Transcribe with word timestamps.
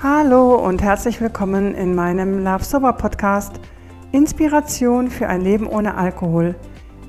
Hallo 0.00 0.54
und 0.54 0.80
herzlich 0.80 1.20
willkommen 1.20 1.74
in 1.74 1.92
meinem 1.92 2.44
Love 2.44 2.62
Sober 2.62 2.92
Podcast 2.92 3.58
Inspiration 4.12 5.10
für 5.10 5.26
ein 5.26 5.40
Leben 5.40 5.66
ohne 5.66 5.96
Alkohol. 5.96 6.54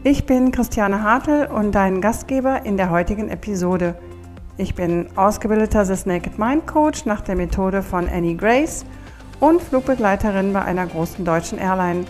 Ich 0.03 0.25
bin 0.25 0.51
Christiane 0.51 1.03
Hartl 1.03 1.47
und 1.53 1.75
dein 1.75 2.01
Gastgeber 2.01 2.65
in 2.65 2.77
der 2.77 2.89
heutigen 2.89 3.29
Episode. 3.29 3.93
Ich 4.57 4.73
bin 4.73 5.05
ausgebildeter 5.15 5.85
The 5.85 6.09
Naked 6.09 6.39
Mind 6.39 6.65
Coach 6.65 7.05
nach 7.05 7.21
der 7.21 7.35
Methode 7.35 7.83
von 7.83 8.09
Annie 8.09 8.35
Grace 8.35 8.83
und 9.39 9.61
Flugbegleiterin 9.61 10.51
bei 10.51 10.63
einer 10.63 10.87
großen 10.87 11.23
deutschen 11.23 11.59
Airline. 11.59 12.05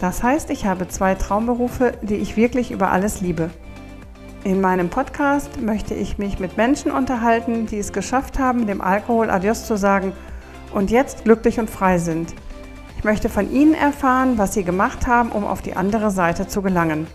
Das 0.00 0.20
heißt, 0.20 0.50
ich 0.50 0.66
habe 0.66 0.88
zwei 0.88 1.14
Traumberufe, 1.14 1.92
die 2.02 2.16
ich 2.16 2.36
wirklich 2.36 2.72
über 2.72 2.90
alles 2.90 3.20
liebe. 3.20 3.50
In 4.44 4.60
meinem 4.60 4.88
Podcast 4.88 5.60
möchte 5.60 5.94
ich 5.94 6.18
mich 6.18 6.40
mit 6.40 6.56
Menschen 6.56 6.90
unterhalten, 6.90 7.66
die 7.66 7.78
es 7.78 7.92
geschafft 7.92 8.40
haben, 8.40 8.66
dem 8.66 8.80
Alkohol 8.80 9.30
Adios 9.30 9.66
zu 9.66 9.76
sagen 9.76 10.12
und 10.74 10.90
jetzt 10.90 11.22
glücklich 11.22 11.60
und 11.60 11.70
frei 11.70 11.98
sind. 11.98 12.34
Ich 12.98 13.04
möchte 13.04 13.28
von 13.28 13.52
ihnen 13.52 13.72
erfahren, 13.72 14.38
was 14.38 14.54
sie 14.54 14.64
gemacht 14.64 15.06
haben, 15.06 15.30
um 15.30 15.44
auf 15.44 15.62
die 15.62 15.76
andere 15.76 16.10
Seite 16.10 16.48
zu 16.48 16.60
gelangen. 16.60 17.06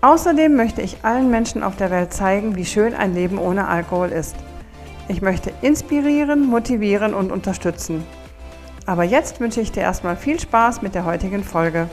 Außerdem 0.00 0.54
möchte 0.54 0.80
ich 0.80 0.98
allen 1.02 1.28
Menschen 1.28 1.64
auf 1.64 1.74
der 1.74 1.90
Welt 1.90 2.12
zeigen, 2.12 2.54
wie 2.54 2.66
schön 2.66 2.94
ein 2.94 3.14
Leben 3.14 3.38
ohne 3.38 3.66
Alkohol 3.66 4.10
ist. 4.10 4.36
Ich 5.08 5.22
möchte 5.22 5.52
inspirieren, 5.60 6.46
motivieren 6.46 7.14
und 7.14 7.32
unterstützen. 7.32 8.04
Aber 8.86 9.02
jetzt 9.02 9.40
wünsche 9.40 9.60
ich 9.60 9.72
dir 9.72 9.80
erstmal 9.80 10.16
viel 10.16 10.38
Spaß 10.38 10.82
mit 10.82 10.94
der 10.94 11.04
heutigen 11.04 11.42
Folge. 11.42 11.88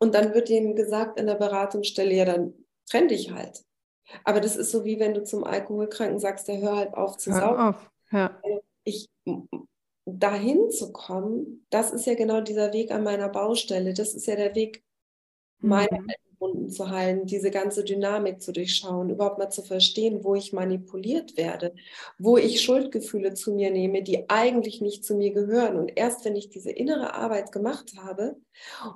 Und 0.00 0.14
dann 0.14 0.34
wird 0.34 0.50
ihnen 0.50 0.74
gesagt 0.74 1.20
in 1.20 1.26
der 1.26 1.34
Beratungsstelle, 1.34 2.14
ja, 2.14 2.24
dann 2.24 2.54
trenn 2.88 3.08
dich 3.08 3.30
halt. 3.30 3.62
Aber 4.24 4.40
das 4.40 4.56
ist 4.56 4.72
so 4.72 4.84
wie 4.84 4.98
wenn 4.98 5.14
du 5.14 5.22
zum 5.22 5.44
Alkoholkranken 5.44 6.18
sagst, 6.18 6.48
der 6.48 6.60
hör 6.60 6.76
halt 6.76 6.94
auf 6.94 7.16
zu 7.16 7.30
saugen. 7.30 7.60
Auf. 7.60 7.90
Ja. 8.10 8.40
Ich, 8.84 9.08
dahin 10.06 10.70
zu 10.70 10.92
kommen, 10.92 11.66
das 11.70 11.92
ist 11.92 12.06
ja 12.06 12.14
genau 12.14 12.40
dieser 12.40 12.72
Weg 12.72 12.90
an 12.90 13.04
meiner 13.04 13.28
Baustelle. 13.28 13.94
Das 13.94 14.14
ist 14.14 14.26
ja 14.26 14.36
der 14.36 14.54
Weg 14.54 14.82
meiner 15.58 16.00
mhm. 16.00 16.10
Wunden 16.40 16.70
zu 16.70 16.88
heilen, 16.88 17.26
diese 17.26 17.50
ganze 17.50 17.84
Dynamik 17.84 18.40
zu 18.40 18.52
durchschauen, 18.52 19.10
überhaupt 19.10 19.38
mal 19.38 19.50
zu 19.50 19.62
verstehen, 19.62 20.24
wo 20.24 20.34
ich 20.34 20.54
manipuliert 20.54 21.36
werde, 21.36 21.74
wo 22.18 22.38
ich 22.38 22.62
Schuldgefühle 22.62 23.34
zu 23.34 23.52
mir 23.52 23.70
nehme, 23.70 24.02
die 24.02 24.28
eigentlich 24.30 24.80
nicht 24.80 25.04
zu 25.04 25.14
mir 25.14 25.32
gehören. 25.32 25.76
Und 25.76 25.92
erst 25.96 26.24
wenn 26.24 26.36
ich 26.36 26.48
diese 26.48 26.70
innere 26.70 27.14
Arbeit 27.14 27.52
gemacht 27.52 27.92
habe 28.02 28.36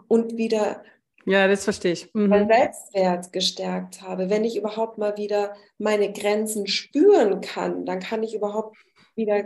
und 0.08 0.36
wieder 0.38 0.82
ja, 1.26 1.48
das 1.48 1.64
verstehe 1.64 1.92
ich. 1.92 2.14
Mhm. 2.14 2.28
Mein 2.28 2.48
Selbstwert 2.48 3.32
gestärkt 3.32 4.02
habe, 4.02 4.30
wenn 4.30 4.44
ich 4.44 4.56
überhaupt 4.56 4.98
mal 4.98 5.16
wieder 5.16 5.54
meine 5.78 6.12
Grenzen 6.12 6.66
spüren 6.66 7.40
kann, 7.40 7.86
dann 7.86 8.00
kann 8.00 8.22
ich 8.22 8.34
überhaupt 8.34 8.76
wieder 9.14 9.44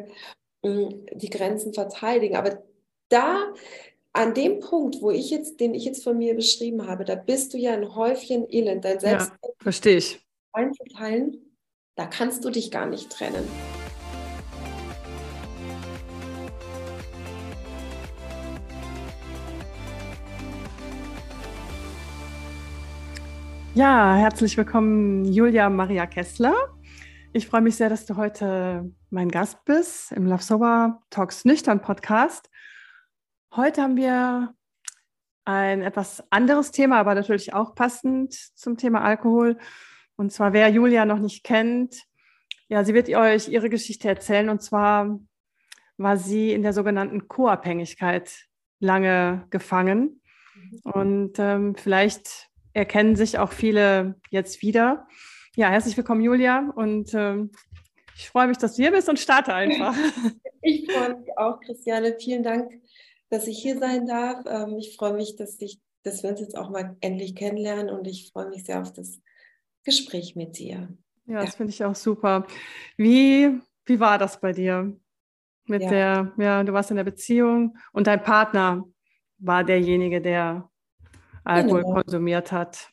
mh, 0.62 0.89
hm, 0.91 1.07
die 1.15 1.31
Grenzen 1.31 1.73
verteidigen. 1.73 2.37
Aber 2.37 2.62
da 3.09 3.53
an 4.12 4.35
dem 4.35 4.61
Punkt, 4.61 5.01
wo 5.01 5.11
ich 5.11 5.31
jetzt, 5.31 5.61
den 5.61 5.75
ich 5.75 5.85
jetzt 5.85 6.03
von 6.03 6.19
mir 6.19 6.35
beschrieben 6.35 6.87
habe, 6.87 7.05
da 7.05 7.15
bist 7.15 7.55
du 7.55 7.59
ja 7.59 7.73
ein 7.73 7.95
Häufchen 7.95 8.51
Elend, 8.51 8.85
dein 8.85 8.98
Selbst 8.98 9.31
ja, 9.42 9.51
verstehe 9.61 9.98
ich. 9.98 10.20
einzuteilen, 10.53 11.55
da 11.95 12.07
kannst 12.07 12.45
du 12.45 12.51
dich 12.51 12.70
gar 12.70 12.87
nicht 12.87 13.11
trennen. 13.11 13.48
Ja, 23.79 24.17
herzlich 24.17 24.57
willkommen, 24.57 25.25
Julia 25.25 25.71
Maria 25.71 26.05
Kessler. 26.07 26.53
Ich 27.33 27.47
freue 27.47 27.61
mich 27.61 27.77
sehr, 27.77 27.89
dass 27.89 28.07
du 28.07 28.17
heute 28.17 28.93
mein 29.11 29.29
Gast 29.29 29.65
bist 29.65 30.11
im 30.11 30.27
Love 30.27 30.43
Sober 30.43 31.01
Talks 31.11 31.45
Nüchtern 31.45 31.81
Podcast. 31.81 32.51
Heute 33.55 33.83
haben 33.83 33.97
wir 33.97 34.52
ein 35.45 35.83
etwas 35.83 36.25
anderes 36.30 36.73
Thema, 36.73 36.98
aber 36.98 37.14
natürlich 37.14 37.55
auch 37.55 37.77
passend 37.77 38.35
zum 38.57 38.77
Thema 38.77 39.02
Alkohol. 39.02 39.58
Und 40.17 40.33
zwar, 40.33 40.52
wer 40.52 40.69
Julia 40.70 41.05
noch 41.05 41.20
nicht 41.20 41.45
kennt, 41.45 42.02
ja, 42.67 42.83
sie 42.83 42.95
wird 42.95 43.08
euch 43.11 43.48
ihre 43.48 43.70
Geschichte 43.70 44.08
erzählen. 44.08 44.48
Und 44.48 44.61
zwar 44.61 45.20
war 45.98 46.17
sie 46.17 46.51
in 46.51 46.63
der 46.63 46.73
sogenannten 46.73 47.29
Co-Abhängigkeit 47.29 48.45
lange 48.81 49.47
gefangen. 49.51 50.20
Und 50.83 51.39
ähm, 51.39 51.77
vielleicht 51.77 52.48
erkennen 52.78 53.16
sich 53.16 53.39
auch 53.39 53.52
viele 53.52 54.14
jetzt 54.30 54.62
wieder. 54.62 55.06
Ja, 55.56 55.68
herzlich 55.68 55.96
willkommen, 55.96 56.22
Julia. 56.22 56.72
Und 56.74 57.12
ähm, 57.14 57.50
ich 58.16 58.30
freue 58.30 58.48
mich, 58.48 58.58
dass 58.58 58.77
du 58.77 58.83
hier 58.83 58.92
bist 58.92 59.08
und 59.08 59.18
starte 59.18 59.55
einfach. 59.55 59.94
Ich 60.61 60.90
freue 60.90 61.14
mich 61.14 61.39
auch, 61.39 61.61
Christiane. 61.61 62.16
Vielen 62.18 62.42
Dank 62.42 62.72
dass 63.30 63.46
ich 63.46 63.61
hier 63.61 63.78
sein 63.78 64.06
darf. 64.06 64.44
Ähm, 64.46 64.77
ich 64.78 64.96
freue 64.96 65.14
mich, 65.14 65.36
dass, 65.36 65.61
ich, 65.61 65.80
dass 66.02 66.22
wir 66.22 66.30
uns 66.30 66.40
jetzt 66.40 66.56
auch 66.56 66.70
mal 66.70 66.96
endlich 67.00 67.34
kennenlernen 67.34 67.90
und 67.90 68.06
ich 68.06 68.30
freue 68.33 68.48
mich 68.48 68.64
sehr 68.64 68.80
auf 68.80 68.92
das 68.92 69.20
Gespräch 69.84 70.36
mit 70.36 70.58
dir. 70.58 70.89
Ja, 71.27 71.45
das 71.45 71.56
finde 71.56 71.72
ich 71.72 71.84
auch 71.84 71.95
super. 71.95 72.46
Wie, 72.96 73.60
wie 73.84 74.00
war 74.00 74.18
das 74.18 74.40
bei 74.40 74.52
dir? 74.52 74.96
Mit 75.66 75.83
ja. 75.83 75.90
der, 75.90 76.33
ja, 76.39 76.64
du 76.64 76.72
warst 76.72 76.90
in 76.90 76.96
der 76.96 77.05
Beziehung 77.05 77.77
und 77.92 78.06
dein 78.06 78.22
Partner 78.22 78.84
war 79.36 79.64
derjenige, 79.64 80.22
der 80.22 80.70
Alkohol 81.48 81.83
genau. 81.83 81.95
konsumiert 81.95 82.53
hat. 82.53 82.91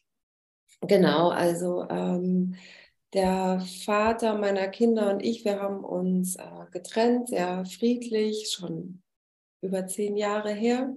Genau, 0.81 1.29
also 1.29 1.87
ähm, 1.89 2.55
der 3.13 3.61
Vater 3.85 4.37
meiner 4.37 4.67
Kinder 4.67 5.11
und 5.11 5.21
ich, 5.21 5.45
wir 5.45 5.61
haben 5.61 5.83
uns 5.83 6.35
äh, 6.35 6.65
getrennt, 6.71 7.29
sehr 7.29 7.65
friedlich, 7.65 8.51
schon 8.51 9.01
über 9.61 9.87
zehn 9.87 10.17
Jahre 10.17 10.51
her. 10.51 10.93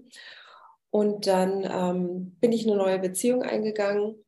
Und 0.90 1.26
dann 1.26 1.64
ähm, 1.70 2.36
bin 2.40 2.52
ich 2.52 2.66
eine 2.66 2.76
neue 2.76 2.98
Beziehung 2.98 3.42
eingegangen 3.42 4.24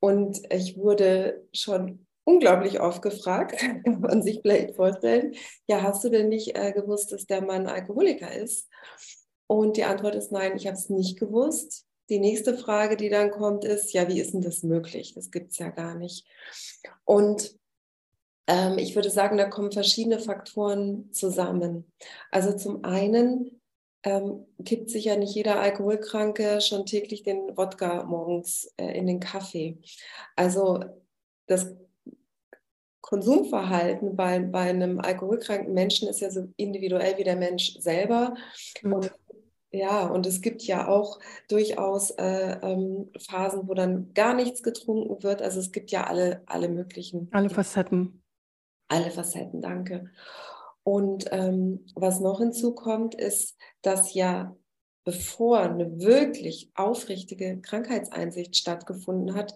und 0.00 0.40
ich 0.52 0.76
wurde 0.76 1.46
schon 1.52 2.06
unglaublich 2.24 2.80
oft 2.80 3.02
gefragt, 3.02 3.56
kann 3.84 4.00
man 4.00 4.22
sich 4.22 4.40
vielleicht 4.42 4.76
vorstellen, 4.76 5.34
ja, 5.66 5.82
hast 5.82 6.04
du 6.04 6.10
denn 6.10 6.28
nicht 6.28 6.56
äh, 6.56 6.72
gewusst, 6.72 7.12
dass 7.12 7.26
der 7.26 7.42
Mann 7.42 7.66
Alkoholiker 7.66 8.32
ist? 8.32 8.68
Und 9.46 9.76
die 9.76 9.84
Antwort 9.84 10.14
ist 10.14 10.32
nein, 10.32 10.56
ich 10.56 10.66
habe 10.66 10.76
es 10.76 10.88
nicht 10.88 11.18
gewusst. 11.18 11.83
Die 12.08 12.18
nächste 12.18 12.56
Frage, 12.56 12.96
die 12.96 13.08
dann 13.08 13.30
kommt, 13.30 13.64
ist, 13.64 13.92
ja, 13.92 14.08
wie 14.08 14.20
ist 14.20 14.34
denn 14.34 14.42
das 14.42 14.62
möglich? 14.62 15.14
Das 15.14 15.30
gibt 15.30 15.52
es 15.52 15.58
ja 15.58 15.70
gar 15.70 15.94
nicht. 15.94 16.26
Und 17.04 17.58
ähm, 18.46 18.78
ich 18.78 18.94
würde 18.94 19.10
sagen, 19.10 19.38
da 19.38 19.48
kommen 19.48 19.72
verschiedene 19.72 20.18
Faktoren 20.18 21.10
zusammen. 21.12 21.90
Also 22.30 22.54
zum 22.56 22.84
einen 22.84 23.60
ähm, 24.02 24.46
kippt 24.64 24.90
sich 24.90 25.06
ja 25.06 25.16
nicht 25.16 25.34
jeder 25.34 25.60
Alkoholkranke 25.60 26.60
schon 26.60 26.84
täglich 26.84 27.22
den 27.22 27.56
Wodka 27.56 28.04
morgens 28.04 28.72
äh, 28.76 28.98
in 28.98 29.06
den 29.06 29.20
Kaffee. 29.20 29.78
Also 30.36 30.84
das 31.46 31.74
Konsumverhalten 33.00 34.16
bei, 34.16 34.40
bei 34.40 34.70
einem 34.70 35.00
alkoholkranken 35.00 35.72
Menschen 35.72 36.08
ist 36.08 36.20
ja 36.20 36.30
so 36.30 36.48
individuell 36.56 37.16
wie 37.18 37.24
der 37.24 37.36
Mensch 37.36 37.78
selber. 37.78 38.34
Mhm. 38.82 38.92
Und, 38.92 39.12
ja, 39.74 40.06
und 40.06 40.24
es 40.24 40.40
gibt 40.40 40.62
ja 40.62 40.86
auch 40.86 41.18
durchaus 41.48 42.10
äh, 42.12 42.58
ähm, 42.62 43.10
Phasen, 43.18 43.68
wo 43.68 43.74
dann 43.74 44.14
gar 44.14 44.34
nichts 44.34 44.62
getrunken 44.62 45.22
wird. 45.22 45.42
Also 45.42 45.58
es 45.58 45.72
gibt 45.72 45.90
ja 45.90 46.04
alle, 46.04 46.42
alle 46.46 46.68
möglichen. 46.68 47.28
Alle 47.32 47.50
Facetten. 47.50 48.22
Alle 48.88 49.10
Facetten, 49.10 49.60
danke. 49.60 50.10
Und 50.84 51.24
ähm, 51.32 51.86
was 51.94 52.20
noch 52.20 52.38
hinzukommt, 52.38 53.14
ist, 53.14 53.56
dass 53.82 54.14
ja 54.14 54.54
bevor 55.02 55.60
eine 55.60 55.98
wirklich 56.00 56.70
aufrichtige 56.74 57.60
Krankheitseinsicht 57.60 58.56
stattgefunden 58.56 59.34
hat, 59.34 59.54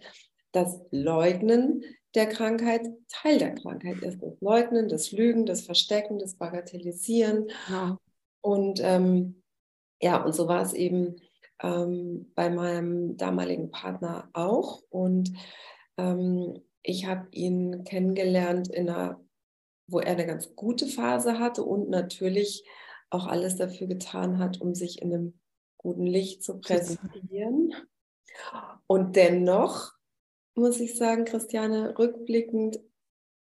das 0.53 0.81
Leugnen 0.91 1.85
der 2.15 2.27
Krankheit 2.27 2.89
Teil 3.09 3.39
der 3.39 3.55
Krankheit 3.55 4.03
ist. 4.03 4.21
Das 4.23 4.35
Leugnen, 4.41 4.89
das 4.89 5.13
Lügen, 5.13 5.47
das 5.47 5.61
Verstecken, 5.61 6.19
das 6.19 6.35
Bagatellisieren. 6.35 7.51
Ja. 7.71 7.99
Und 8.41 8.81
ähm, 8.83 9.38
ja, 10.01 10.23
und 10.23 10.35
so 10.35 10.49
war 10.49 10.63
es 10.63 10.73
eben 10.73 11.17
ähm, 11.63 12.31
bei 12.35 12.51
meinem 12.51 13.17
damaligen 13.17 13.71
Partner 13.71 14.29
auch. 14.33 14.83
Und 14.91 15.33
ähm, 15.97 16.61
ich 16.83 17.07
habe 17.07 17.27
ihn 17.33 17.85
kennengelernt 17.85 18.69
in 18.69 18.89
einer 18.89 19.21
wo 19.89 20.01
er 20.01 20.13
eine 20.13 20.27
ganz 20.27 20.55
gute 20.55 20.87
Phase 20.87 21.39
hatte 21.39 21.65
und 21.65 21.89
natürlich 21.89 22.65
auch 23.11 23.27
alles 23.27 23.57
dafür 23.57 23.87
getan 23.87 24.39
hat, 24.39 24.61
um 24.61 24.75
sich 24.75 25.01
in 25.01 25.13
einem 25.13 25.41
guten 25.79 26.07
Licht 26.07 26.45
zu 26.45 26.61
präsentieren. 26.61 27.75
Und 28.87 29.17
dennoch 29.17 29.93
muss 30.55 30.79
ich 30.79 30.97
sagen, 30.97 31.25
Christiane, 31.25 31.99
rückblickend 31.99 32.79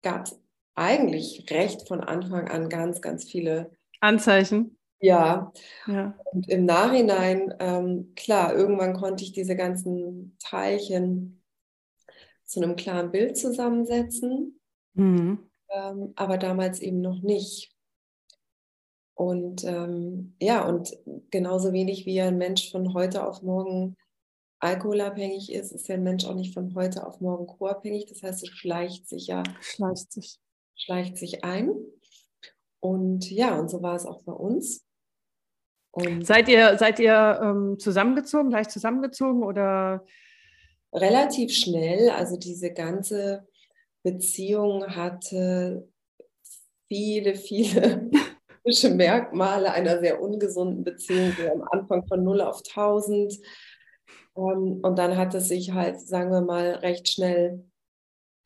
gab 0.02 0.26
es 0.26 0.40
eigentlich 0.74 1.46
recht 1.50 1.86
von 1.86 2.00
Anfang 2.00 2.48
an 2.48 2.70
ganz, 2.70 3.02
ganz 3.02 3.24
viele 3.24 3.70
Anzeichen. 4.00 4.78
Ja. 5.02 5.52
ja. 5.88 6.14
Und 6.32 6.48
im 6.48 6.64
Nachhinein, 6.64 7.52
ähm, 7.58 8.12
klar, 8.14 8.54
irgendwann 8.54 8.94
konnte 8.94 9.24
ich 9.24 9.32
diese 9.32 9.56
ganzen 9.56 10.36
Teilchen 10.38 11.42
zu 12.44 12.62
einem 12.62 12.76
klaren 12.76 13.10
Bild 13.10 13.36
zusammensetzen, 13.36 14.60
mhm. 14.94 15.50
ähm, 15.70 16.12
aber 16.14 16.38
damals 16.38 16.80
eben 16.80 17.00
noch 17.00 17.20
nicht. 17.20 17.74
Und 19.14 19.64
ähm, 19.64 20.36
ja, 20.40 20.66
und 20.66 20.96
genauso 21.30 21.72
wenig 21.72 22.06
wie 22.06 22.20
ein 22.20 22.38
Mensch 22.38 22.70
von 22.70 22.94
heute 22.94 23.26
auf 23.26 23.42
morgen 23.42 23.96
alkoholabhängig 24.60 25.52
ist, 25.52 25.72
ist 25.72 25.88
ja 25.88 25.96
ein 25.96 26.04
Mensch 26.04 26.24
auch 26.24 26.34
nicht 26.34 26.54
von 26.54 26.74
heute 26.76 27.04
auf 27.06 27.20
morgen 27.20 27.48
co-abhängig. 27.48 28.06
Das 28.06 28.22
heißt, 28.22 28.44
es 28.44 28.50
schleicht 28.50 29.08
sich 29.08 29.26
ja. 29.26 29.42
Schleicht 29.60 30.12
sich. 30.12 30.38
Schleicht 30.76 31.18
sich 31.18 31.42
ein. 31.42 31.72
Und 32.78 33.30
ja, 33.30 33.58
und 33.58 33.68
so 33.68 33.82
war 33.82 33.96
es 33.96 34.06
auch 34.06 34.22
bei 34.22 34.32
uns. 34.32 34.84
Und 35.92 36.26
seid 36.26 36.48
ihr, 36.48 36.78
seid 36.78 36.98
ihr 36.98 37.38
ähm, 37.42 37.78
zusammengezogen, 37.78 38.50
gleich 38.50 38.68
zusammengezogen 38.68 39.42
oder? 39.42 40.04
Relativ 40.92 41.52
schnell. 41.54 42.10
Also 42.10 42.36
diese 42.36 42.72
ganze 42.72 43.46
Beziehung 44.02 44.86
hatte 44.96 45.86
viele, 46.88 47.34
viele 47.34 48.10
Merkmale 48.94 49.72
einer 49.72 50.00
sehr 50.00 50.22
ungesunden 50.22 50.82
Beziehung, 50.82 51.32
so 51.36 51.48
am 51.50 51.62
Anfang 51.70 52.06
von 52.06 52.24
0 52.24 52.40
auf 52.40 52.62
1000. 52.66 53.34
Ähm, 54.36 54.80
und 54.82 54.98
dann 54.98 55.16
hat 55.16 55.34
es 55.34 55.48
sich 55.48 55.72
halt, 55.72 56.00
sagen 56.00 56.30
wir 56.30 56.40
mal, 56.40 56.72
recht 56.76 57.08
schnell 57.08 57.64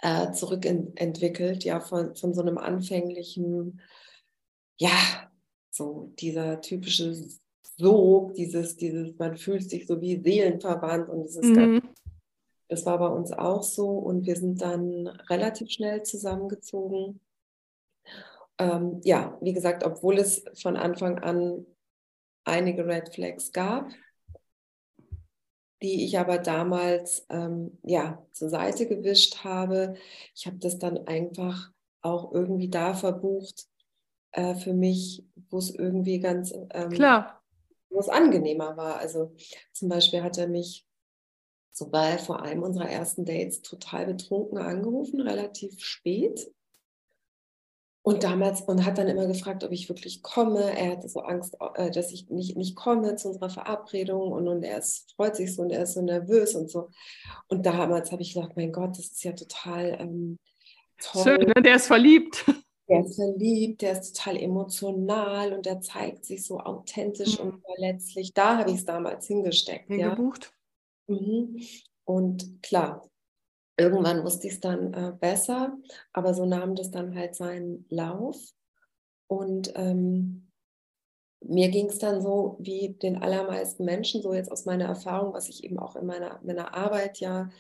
äh, 0.01 0.33
zurückentwickelt, 0.33 1.65
ja, 1.65 1.81
von, 1.81 2.15
von 2.17 2.35
so 2.35 2.43
einem 2.43 2.59
anfänglichen, 2.59 3.81
ja, 4.79 5.26
so 5.77 6.13
dieser 6.19 6.61
typische 6.61 7.15
Sog, 7.77 8.35
dieses, 8.35 8.77
dieses, 8.77 9.19
man 9.19 9.37
fühlt 9.37 9.69
sich 9.69 9.87
so 9.87 10.01
wie 10.01 10.21
seelenverwandt 10.23 11.09
und 11.09 11.25
dieses 11.25 11.45
mhm. 11.45 11.83
das 12.69 12.87
war 12.87 12.99
bei 12.99 13.09
uns 13.09 13.33
auch 13.33 13.63
so 13.63 13.89
und 13.89 14.27
wir 14.27 14.37
sind 14.37 14.63
dann 14.63 15.09
relativ 15.29 15.71
schnell 15.71 16.03
zusammengezogen. 16.03 17.21
Ähm, 18.59 19.01
ja, 19.05 19.37
wie 19.43 19.53
gesagt, 19.53 19.85
obwohl 19.85 20.17
es 20.17 20.45
von 20.55 20.77
Anfang 20.77 21.19
an 21.19 21.67
einige 22.45 22.87
Red 22.87 23.13
Flags 23.15 23.53
gab, 23.53 23.91
die 25.83 26.07
ich 26.07 26.19
aber 26.19 26.39
damals 26.39 27.27
ähm, 27.29 27.79
ja 27.83 28.27
zur 28.33 28.49
Seite 28.49 28.87
gewischt 28.87 29.45
habe. 29.45 29.95
Ich 30.35 30.47
habe 30.47 30.57
das 30.57 30.79
dann 30.79 31.07
einfach 31.07 31.71
auch 32.01 32.33
irgendwie 32.33 32.71
da 32.71 32.95
verbucht 32.95 33.67
äh, 34.37 34.55
für 34.55 34.75
mich, 34.75 35.25
wo 35.51 35.59
es 35.59 35.75
irgendwie 35.75 36.21
ganz 36.21 36.53
ähm, 36.71 36.91
klar, 36.91 37.43
wo 37.89 37.99
es 37.99 38.09
angenehmer 38.09 38.77
war. 38.77 38.99
Also 38.99 39.35
zum 39.73 39.89
Beispiel 39.89 40.23
hat 40.23 40.37
er 40.39 40.47
mich 40.47 40.87
so 41.73 41.89
bei 41.89 42.19
vor 42.19 42.43
einem 42.43 42.63
unserer 42.63 42.89
ersten 42.89 43.25
Dates 43.25 43.63
total 43.63 44.07
betrunken 44.07 44.59
angerufen, 44.59 45.21
relativ 45.21 45.81
spät. 45.81 46.53
Und 48.03 48.23
damals, 48.23 48.61
und 48.61 48.85
hat 48.85 48.99
dann 48.99 49.09
immer 49.09 49.27
gefragt, 49.27 49.65
ob 49.65 49.73
ich 49.73 49.89
wirklich 49.89 50.23
komme. 50.23 50.61
Er 50.79 50.93
hatte 50.93 51.09
so 51.09 51.21
Angst, 51.21 51.57
äh, 51.75 51.91
dass 51.91 52.13
ich 52.13 52.29
nicht, 52.29 52.57
nicht 52.57 52.77
komme 52.77 53.17
zu 53.17 53.29
unserer 53.29 53.51
Verabredung 53.51 54.31
und, 54.33 54.47
und 54.47 54.63
er 54.63 54.79
ist, 54.79 55.13
freut 55.17 55.35
sich 55.35 55.55
so 55.55 55.63
und 55.63 55.71
er 55.71 55.83
ist 55.83 55.95
so 55.95 56.03
nervös 56.03 56.55
und 56.55 56.71
so. 56.71 56.91
Und 57.49 57.67
damals 57.67 58.13
habe 58.13 58.23
ich 58.23 58.35
gedacht, 58.35 58.53
mein 58.55 58.71
Gott, 58.71 58.91
das 58.91 59.07
ist 59.07 59.25
ja 59.25 59.33
total 59.33 59.97
ähm, 59.99 60.39
toll. 60.99 61.23
Schön, 61.25 61.49
ne? 61.49 61.63
der 61.63 61.77
ist 61.77 61.87
verliebt. 61.87 62.45
Der 62.89 63.05
ist 63.05 63.17
verliebt, 63.17 63.83
der 63.83 63.93
ist 63.93 64.17
total 64.17 64.37
emotional 64.37 65.53
und 65.53 65.67
der 65.67 65.81
zeigt 65.81 66.25
sich 66.25 66.45
so 66.45 66.61
authentisch 66.61 67.39
mhm. 67.39 67.51
und 67.51 67.63
verletzlich. 67.63 68.33
Da 68.33 68.59
habe 68.59 68.71
ich 68.71 68.77
es 68.77 68.85
damals 68.85 69.27
hingesteckt. 69.27 69.89
Hingebucht. 69.89 70.53
Ja. 71.09 71.17
Mhm. 71.17 71.61
Und 72.05 72.63
klar, 72.63 73.09
Irgendwann 73.79 74.25
wusste 74.25 74.47
ich 74.47 74.55
es 74.55 74.61
dann 74.61 74.95
äh, 74.95 75.13
besser, 75.13 75.77
aber 76.15 76.33
so 76.33 76.47
nahm 76.47 76.75
das 76.75 76.91
dann 76.91 77.15
halt 77.15 77.35
seinen 77.35 77.85
Lauf. 77.91 78.39
Und 79.27 79.73
ähm, 79.77 80.51
mir 81.41 81.69
ging 81.69 81.87
es 81.91 81.99
dann 81.99 82.23
so, 82.23 82.57
wie 82.59 82.95
den 82.95 83.19
allermeisten 83.19 83.85
Menschen, 83.85 84.23
so 84.23 84.33
jetzt 84.33 84.51
aus 84.51 84.65
meiner 84.65 84.87
Erfahrung, 84.87 85.35
was 85.35 85.49
ich 85.49 85.63
eben 85.63 85.79
auch 85.79 85.95
in 85.97 86.07
meiner, 86.07 86.41
meiner 86.43 86.75
Arbeit 86.75 87.19
ja 87.19 87.51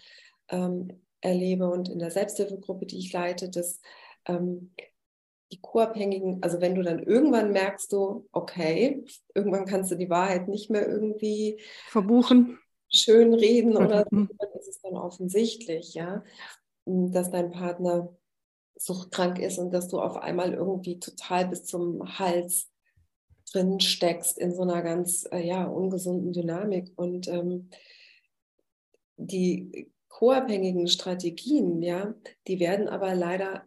ähm, 0.49 1.02
erlebe 1.20 1.69
und 1.69 1.90
in 1.90 1.99
der 1.99 2.11
Selbsthilfegruppe, 2.11 2.87
die 2.87 2.99
ich 2.99 3.12
leite, 3.12 3.50
dass 3.50 3.81
ähm, 4.25 4.73
die 5.52 5.60
Co-Abhängigen, 5.60 6.43
also 6.43 6.60
wenn 6.60 6.75
du 6.75 6.82
dann 6.82 7.02
irgendwann 7.02 7.52
merkst 7.52 7.93
du, 7.93 8.26
okay, 8.32 9.04
irgendwann 9.34 9.66
kannst 9.66 9.90
du 9.90 9.94
die 9.94 10.10
Wahrheit 10.10 10.48
nicht 10.48 10.70
mehr 10.70 10.88
irgendwie 10.88 11.60
verbuchen 11.88 12.58
schön 12.88 13.34
reden 13.34 13.76
oder 13.76 14.04
so, 14.10 14.16
mhm. 14.16 14.31
dann 14.38 14.48
ist 14.58 14.69
es 14.69 14.81
dann 14.81 14.96
offensichtlich, 14.96 15.94
ja, 15.94 16.22
dass 16.84 17.31
dein 17.31 17.50
Partner 17.50 18.14
suchtkrank 18.76 19.38
ist 19.38 19.58
und 19.58 19.72
dass 19.72 19.88
du 19.88 20.00
auf 20.00 20.16
einmal 20.16 20.52
irgendwie 20.54 21.00
total 21.00 21.49
bis 21.49 21.64
zum 21.64 22.19
Hals 22.19 22.70
drin 23.50 23.81
steckst 23.81 24.38
in 24.38 24.54
so 24.54 24.62
einer 24.62 24.82
ganz 24.82 25.26
äh, 25.31 25.44
ja, 25.46 25.64
ungesunden 25.64 26.32
Dynamik. 26.32 26.92
Und 26.96 27.28
ähm, 27.28 27.70
die 29.16 29.90
co-abhängigen 30.08 30.88
Strategien, 30.88 31.82
ja, 31.82 32.14
die 32.46 32.60
werden 32.60 32.88
aber 32.88 33.14
leider 33.14 33.64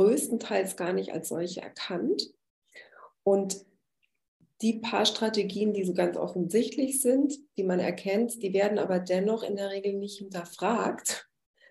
größtenteils 0.00 0.76
gar 0.76 0.94
nicht 0.94 1.12
als 1.12 1.28
solche 1.28 1.60
erkannt. 1.60 2.32
Und 3.22 3.66
die 4.62 4.80
paar 4.80 5.04
Strategien, 5.04 5.74
die 5.74 5.84
so 5.84 5.92
ganz 5.92 6.16
offensichtlich 6.16 7.02
sind, 7.02 7.34
die 7.56 7.64
man 7.64 7.80
erkennt, 7.80 8.42
die 8.42 8.54
werden 8.54 8.78
aber 8.78 8.98
dennoch 8.98 9.42
in 9.42 9.56
der 9.56 9.70
Regel 9.70 9.94
nicht 9.94 10.18
hinterfragt, 10.18 11.28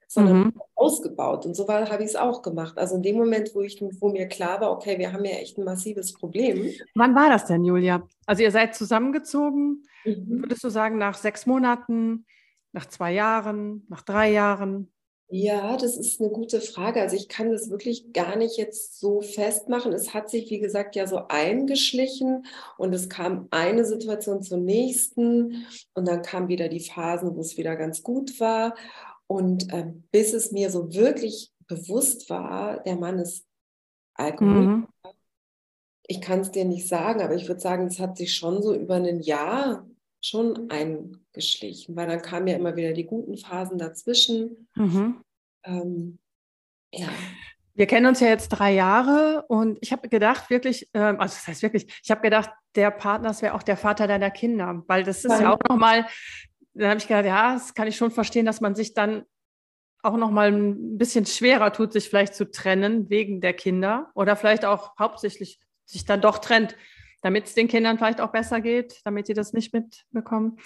sondern 0.08 0.38
mhm. 0.38 0.62
ausgebaut. 0.76 1.46
Und 1.48 1.56
so 1.56 1.68
habe 1.68 2.04
ich 2.04 2.10
es 2.10 2.16
auch 2.16 2.44
gemacht. 2.44 2.78
Also 2.78 2.96
in 2.96 3.04
dem 3.04 3.18
Moment, 3.18 3.54
wo, 3.56 3.62
ich, 3.62 3.82
wo 4.00 4.10
mir 4.10 4.28
klar 4.28 4.62
war, 4.62 4.72
okay, 4.72 5.00
wir 5.00 5.12
haben 5.12 5.26
ja 5.26 5.32
echt 5.32 5.58
ein 5.58 5.64
massives 5.64 6.14
Problem. 6.14 6.72
Wann 6.94 7.16
war 7.16 7.30
das 7.30 7.46
denn, 7.46 7.64
Julia? 7.64 8.08
Also 8.28 8.44
ihr 8.44 8.52
seid 8.52 8.76
zusammengezogen, 8.76 9.84
mhm. 10.06 10.42
würdest 10.42 10.64
du 10.64 10.70
sagen, 10.70 11.00
nach 11.00 11.18
sechs 11.18 11.48
Monaten, 11.48 12.26
nach 12.74 12.86
zwei 12.88 13.12
Jahren, 13.12 13.86
nach 13.90 14.04
drei 14.04 14.32
Jahren? 14.32 14.92
Ja, 15.32 15.78
das 15.78 15.96
ist 15.96 16.20
eine 16.20 16.32
gute 16.32 16.60
Frage. 16.60 17.02
Also 17.02 17.16
ich 17.16 17.30
kann 17.30 17.52
das 17.52 17.70
wirklich 17.70 18.14
gar 18.14 18.36
nicht 18.36 18.58
jetzt 18.58 19.00
so 19.00 19.22
festmachen. 19.22 19.94
Es 19.94 20.16
hat 20.16 20.28
sich, 20.28 20.50
wie 20.50 20.60
gesagt, 20.60 20.96
ja 20.96 21.06
so 21.06 21.28
eingeschlichen 21.28 22.48
und 22.78 22.94
es 22.94 23.10
kam 23.10 23.48
eine 23.52 23.86
Situation 23.86 24.42
zur 24.42 24.58
nächsten 24.58 25.68
und 25.94 26.08
dann 26.08 26.24
kamen 26.24 26.48
wieder 26.48 26.68
die 26.68 26.80
Phasen, 26.80 27.36
wo 27.36 27.42
es 27.42 27.58
wieder 27.58 27.76
ganz 27.76 28.02
gut 28.02 28.40
war. 28.40 28.74
Und 29.28 29.72
äh, 29.72 29.94
bis 30.12 30.34
es 30.34 30.52
mir 30.52 30.72
so 30.72 30.96
wirklich 30.96 31.52
bewusst 31.68 32.32
war, 32.32 32.82
der 32.82 32.96
Mann 32.96 33.20
ist 33.20 33.46
Alkoholiker. 34.16 34.66
Mhm. 34.66 34.88
Ich 36.08 36.22
kann 36.22 36.40
es 36.40 36.50
dir 36.50 36.66
nicht 36.66 36.88
sagen, 36.88 37.22
aber 37.22 37.36
ich 37.36 37.48
würde 37.48 37.62
sagen, 37.62 37.86
es 37.86 38.00
hat 38.00 38.18
sich 38.18 38.34
schon 38.34 38.64
so 38.64 38.74
über 38.74 38.96
ein 38.96 39.20
Jahr 39.22 39.88
schon 40.22 40.70
eingeschlichen, 40.70 41.96
weil 41.96 42.08
dann 42.08 42.22
kamen 42.22 42.48
ja 42.48 42.56
immer 42.56 42.76
wieder 42.76 42.94
die 42.94 43.06
guten 43.06 43.38
Phasen 43.38 43.78
dazwischen. 43.78 44.68
Mhm. 44.76 45.22
Ähm, 45.64 46.20
ja. 46.94 47.08
Wir 47.74 47.88
kennen 47.88 48.08
uns 48.08 48.20
ja 48.20 48.28
jetzt 48.28 48.50
drei 48.50 48.74
Jahre 48.74 49.46
und 49.48 49.78
ich 49.82 49.94
habe 49.94 50.10
gedacht, 50.10 50.50
wirklich, 50.50 50.90
ähm, 50.94 51.20
also 51.20 51.36
das 51.36 51.48
heißt 51.48 51.64
wirklich, 51.64 51.88
ich 52.04 52.12
habe 52.12 52.22
gedacht, 52.22 52.50
der 52.76 52.92
Partner, 52.92 53.34
wäre 53.42 53.54
auch 53.54 53.64
der 53.64 53.78
Vater 53.78 54.08
deiner 54.08 54.32
Kinder, 54.32 54.84
weil 54.88 55.04
das 55.04 55.24
ist 55.24 55.30
Nein. 55.30 55.44
ja 55.44 55.54
auch 55.54 55.60
nochmal, 55.70 56.06
dann 56.74 56.90
habe 56.90 57.00
ich 57.00 57.08
gedacht, 57.08 57.26
ja, 57.26 57.54
das 57.54 57.74
kann 57.74 57.88
ich 57.88 57.96
schon 57.96 58.12
verstehen, 58.12 58.46
dass 58.46 58.60
man 58.60 58.76
sich 58.76 58.94
dann 58.94 59.24
auch 60.02 60.18
nochmal 60.18 60.52
ein 60.52 60.98
bisschen 60.98 61.26
schwerer 61.26 61.72
tut, 61.72 61.94
sich 61.94 62.10
vielleicht 62.10 62.36
zu 62.36 62.50
trennen 62.50 63.10
wegen 63.10 63.42
der 63.42 63.54
Kinder 63.54 64.12
oder 64.14 64.36
vielleicht 64.36 64.66
auch 64.66 64.98
hauptsächlich 64.98 65.60
sich 65.86 66.06
dann 66.06 66.22
doch 66.22 66.38
trennt 66.40 66.76
damit 67.22 67.46
es 67.46 67.54
den 67.54 67.68
Kindern 67.68 67.98
vielleicht 67.98 68.22
auch 68.22 68.32
besser 68.32 68.62
geht, 68.62 69.02
damit 69.04 69.28
sie 69.28 69.34
das 69.34 69.54
nicht 69.54 69.74
mitbekommen. 69.74 70.58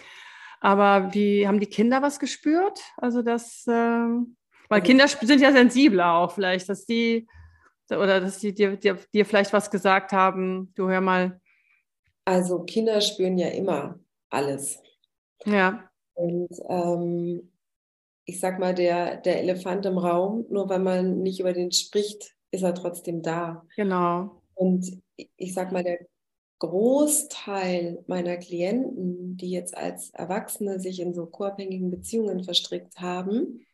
Aber 0.59 1.13
wie 1.13 1.47
haben 1.47 1.59
die 1.59 1.67
Kinder 1.67 2.01
was 2.01 2.19
gespürt? 2.19 2.79
Also 2.97 3.21
das, 3.21 3.65
äh, 3.67 3.71
weil 3.71 4.25
also 4.69 4.85
Kinder 4.85 5.07
sind 5.07 5.41
ja 5.41 5.51
sensibler 5.51 6.13
auch 6.13 6.31
vielleicht, 6.31 6.69
dass 6.69 6.85
die 6.85 7.27
oder 7.89 8.21
dass 8.21 8.39
die 8.39 8.53
dir, 8.53 8.77
dir, 8.77 8.97
dir 9.13 9.25
vielleicht 9.25 9.53
was 9.53 9.69
gesagt 9.69 10.13
haben. 10.13 10.71
Du 10.75 10.89
hör 10.89 11.01
mal. 11.01 11.39
Also 12.25 12.63
Kinder 12.63 13.01
spüren 13.01 13.37
ja 13.37 13.49
immer 13.49 13.99
alles. 14.29 14.81
Ja. 15.45 15.89
Und 16.13 16.49
ähm, 16.69 17.51
ich 18.25 18.39
sag 18.39 18.59
mal, 18.59 18.73
der, 18.73 19.17
der 19.17 19.41
Elefant 19.41 19.85
im 19.85 19.97
Raum, 19.97 20.45
nur 20.49 20.69
weil 20.69 20.79
man 20.79 21.19
nicht 21.21 21.39
über 21.39 21.53
den 21.53 21.71
spricht, 21.71 22.35
ist 22.51 22.63
er 22.63 22.73
trotzdem 22.73 23.21
da. 23.21 23.65
Genau. 23.75 24.41
Und 24.55 25.01
ich 25.35 25.53
sag 25.53 25.71
mal, 25.71 25.83
der 25.83 25.99
Großteil 26.63 28.05
meiner 28.07 28.37
Klienten, 28.37 29.35
die 29.35 29.51
jetzt 29.51 29.75
als 29.75 30.11
Erwachsene 30.11 30.79
sich 30.79 31.01
in 31.01 31.13
so 31.13 31.25
co-abhängigen 31.25 31.91
Beziehungen 31.91 32.45
verstrickt 32.45 33.01
haben, 33.01 33.65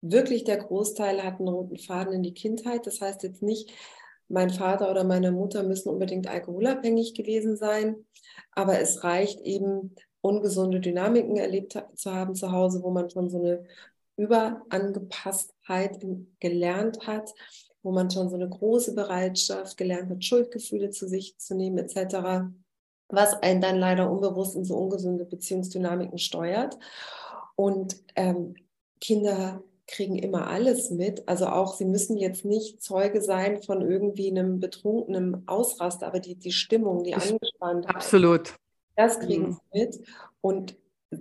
wirklich 0.00 0.44
der 0.44 0.56
Großteil 0.56 1.22
hat 1.22 1.40
einen 1.40 1.48
roten 1.48 1.76
Faden 1.76 2.14
in 2.14 2.22
die 2.22 2.32
Kindheit. 2.32 2.86
Das 2.86 3.02
heißt 3.02 3.22
jetzt 3.22 3.42
nicht, 3.42 3.70
mein 4.28 4.48
Vater 4.48 4.90
oder 4.90 5.04
meine 5.04 5.30
Mutter 5.30 5.62
müssen 5.62 5.90
unbedingt 5.90 6.26
alkoholabhängig 6.26 7.12
gewesen 7.12 7.58
sein, 7.58 8.06
aber 8.52 8.80
es 8.80 9.04
reicht 9.04 9.40
eben, 9.42 9.94
ungesunde 10.22 10.80
Dynamiken 10.80 11.36
erlebt 11.36 11.78
zu 11.94 12.12
haben 12.12 12.34
zu 12.34 12.50
Hause, 12.50 12.82
wo 12.82 12.90
man 12.90 13.10
schon 13.10 13.28
so 13.28 13.38
eine 13.38 13.64
Überangepasstheit 14.16 16.04
gelernt 16.40 17.06
hat, 17.06 17.32
wo 17.86 17.92
man 17.92 18.10
schon 18.10 18.28
so 18.28 18.34
eine 18.34 18.48
große 18.48 18.96
Bereitschaft 18.96 19.76
gelernt 19.76 20.10
hat, 20.10 20.24
Schuldgefühle 20.24 20.90
zu 20.90 21.06
sich 21.06 21.38
zu 21.38 21.54
nehmen 21.54 21.78
etc., 21.78 22.48
was 23.08 23.32
einen 23.44 23.60
dann 23.60 23.78
leider 23.78 24.10
unbewusst 24.10 24.56
in 24.56 24.64
so 24.64 24.74
ungesunde 24.76 25.24
Beziehungsdynamiken 25.24 26.18
steuert. 26.18 26.76
Und 27.54 28.02
ähm, 28.16 28.56
Kinder 29.00 29.62
kriegen 29.86 30.18
immer 30.18 30.48
alles 30.48 30.90
mit. 30.90 31.28
Also 31.28 31.46
auch, 31.46 31.76
sie 31.76 31.84
müssen 31.84 32.16
jetzt 32.16 32.44
nicht 32.44 32.82
Zeuge 32.82 33.22
sein 33.22 33.62
von 33.62 33.88
irgendwie 33.88 34.32
einem 34.32 34.58
betrunkenen 34.58 35.46
Ausraster, 35.46 36.08
aber 36.08 36.18
die, 36.18 36.34
die 36.34 36.50
Stimmung, 36.50 37.04
die 37.04 37.14
angespannt. 37.14 37.88
Absolut. 37.88 38.54
Das 38.96 39.20
kriegen 39.20 39.50
mhm. 39.50 39.52
sie 39.72 39.78
mit. 39.78 40.00
Und 40.40 40.76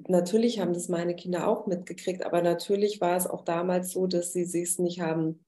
natürlich 0.08 0.60
haben 0.60 0.74
das 0.74 0.90
meine 0.90 1.16
Kinder 1.16 1.48
auch 1.48 1.68
mitgekriegt, 1.68 2.26
aber 2.26 2.42
natürlich 2.42 3.02
war 3.02 3.16
es 3.16 3.28
auch 3.28 3.44
damals 3.44 3.92
so, 3.92 4.08
dass 4.08 4.34
sie 4.34 4.42
es 4.42 4.80
nicht 4.80 5.00
haben 5.00 5.45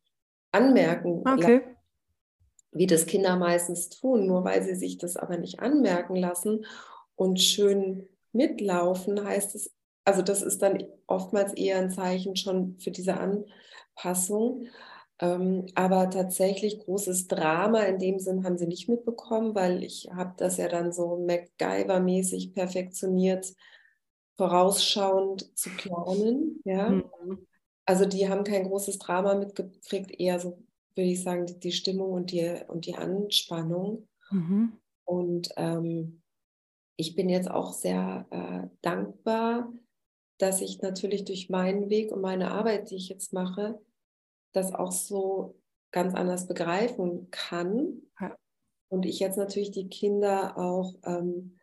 anmerken 0.57 1.23
okay. 1.27 1.57
lassen, 1.57 1.77
wie 2.71 2.87
das 2.87 3.05
Kinder 3.05 3.35
meistens 3.35 3.89
tun, 3.89 4.27
nur 4.27 4.43
weil 4.43 4.63
sie 4.63 4.75
sich 4.75 4.97
das 4.97 5.15
aber 5.15 5.37
nicht 5.37 5.59
anmerken 5.59 6.15
lassen 6.15 6.65
und 7.15 7.41
schön 7.41 8.07
mitlaufen, 8.33 9.23
heißt 9.23 9.55
es, 9.55 9.73
also 10.05 10.21
das 10.21 10.41
ist 10.41 10.61
dann 10.61 10.83
oftmals 11.07 11.53
eher 11.53 11.77
ein 11.79 11.91
Zeichen 11.91 12.35
schon 12.35 12.77
für 12.79 12.91
diese 12.91 13.15
Anpassung. 13.17 14.67
Ähm, 15.19 15.65
aber 15.73 16.09
tatsächlich 16.11 16.79
großes 16.79 17.27
Drama 17.27 17.81
in 17.81 17.97
dem 17.97 18.19
Sinn 18.19 18.43
haben 18.43 18.57
sie 18.57 18.67
nicht 18.67 18.87
mitbekommen, 18.87 19.55
weil 19.55 19.83
ich 19.83 20.09
habe 20.13 20.33
das 20.37 20.57
ja 20.57 20.67
dann 20.67 20.93
so 20.93 21.17
MacGyver-mäßig 21.17 22.53
perfektioniert, 22.53 23.53
vorausschauend 24.37 25.57
zu 25.57 25.71
planen. 25.71 26.61
Ja? 26.65 26.89
Mhm. 26.89 27.47
Also 27.87 28.05
die 28.05 28.27
haben 28.27 28.43
kein 28.43 28.67
großes 28.67 28.99
Drama 28.99 29.35
mitgekriegt, 29.35 30.11
eher 30.19 30.39
so, 30.39 30.59
würde 30.93 31.09
ich 31.09 31.23
sagen, 31.23 31.45
die, 31.45 31.57
die 31.57 31.71
Stimmung 31.71 32.11
und 32.11 32.31
die, 32.31 32.59
und 32.67 32.85
die 32.85 32.95
Anspannung. 32.95 34.07
Mhm. 34.29 34.73
Und 35.05 35.49
ähm, 35.55 36.21
ich 36.97 37.15
bin 37.15 37.29
jetzt 37.29 37.49
auch 37.49 37.71
sehr 37.71 38.25
äh, 38.29 38.67
dankbar, 38.81 39.71
dass 40.37 40.61
ich 40.61 40.81
natürlich 40.81 41.23
durch 41.23 41.49
meinen 41.49 41.89
Weg 41.89 42.11
und 42.11 42.21
meine 42.21 42.51
Arbeit, 42.51 42.91
die 42.91 42.95
ich 42.95 43.07
jetzt 43.07 43.31
mache, 43.31 43.79
das 44.51 44.73
auch 44.73 44.91
so 44.91 45.55
ganz 45.91 46.13
anders 46.13 46.45
begreifen 46.45 47.31
kann. 47.31 48.01
Ja. 48.19 48.35
Und 48.89 49.05
ich 49.05 49.19
jetzt 49.19 49.37
natürlich 49.37 49.71
die 49.71 49.87
Kinder 49.87 50.57
auch 50.57 50.93
ähm, 51.05 51.57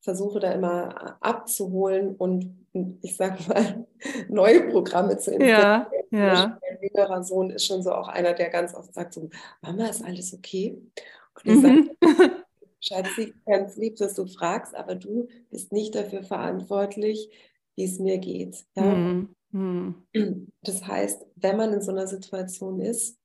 versuche 0.00 0.38
da 0.38 0.52
immer 0.52 1.18
abzuholen 1.20 2.14
und 2.14 2.59
ich 2.72 3.16
sage 3.16 3.38
mal 3.48 3.86
neue 4.28 4.68
Programme 4.70 5.18
zu 5.18 5.32
installieren. 5.32 5.86
Ja, 6.10 6.18
ja. 6.18 6.58
Mein 6.60 6.82
jüngerer 6.82 7.22
Sohn 7.22 7.50
ist 7.50 7.66
schon 7.66 7.82
so 7.82 7.92
auch 7.92 8.08
einer, 8.08 8.32
der 8.32 8.50
ganz 8.50 8.74
oft 8.74 8.94
sagt 8.94 9.14
so, 9.14 9.28
Mama, 9.60 9.86
ist 9.86 10.04
alles 10.04 10.32
okay? 10.32 10.80
Und 11.34 11.44
ich 11.44 11.54
mhm. 11.54 11.90
sage, 12.00 12.30
Schatzi, 12.80 13.34
ganz 13.44 13.76
lieb, 13.76 13.96
dass 13.96 14.14
du 14.14 14.26
fragst, 14.26 14.74
aber 14.74 14.94
du 14.94 15.28
bist 15.50 15.72
nicht 15.72 15.94
dafür 15.94 16.22
verantwortlich, 16.22 17.28
wie 17.76 17.84
es 17.84 17.98
mir 17.98 18.18
geht. 18.18 18.64
Ja? 18.74 18.82
Mhm. 18.82 19.34
Mhm. 19.52 20.06
Das 20.62 20.86
heißt, 20.86 21.26
wenn 21.36 21.56
man 21.56 21.72
in 21.72 21.82
so 21.82 21.90
einer 21.90 22.06
Situation 22.06 22.80
ist 22.80 23.18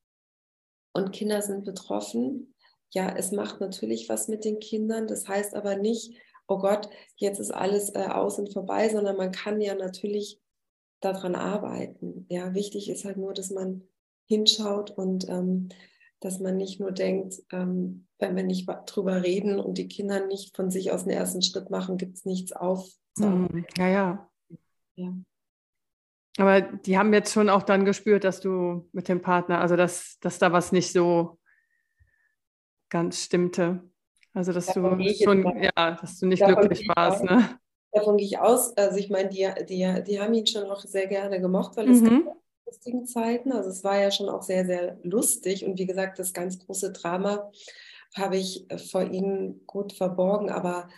und 0.94 1.12
Kinder 1.12 1.42
sind 1.42 1.66
betroffen, 1.66 2.54
ja, 2.92 3.14
es 3.16 3.32
macht 3.32 3.60
natürlich 3.60 4.08
was 4.08 4.28
mit 4.28 4.46
den 4.46 4.60
Kindern. 4.60 5.08
Das 5.08 5.28
heißt 5.28 5.54
aber 5.54 5.76
nicht, 5.76 6.14
oh 6.48 6.60
Gott, 6.60 6.90
jetzt 7.16 7.40
ist 7.40 7.52
alles 7.52 7.94
äh, 7.96 8.08
aus 8.08 8.40
und 8.40 8.54
vorbei, 8.54 8.90
sondern 8.90 9.18
man 9.18 9.32
kann 9.32 9.62
ja 9.62 9.76
natürlich 9.76 10.40
daran 11.02 11.36
arbeiten. 11.36 12.26
Ja, 12.30 12.54
wichtig 12.54 12.90
ist 12.90 13.06
halt 13.06 13.18
nur, 13.18 13.34
dass 13.34 13.52
man 13.52 13.84
hinschaut 14.28 14.92
und 14.92 15.28
ähm, 15.30 15.70
dass 16.20 16.40
man 16.40 16.58
nicht 16.58 16.80
nur 16.80 16.92
denkt, 16.92 17.36
ähm, 17.52 18.08
wenn 18.20 18.36
wir 18.36 18.44
nicht 18.44 18.68
drüber 18.88 19.24
reden 19.24 19.60
und 19.60 19.78
die 19.78 19.88
Kinder 19.88 20.26
nicht 20.26 20.56
von 20.56 20.72
sich 20.72 20.92
aus 20.92 21.04
den 21.04 21.12
ersten 21.12 21.42
Schritt 21.42 21.70
machen, 21.70 21.98
gibt 21.98 22.18
es 22.18 22.26
nichts 22.26 22.52
auf. 22.52 22.90
Mhm. 23.18 23.66
Ja, 23.78 23.88
ja, 23.88 24.30
ja. 24.96 25.14
Aber 26.38 26.62
die 26.62 26.98
haben 26.98 27.14
jetzt 27.14 27.32
schon 27.32 27.50
auch 27.50 27.64
dann 27.64 27.86
gespürt, 27.86 28.24
dass 28.24 28.42
du 28.42 28.90
mit 28.92 29.08
dem 29.08 29.22
Partner, 29.22 29.62
also 29.62 29.76
dass, 29.76 30.18
dass 30.20 30.38
da 30.38 30.52
was 30.52 30.72
nicht 30.72 30.92
so 30.92 31.40
ganz 32.90 33.24
stimmte. 33.24 33.84
Also 34.36 34.52
dass 34.52 34.68
davon 34.68 35.00
du 35.00 35.14
schon, 35.14 35.44
ja, 35.64 35.92
dass 35.92 36.20
du 36.20 36.28
nicht 36.28 36.44
glücklich 36.44 36.88
warst, 36.94 37.22
aus, 37.22 37.30
ne? 37.30 37.60
Davon 37.92 38.18
gehe 38.18 38.28
ich 38.28 38.38
aus. 38.38 38.76
Also 38.78 38.98
ich 38.98 39.10
meine, 39.10 39.30
die, 39.30 39.48
die, 39.68 40.04
die 40.06 40.20
haben 40.20 40.34
ihn 40.34 40.46
schon 40.46 40.70
auch 40.70 40.82
sehr 40.82 41.08
gerne 41.08 41.40
gemocht, 41.40 41.78
weil 41.78 41.90
es 41.90 42.02
mhm. 42.02 42.26
gab 42.26 42.36
lustigen 42.66 43.06
Zeiten. 43.06 43.54
Also 43.54 43.70
es 43.70 43.84
war 43.84 44.00
ja 44.00 44.12
schon 44.12 44.28
auch 44.28 44.42
sehr, 44.42 44.66
sehr 44.66 44.98
lustig. 45.04 45.66
Und 45.66 45.80
wie 45.80 45.86
gesagt, 45.86 46.20
das 46.20 46.34
ganz 46.34 46.60
große 46.60 46.92
Drama 46.92 47.50
habe 48.16 48.38
ich 48.38 48.68
vor 48.90 49.04
ihnen 49.04 49.66
gut 49.66 49.94
verborgen. 49.94 50.50
Aber 50.50 50.90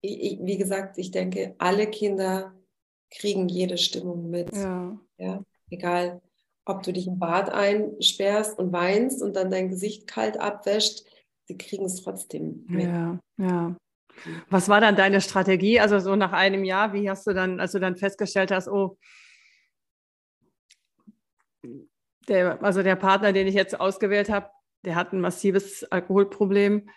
ich, 0.00 0.38
wie 0.40 0.56
gesagt, 0.56 0.96
ich 0.96 1.10
denke, 1.10 1.54
alle 1.58 1.86
Kinder 1.86 2.54
kriegen 3.10 3.48
jede 3.48 3.76
Stimmung 3.76 4.30
mit. 4.30 4.54
Ja. 4.56 4.98
ja. 5.18 5.44
Egal, 5.68 6.22
ob 6.64 6.82
du 6.82 6.92
dich 6.92 7.06
im 7.06 7.18
Bad 7.18 7.50
einsperrst 7.50 8.58
und 8.58 8.72
weinst 8.72 9.22
und 9.22 9.36
dann 9.36 9.50
dein 9.50 9.68
Gesicht 9.68 10.06
kalt 10.06 10.38
abwäscht 10.38 11.04
sie 11.50 11.58
kriegen 11.58 11.84
es 11.84 11.96
trotzdem 11.96 12.64
mit. 12.68 12.84
Ja, 12.84 13.18
ja. 13.38 13.76
Was 14.50 14.68
war 14.68 14.80
dann 14.80 14.94
deine 14.94 15.20
Strategie? 15.20 15.80
Also 15.80 15.98
so 15.98 16.14
nach 16.14 16.32
einem 16.32 16.62
Jahr, 16.62 16.92
wie 16.92 17.10
hast 17.10 17.26
du 17.26 17.32
dann, 17.32 17.58
als 17.58 17.72
du 17.72 17.80
dann 17.80 17.96
festgestellt 17.96 18.52
hast, 18.52 18.68
oh, 18.68 18.96
der, 22.28 22.62
also 22.62 22.82
der 22.84 22.96
Partner, 22.96 23.32
den 23.32 23.48
ich 23.48 23.54
jetzt 23.54 23.80
ausgewählt 23.80 24.30
habe, 24.30 24.48
der 24.84 24.94
hat 24.94 25.12
ein 25.12 25.20
massives 25.20 25.82
Alkoholproblem. 25.84 26.88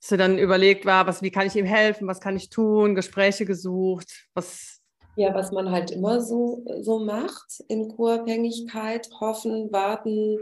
Hast 0.00 0.12
du 0.12 0.16
dann 0.16 0.38
überlegt, 0.38 0.86
war, 0.86 1.06
was, 1.06 1.22
wie 1.22 1.30
kann 1.30 1.46
ich 1.48 1.56
ihm 1.56 1.66
helfen, 1.66 2.06
was 2.06 2.20
kann 2.20 2.36
ich 2.36 2.48
tun, 2.48 2.94
Gespräche 2.94 3.44
gesucht, 3.44 4.28
was? 4.34 4.80
Ja, 5.16 5.34
was 5.34 5.50
man 5.50 5.70
halt 5.70 5.90
immer 5.90 6.20
so, 6.20 6.64
so 6.80 7.00
macht 7.00 7.64
in 7.68 7.88
Co-Abhängigkeit, 7.88 9.08
hoffen, 9.20 9.72
warten, 9.72 10.38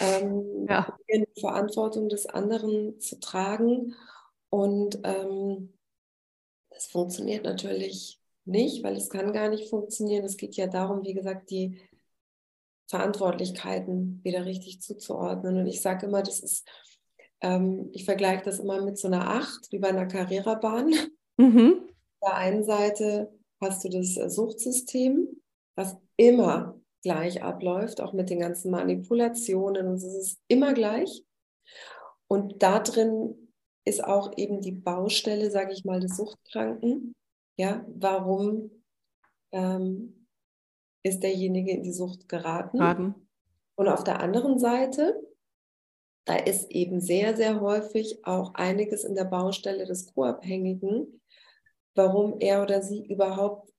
ähm, 0.00 0.66
ja. 0.68 0.96
die 1.08 1.40
Verantwortung 1.40 2.08
des 2.08 2.26
anderen 2.26 2.98
zu 3.00 3.20
tragen. 3.20 3.94
Und 4.50 5.00
ähm, 5.04 5.72
das 6.70 6.86
funktioniert 6.86 7.44
natürlich 7.44 8.20
nicht, 8.44 8.82
weil 8.82 8.96
es 8.96 9.08
kann 9.08 9.32
gar 9.32 9.48
nicht 9.48 9.68
funktionieren. 9.68 10.24
Es 10.24 10.36
geht 10.36 10.56
ja 10.56 10.66
darum, 10.66 11.04
wie 11.04 11.14
gesagt, 11.14 11.50
die 11.50 11.80
Verantwortlichkeiten 12.88 14.20
wieder 14.22 14.44
richtig 14.44 14.82
zuzuordnen. 14.82 15.58
Und 15.58 15.66
ich 15.66 15.80
sage 15.80 16.06
immer, 16.06 16.22
das 16.22 16.40
ist, 16.40 16.68
ähm, 17.40 17.90
ich 17.92 18.04
vergleiche 18.04 18.44
das 18.44 18.58
immer 18.58 18.82
mit 18.82 18.98
so 18.98 19.08
einer 19.08 19.30
Acht, 19.30 19.70
wie 19.70 19.78
bei 19.78 19.88
einer 19.88 20.06
Karrierebahn. 20.06 20.92
Mhm. 21.38 21.88
Auf 22.20 22.28
der 22.28 22.36
einen 22.36 22.64
Seite 22.64 23.32
hast 23.60 23.84
du 23.84 23.88
das 23.88 24.14
Suchtsystem, 24.34 25.28
was 25.74 25.96
immer 26.16 26.81
gleich 27.02 27.42
abläuft, 27.42 28.00
auch 28.00 28.12
mit 28.12 28.30
den 28.30 28.40
ganzen 28.40 28.70
Manipulationen. 28.70 29.88
Und 29.88 29.94
es 29.94 30.04
ist 30.04 30.40
immer 30.48 30.72
gleich. 30.72 31.24
Und 32.28 32.62
da 32.62 32.78
drin 32.78 33.52
ist 33.84 34.02
auch 34.02 34.32
eben 34.36 34.60
die 34.60 34.72
Baustelle, 34.72 35.50
sage 35.50 35.72
ich 35.72 35.84
mal, 35.84 36.00
des 36.00 36.16
Suchtkranken. 36.16 37.14
Ja, 37.56 37.84
warum 37.88 38.70
ähm, 39.50 40.26
ist 41.02 41.22
derjenige 41.22 41.72
in 41.72 41.82
die 41.82 41.92
Sucht 41.92 42.28
geraten? 42.28 42.78
Geraten. 42.78 43.14
Und 43.74 43.88
auf 43.88 44.04
der 44.04 44.20
anderen 44.20 44.58
Seite, 44.58 45.20
da 46.24 46.36
ist 46.36 46.70
eben 46.70 47.00
sehr, 47.00 47.36
sehr 47.36 47.60
häufig 47.60 48.24
auch 48.24 48.54
einiges 48.54 49.04
in 49.04 49.14
der 49.14 49.24
Baustelle 49.24 49.86
des 49.86 50.14
Co-Abhängigen, 50.14 51.20
warum 51.94 52.38
er 52.38 52.62
oder 52.62 52.82
sie 52.82 53.04
überhaupt 53.06 53.71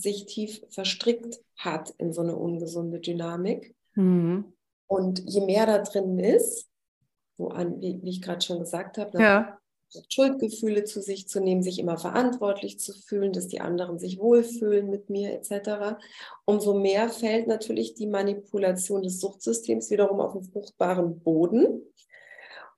sich 0.00 0.26
tief 0.26 0.62
verstrickt 0.70 1.40
hat 1.56 1.90
in 1.98 2.12
so 2.12 2.22
eine 2.22 2.36
ungesunde 2.36 3.00
Dynamik. 3.00 3.74
Mhm. 3.94 4.52
Und 4.86 5.22
je 5.26 5.42
mehr 5.42 5.66
da 5.66 5.78
drin 5.78 6.18
ist, 6.18 6.68
so 7.38 7.48
an, 7.48 7.80
wie, 7.80 8.00
wie 8.02 8.10
ich 8.10 8.22
gerade 8.22 8.40
schon 8.40 8.58
gesagt 8.58 8.98
habe, 8.98 9.18
ja. 9.20 9.56
Schuldgefühle 10.08 10.84
zu 10.84 11.00
sich 11.02 11.28
zu 11.28 11.40
nehmen, 11.40 11.62
sich 11.62 11.78
immer 11.78 11.98
verantwortlich 11.98 12.78
zu 12.78 12.92
fühlen, 12.92 13.32
dass 13.32 13.48
die 13.48 13.60
anderen 13.60 13.98
sich 13.98 14.18
wohlfühlen 14.18 14.88
mit 14.88 15.10
mir 15.10 15.32
etc., 15.32 15.96
umso 16.44 16.78
mehr 16.78 17.08
fällt 17.08 17.48
natürlich 17.48 17.94
die 17.94 18.06
Manipulation 18.06 19.02
des 19.02 19.20
Suchtsystems 19.20 19.90
wiederum 19.90 20.20
auf 20.20 20.32
den 20.32 20.44
fruchtbaren 20.44 21.20
Boden 21.20 21.82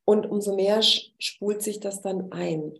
und 0.04 0.26
umso 0.26 0.56
mehr 0.56 0.80
spult 0.82 1.62
sich 1.62 1.80
das 1.80 2.00
dann 2.00 2.32
ein. 2.32 2.78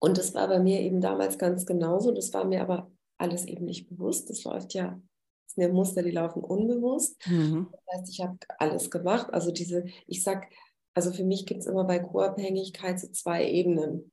Und 0.00 0.18
das 0.18 0.34
war 0.34 0.48
bei 0.48 0.58
mir 0.58 0.80
eben 0.80 1.00
damals 1.00 1.38
ganz 1.38 1.64
genauso. 1.64 2.10
Das 2.10 2.32
war 2.34 2.44
mir 2.44 2.60
aber 2.60 2.90
alles 3.24 3.46
eben 3.46 3.64
nicht 3.64 3.88
bewusst. 3.88 4.28
Das 4.28 4.44
läuft 4.44 4.74
ja, 4.74 5.00
das 5.46 5.54
sind 5.54 5.62
ja 5.62 5.72
Muster, 5.72 6.02
die 6.02 6.10
laufen 6.10 6.42
unbewusst. 6.42 7.16
Mhm. 7.26 7.68
Das 7.72 8.00
heißt, 8.00 8.12
ich 8.12 8.20
habe 8.20 8.38
alles 8.58 8.90
gemacht. 8.90 9.32
Also 9.32 9.50
diese, 9.50 9.86
ich 10.06 10.22
sag, 10.22 10.46
also 10.92 11.12
für 11.12 11.24
mich 11.24 11.46
gibt 11.46 11.60
es 11.60 11.66
immer 11.66 11.84
bei 11.84 11.98
Co-Abhängigkeit 11.98 13.00
so 13.00 13.08
zwei 13.08 13.48
Ebenen. 13.48 14.12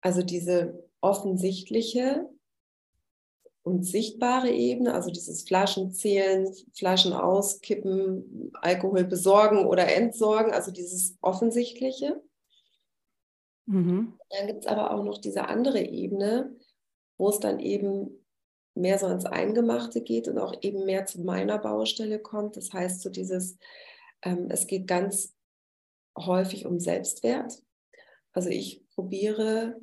Also 0.00 0.22
diese 0.22 0.88
offensichtliche 1.00 2.28
und 3.62 3.84
sichtbare 3.84 4.50
Ebene, 4.50 4.92
also 4.92 5.10
dieses 5.10 5.42
Flaschenzählen, 5.42 6.52
Flaschen 6.74 7.12
auskippen, 7.12 8.50
Alkohol 8.60 9.04
besorgen 9.04 9.66
oder 9.66 9.94
entsorgen, 9.94 10.52
also 10.52 10.72
dieses 10.72 11.16
Offensichtliche. 11.20 12.20
Mhm. 13.66 14.18
Dann 14.30 14.46
gibt 14.48 14.64
es 14.64 14.66
aber 14.66 14.90
auch 14.90 15.04
noch 15.04 15.18
diese 15.18 15.46
andere 15.46 15.80
Ebene, 15.80 16.56
wo 17.18 17.28
es 17.28 17.38
dann 17.38 17.60
eben 17.60 18.21
mehr 18.74 18.98
so 18.98 19.06
ins 19.06 19.26
Eingemachte 19.26 20.00
geht 20.00 20.28
und 20.28 20.38
auch 20.38 20.54
eben 20.62 20.84
mehr 20.84 21.06
zu 21.06 21.20
meiner 21.22 21.58
Baustelle 21.58 22.18
kommt. 22.18 22.56
Das 22.56 22.72
heißt, 22.72 23.00
so 23.00 23.10
dieses, 23.10 23.58
ähm, 24.22 24.48
es 24.50 24.66
geht 24.66 24.86
ganz 24.86 25.34
häufig 26.16 26.66
um 26.66 26.78
Selbstwert. 26.78 27.62
Also 28.32 28.48
ich 28.48 28.86
probiere 28.94 29.80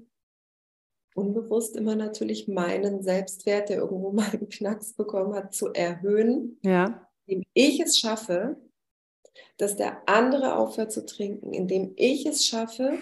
unbewusst 1.14 1.76
immer 1.76 1.96
natürlich 1.96 2.48
meinen 2.48 3.04
Selbstwert, 3.04 3.70
der 3.70 3.78
irgendwo 3.78 4.12
mal 4.14 4.30
einen 4.30 4.50
Knacks 4.50 4.94
bekommen 4.94 5.36
hat, 5.36 5.54
zu 5.54 5.74
erhöhen, 5.74 6.60
ja. 6.64 7.08
indem 7.26 7.46
ich 7.54 7.80
es 7.80 7.98
schaffe, 7.98 8.58
dass 9.58 9.76
der 9.76 10.08
andere 10.08 10.56
aufhört 10.56 10.92
zu 10.92 11.06
trinken, 11.06 11.54
indem 11.54 11.94
ich 11.96 12.26
es 12.26 12.46
schaffe, 12.46 13.00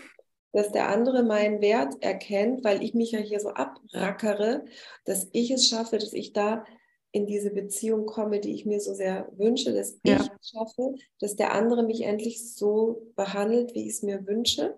dass 0.57 0.71
der 0.71 0.89
andere 0.89 1.21
meinen 1.21 1.61
Wert 1.61 2.01
erkennt, 2.01 2.63
weil 2.63 2.81
ich 2.81 2.95
mich 2.95 3.11
ja 3.11 3.19
hier 3.19 3.39
so 3.39 3.49
abrackere, 3.49 4.65
dass 5.05 5.29
ich 5.31 5.51
es 5.51 5.67
schaffe, 5.67 5.99
dass 5.99 6.13
ich 6.13 6.33
da 6.33 6.65
in 7.11 7.27
diese 7.27 7.51
Beziehung 7.51 8.07
komme, 8.07 8.39
die 8.39 8.55
ich 8.55 8.65
mir 8.65 8.79
so 8.79 8.95
sehr 8.95 9.31
wünsche, 9.37 9.71
dass 9.71 9.99
ja. 10.03 10.15
ich 10.15 10.31
es 10.41 10.49
schaffe, 10.49 10.95
dass 11.19 11.35
der 11.35 11.53
andere 11.53 11.83
mich 11.83 12.01
endlich 12.01 12.55
so 12.55 13.07
behandelt, 13.15 13.75
wie 13.75 13.83
ich 13.83 13.93
es 13.93 14.01
mir 14.01 14.25
wünsche. 14.25 14.75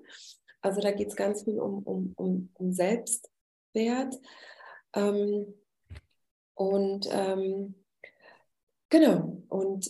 Also 0.59 0.81
da 0.81 0.91
geht 0.91 1.07
es 1.07 1.15
ganz 1.15 1.45
viel 1.45 1.61
um, 1.61 1.81
um, 1.83 2.11
um, 2.17 2.49
um 2.55 2.73
Selbstwert. 2.73 4.19
Ähm, 4.93 5.53
und 6.55 7.07
ähm, 7.09 7.75
genau, 8.89 9.43
und 9.47 9.89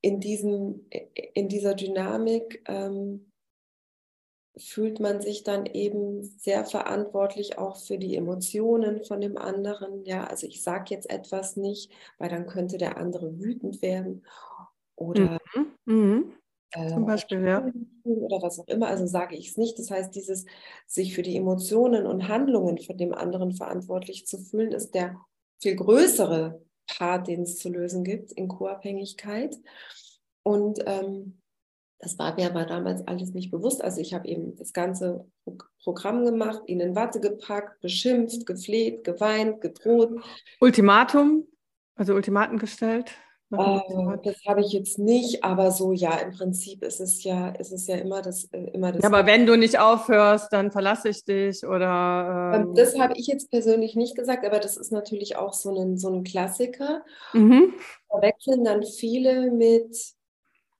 in, 0.00 0.18
diesem, 0.18 0.88
in 1.34 1.48
dieser 1.48 1.74
Dynamik 1.74 2.60
ähm, 2.66 3.30
fühlt 4.56 5.00
man 5.00 5.20
sich 5.20 5.42
dann 5.42 5.66
eben 5.66 6.22
sehr 6.22 6.64
verantwortlich 6.64 7.58
auch 7.58 7.76
für 7.76 7.98
die 7.98 8.16
Emotionen 8.16 9.04
von 9.04 9.20
dem 9.20 9.36
anderen. 9.36 10.04
Ja, 10.04 10.24
also 10.24 10.46
ich 10.46 10.62
sage 10.62 10.94
jetzt 10.94 11.10
etwas 11.10 11.56
nicht, 11.56 11.90
weil 12.18 12.28
dann 12.28 12.46
könnte 12.46 12.78
der 12.78 12.96
andere 12.96 13.38
wütend 13.40 13.82
werden 13.82 14.24
oder 14.96 15.38
mhm. 15.84 16.34
Äh, 16.70 16.88
zum 16.88 17.06
Beispiel, 17.06 17.46
ja. 17.46 17.70
Oder 18.02 18.42
was 18.42 18.58
auch 18.58 18.66
immer, 18.66 18.88
also 18.88 19.06
sage 19.06 19.36
ich 19.36 19.50
es 19.50 19.56
nicht. 19.56 19.78
Das 19.78 19.90
heißt, 19.90 20.14
dieses 20.14 20.44
sich 20.86 21.14
für 21.14 21.22
die 21.22 21.36
Emotionen 21.36 22.06
und 22.06 22.28
Handlungen 22.28 22.78
von 22.78 22.96
dem 22.96 23.14
anderen 23.14 23.52
verantwortlich 23.52 24.26
zu 24.26 24.38
fühlen, 24.38 24.72
ist 24.72 24.94
der 24.94 25.16
viel 25.60 25.76
größere 25.76 26.60
Part, 26.86 27.28
den 27.28 27.42
es 27.42 27.58
zu 27.58 27.68
lösen 27.68 28.02
gibt 28.02 28.32
in 28.32 28.48
Co-Abhängigkeit. 28.48 29.56
Und 30.42 30.80
ähm, 30.86 31.40
das 31.98 32.18
war 32.18 32.34
mir 32.34 32.46
aber 32.46 32.64
damals 32.64 33.06
alles 33.06 33.32
nicht 33.32 33.50
bewusst. 33.50 33.82
Also 33.82 34.00
ich 34.00 34.14
habe 34.14 34.28
eben 34.28 34.56
das 34.56 34.72
ganze 34.72 35.24
Programm 35.82 36.24
gemacht, 36.24 36.62
ihn 36.66 36.80
in 36.80 36.94
Watte 36.94 37.20
gepackt, 37.20 37.80
beschimpft, 37.80 38.46
gefleht, 38.46 39.04
geweint, 39.04 39.60
gedroht. 39.60 40.10
Ultimatum, 40.60 41.46
also 41.96 42.14
Ultimaten 42.14 42.58
gestellt. 42.58 43.12
Äh, 43.52 44.18
das 44.22 44.36
habe 44.46 44.62
ich 44.62 44.72
jetzt 44.72 44.98
nicht, 44.98 45.44
aber 45.44 45.70
so 45.70 45.92
ja, 45.92 46.16
im 46.16 46.32
Prinzip 46.32 46.82
ist 46.82 47.00
es 47.00 47.22
ja, 47.24 47.50
ist 47.50 47.72
es 47.72 47.86
ja 47.86 47.96
immer 47.96 48.22
das, 48.22 48.44
äh, 48.52 48.70
immer 48.72 48.92
das. 48.92 49.02
Ja, 49.02 49.08
aber 49.08 49.26
wenn 49.26 49.46
du 49.46 49.56
nicht 49.56 49.78
aufhörst, 49.78 50.52
dann 50.52 50.72
verlasse 50.72 51.08
ich 51.10 51.24
dich 51.24 51.64
oder. 51.64 52.52
Ähm 52.54 52.74
das 52.74 52.98
habe 52.98 53.14
ich 53.16 53.26
jetzt 53.26 53.50
persönlich 53.50 53.96
nicht 53.96 54.16
gesagt, 54.16 54.44
aber 54.44 54.58
das 54.58 54.76
ist 54.76 54.92
natürlich 54.92 55.36
auch 55.36 55.52
so 55.52 55.78
ein, 55.78 55.98
so 55.98 56.10
ein 56.10 56.24
Klassiker. 56.24 57.04
Mhm. 57.32 57.74
Verwechseln 58.08 58.64
dann 58.64 58.82
viele 58.82 59.50
mit 59.50 59.96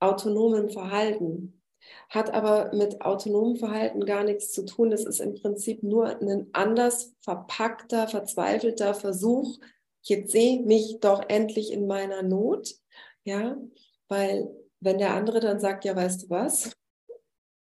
autonomem 0.04 0.70
Verhalten. 0.70 1.60
Hat 2.08 2.32
aber 2.32 2.74
mit 2.74 3.02
autonomem 3.02 3.56
Verhalten 3.56 4.04
gar 4.06 4.24
nichts 4.24 4.52
zu 4.52 4.64
tun. 4.64 4.90
Das 4.90 5.04
ist 5.04 5.20
im 5.20 5.34
Prinzip 5.34 5.82
nur 5.82 6.06
ein 6.06 6.48
anders 6.52 7.14
verpackter, 7.20 8.08
verzweifelter 8.08 8.94
Versuch, 8.94 9.58
jetzt 10.02 10.32
sehe 10.32 10.60
mich 10.62 10.98
doch 11.00 11.22
endlich 11.28 11.72
in 11.72 11.86
meiner 11.86 12.22
Not. 12.22 12.74
Ja, 13.24 13.56
weil 14.08 14.54
wenn 14.80 14.98
der 14.98 15.14
andere 15.14 15.40
dann 15.40 15.60
sagt, 15.60 15.84
ja, 15.84 15.96
weißt 15.96 16.24
du 16.24 16.30
was, 16.30 16.76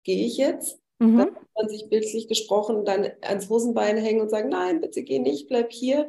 gehe 0.03 0.25
ich 0.25 0.37
jetzt, 0.37 0.79
mhm. 0.99 1.17
dann 1.17 1.33
kann 1.33 1.47
man 1.55 1.69
sich 1.69 1.89
bildlich 1.89 2.27
gesprochen 2.27 2.85
dann 2.85 3.09
ans 3.21 3.49
Hosenbein 3.49 3.97
hängen 3.97 4.21
und 4.21 4.29
sagen, 4.29 4.49
nein, 4.49 4.81
bitte 4.81 5.03
geh 5.03 5.19
nicht, 5.19 5.47
bleib 5.47 5.71
hier. 5.71 6.07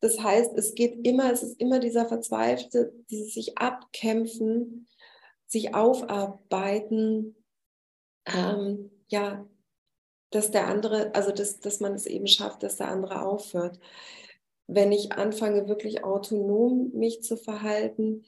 Das 0.00 0.20
heißt, 0.22 0.56
es 0.56 0.74
geht 0.74 1.04
immer, 1.04 1.32
es 1.32 1.42
ist 1.42 1.60
immer 1.60 1.80
dieser 1.80 2.06
verzweifelte, 2.06 2.92
dieses 3.10 3.34
sich 3.34 3.58
abkämpfen, 3.58 4.85
sich 5.46 5.74
aufarbeiten, 5.74 7.36
ähm, 8.26 8.90
ja, 9.08 9.46
dass 10.30 10.50
der 10.50 10.66
andere, 10.66 11.14
also 11.14 11.30
dass, 11.30 11.60
dass 11.60 11.80
man 11.80 11.94
es 11.94 12.06
eben 12.06 12.26
schafft, 12.26 12.62
dass 12.62 12.76
der 12.76 12.88
andere 12.88 13.22
aufhört. 13.22 13.78
Wenn 14.66 14.90
ich 14.90 15.12
anfange, 15.12 15.68
wirklich 15.68 16.04
autonom 16.04 16.90
mich 16.92 17.22
zu 17.22 17.36
verhalten, 17.36 18.24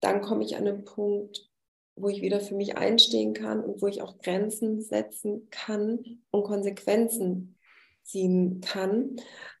dann 0.00 0.20
komme 0.20 0.44
ich 0.44 0.56
an 0.56 0.66
einen 0.66 0.84
Punkt, 0.84 1.48
wo 1.94 2.08
ich 2.08 2.20
wieder 2.20 2.40
für 2.40 2.54
mich 2.54 2.76
einstehen 2.76 3.32
kann 3.32 3.64
und 3.64 3.80
wo 3.80 3.86
ich 3.86 4.02
auch 4.02 4.18
Grenzen 4.18 4.82
setzen 4.82 5.48
kann 5.50 6.20
und 6.30 6.44
Konsequenzen 6.44 7.56
ziehen 8.02 8.60
kann. 8.60 9.16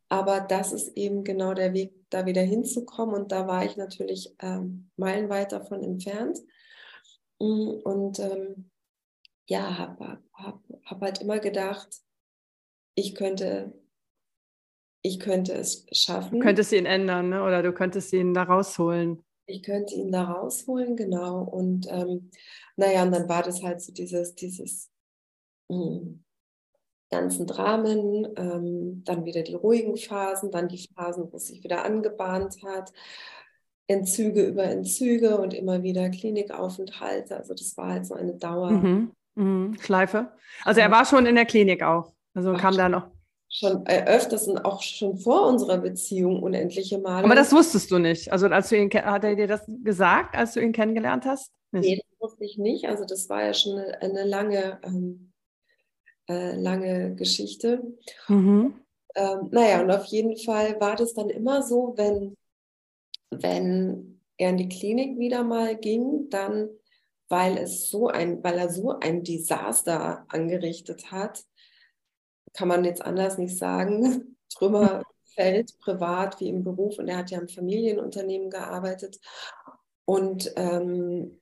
Aber 0.08 0.40
das 0.40 0.72
ist 0.72 0.96
eben 0.96 1.24
genau 1.24 1.54
der 1.54 1.72
Weg, 1.72 1.94
da 2.10 2.26
wieder 2.26 2.42
hinzukommen. 2.42 3.14
Und 3.14 3.32
da 3.32 3.48
war 3.48 3.64
ich 3.64 3.76
natürlich 3.76 4.34
ähm, 4.40 4.90
meilenweit 4.96 5.52
davon 5.52 5.82
entfernt. 5.82 6.38
Mm, 7.40 7.80
und 7.84 8.18
ähm, 8.18 8.70
ja, 9.46 9.78
habe 9.78 10.22
hab, 10.32 10.60
hab 10.84 11.00
halt 11.00 11.20
immer 11.20 11.38
gedacht, 11.38 11.88
ich 12.94 13.14
könnte, 13.14 13.72
ich 15.02 15.20
könnte 15.20 15.52
es 15.52 15.86
schaffen. 15.92 16.40
Du 16.40 16.44
könntest 16.44 16.72
ihn 16.72 16.86
ändern, 16.86 17.28
ne? 17.28 17.42
oder 17.42 17.62
du 17.62 17.72
könntest 17.72 18.12
ihn 18.12 18.34
da 18.34 18.44
rausholen. 18.44 19.22
Ich 19.46 19.62
könnte 19.62 19.94
ihn 19.94 20.10
da 20.10 20.24
rausholen, 20.24 20.96
genau. 20.96 21.42
Und 21.42 21.86
ähm, 21.88 22.30
naja, 22.76 23.04
und 23.04 23.12
dann 23.12 23.28
war 23.28 23.42
das 23.42 23.62
halt 23.62 23.80
so 23.80 23.92
dieses, 23.92 24.34
dieses 24.34 24.90
mh, 25.68 25.76
mm, 25.76 26.24
ganzen 27.10 27.46
Dramen, 27.46 28.26
ähm, 28.36 29.04
dann 29.04 29.24
wieder 29.24 29.42
die 29.42 29.54
ruhigen 29.54 29.96
Phasen, 29.96 30.50
dann 30.50 30.68
die 30.68 30.88
Phasen, 30.94 31.30
wo 31.30 31.36
es 31.36 31.46
sich 31.46 31.62
wieder 31.62 31.84
angebahnt 31.84 32.56
hat. 32.64 32.92
Entzüge 33.88 34.44
über 34.44 34.64
Entzüge 34.64 35.38
und 35.38 35.54
immer 35.54 35.82
wieder 35.82 36.10
Klinikaufenthalte. 36.10 37.36
Also 37.36 37.54
das 37.54 37.76
war 37.76 37.92
halt 37.92 38.06
so 38.06 38.14
eine 38.14 38.34
Dauer. 38.34 38.70
Mhm. 38.70 39.12
Mhm. 39.36 39.76
Schleife. 39.80 40.32
Also 40.64 40.80
er 40.80 40.90
war 40.90 41.04
schon 41.04 41.26
in 41.26 41.36
der 41.36 41.44
Klinik 41.44 41.82
auch. 41.82 42.12
Also 42.34 42.52
Ach, 42.52 42.60
kam 42.60 42.76
da 42.76 42.88
noch. 42.88 43.08
Schon 43.48 43.86
äh, 43.86 44.04
öfters 44.06 44.48
und 44.48 44.58
auch 44.64 44.82
schon 44.82 45.16
vor 45.16 45.46
unserer 45.46 45.78
Beziehung 45.78 46.42
unendliche 46.42 46.98
Male. 46.98 47.24
Aber 47.24 47.34
das 47.34 47.52
wusstest 47.52 47.90
du 47.90 47.98
nicht. 47.98 48.32
Also 48.32 48.46
als 48.48 48.68
du 48.68 48.76
ihn 48.76 48.90
hat 48.90 49.24
er 49.24 49.36
dir 49.36 49.46
das 49.46 49.62
gesagt, 49.84 50.36
als 50.36 50.54
du 50.54 50.60
ihn 50.60 50.72
kennengelernt 50.72 51.24
hast? 51.24 51.52
Nicht. 51.70 51.88
Nee, 51.88 51.96
das 51.96 52.20
wusste 52.20 52.44
ich 52.44 52.58
nicht. 52.58 52.88
Also 52.88 53.04
das 53.04 53.28
war 53.28 53.44
ja 53.44 53.54
schon 53.54 53.78
eine, 53.78 54.02
eine 54.02 54.24
lange, 54.24 54.80
ähm, 54.82 55.32
äh, 56.28 56.56
lange 56.56 57.14
Geschichte. 57.14 57.82
Mhm. 58.28 58.74
Ähm, 59.14 59.48
naja, 59.50 59.80
und 59.80 59.90
auf 59.90 60.06
jeden 60.06 60.36
Fall 60.36 60.78
war 60.80 60.96
das 60.96 61.14
dann 61.14 61.30
immer 61.30 61.62
so, 61.62 61.94
wenn 61.96 62.36
wenn 63.30 64.20
er 64.36 64.50
in 64.50 64.56
die 64.56 64.68
Klinik 64.68 65.18
wieder 65.18 65.44
mal 65.44 65.76
ging, 65.76 66.28
dann, 66.30 66.68
weil 67.28 67.58
es 67.58 67.90
so 67.90 68.08
ein, 68.08 68.42
weil 68.44 68.58
er 68.58 68.70
so 68.70 68.98
ein 68.98 69.24
Desaster 69.24 70.24
angerichtet 70.28 71.10
hat, 71.10 71.44
kann 72.52 72.68
man 72.68 72.84
jetzt 72.84 73.02
anders 73.02 73.38
nicht 73.38 73.56
sagen, 73.56 74.36
Trümmerfeld, 74.54 75.78
privat 75.80 76.40
wie 76.40 76.48
im 76.48 76.64
Beruf. 76.64 76.98
Und 76.98 77.08
er 77.08 77.18
hat 77.18 77.30
ja 77.30 77.38
im 77.38 77.48
Familienunternehmen 77.48 78.50
gearbeitet. 78.50 79.18
Und 80.04 80.52
ähm, 80.56 81.40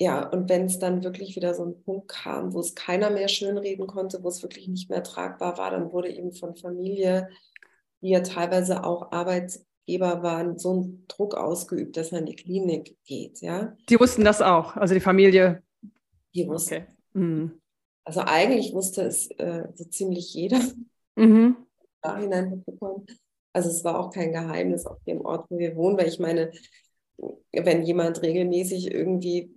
ja, 0.00 0.26
und 0.30 0.48
wenn 0.48 0.64
es 0.64 0.78
dann 0.78 1.04
wirklich 1.04 1.36
wieder 1.36 1.54
so 1.54 1.64
ein 1.64 1.82
Punkt 1.82 2.08
kam, 2.08 2.54
wo 2.54 2.60
es 2.60 2.74
keiner 2.74 3.10
mehr 3.10 3.28
schönreden 3.28 3.86
konnte, 3.86 4.22
wo 4.24 4.28
es 4.28 4.42
wirklich 4.42 4.66
nicht 4.66 4.88
mehr 4.88 5.02
tragbar 5.02 5.58
war, 5.58 5.70
dann 5.70 5.92
wurde 5.92 6.08
eben 6.08 6.32
von 6.32 6.56
Familie, 6.56 7.28
die 8.00 8.08
ja 8.08 8.20
teilweise 8.20 8.82
auch 8.82 9.12
Arbeit, 9.12 9.60
Geber 9.86 10.22
waren, 10.22 10.58
so 10.58 10.72
einen 10.72 11.04
Druck 11.08 11.34
ausgeübt, 11.34 11.96
dass 11.96 12.12
er 12.12 12.20
in 12.20 12.26
die 12.26 12.36
Klinik 12.36 12.96
geht. 13.04 13.40
Ja? 13.40 13.76
Die 13.88 13.98
wussten 13.98 14.24
das 14.24 14.40
auch, 14.42 14.76
also 14.76 14.94
die 14.94 15.00
Familie. 15.00 15.62
Die 16.34 16.46
wussten. 16.46 16.74
Okay. 16.74 16.86
Mhm. 17.14 17.60
Also 18.04 18.20
eigentlich 18.20 18.72
wusste 18.72 19.02
es 19.02 19.30
äh, 19.32 19.64
so 19.74 19.84
ziemlich 19.84 20.32
jeder. 20.34 20.60
Mhm. 21.16 21.56
Nachhinein 22.02 22.50
mitbekommen. 22.50 23.06
Also 23.52 23.68
es 23.68 23.84
war 23.84 23.98
auch 23.98 24.10
kein 24.12 24.32
Geheimnis 24.32 24.86
auf 24.86 25.02
dem 25.04 25.20
Ort, 25.20 25.46
wo 25.50 25.58
wir 25.58 25.76
wohnen, 25.76 25.98
weil 25.98 26.08
ich 26.08 26.18
meine, 26.18 26.52
wenn 27.52 27.82
jemand 27.82 28.22
regelmäßig 28.22 28.92
irgendwie, 28.92 29.54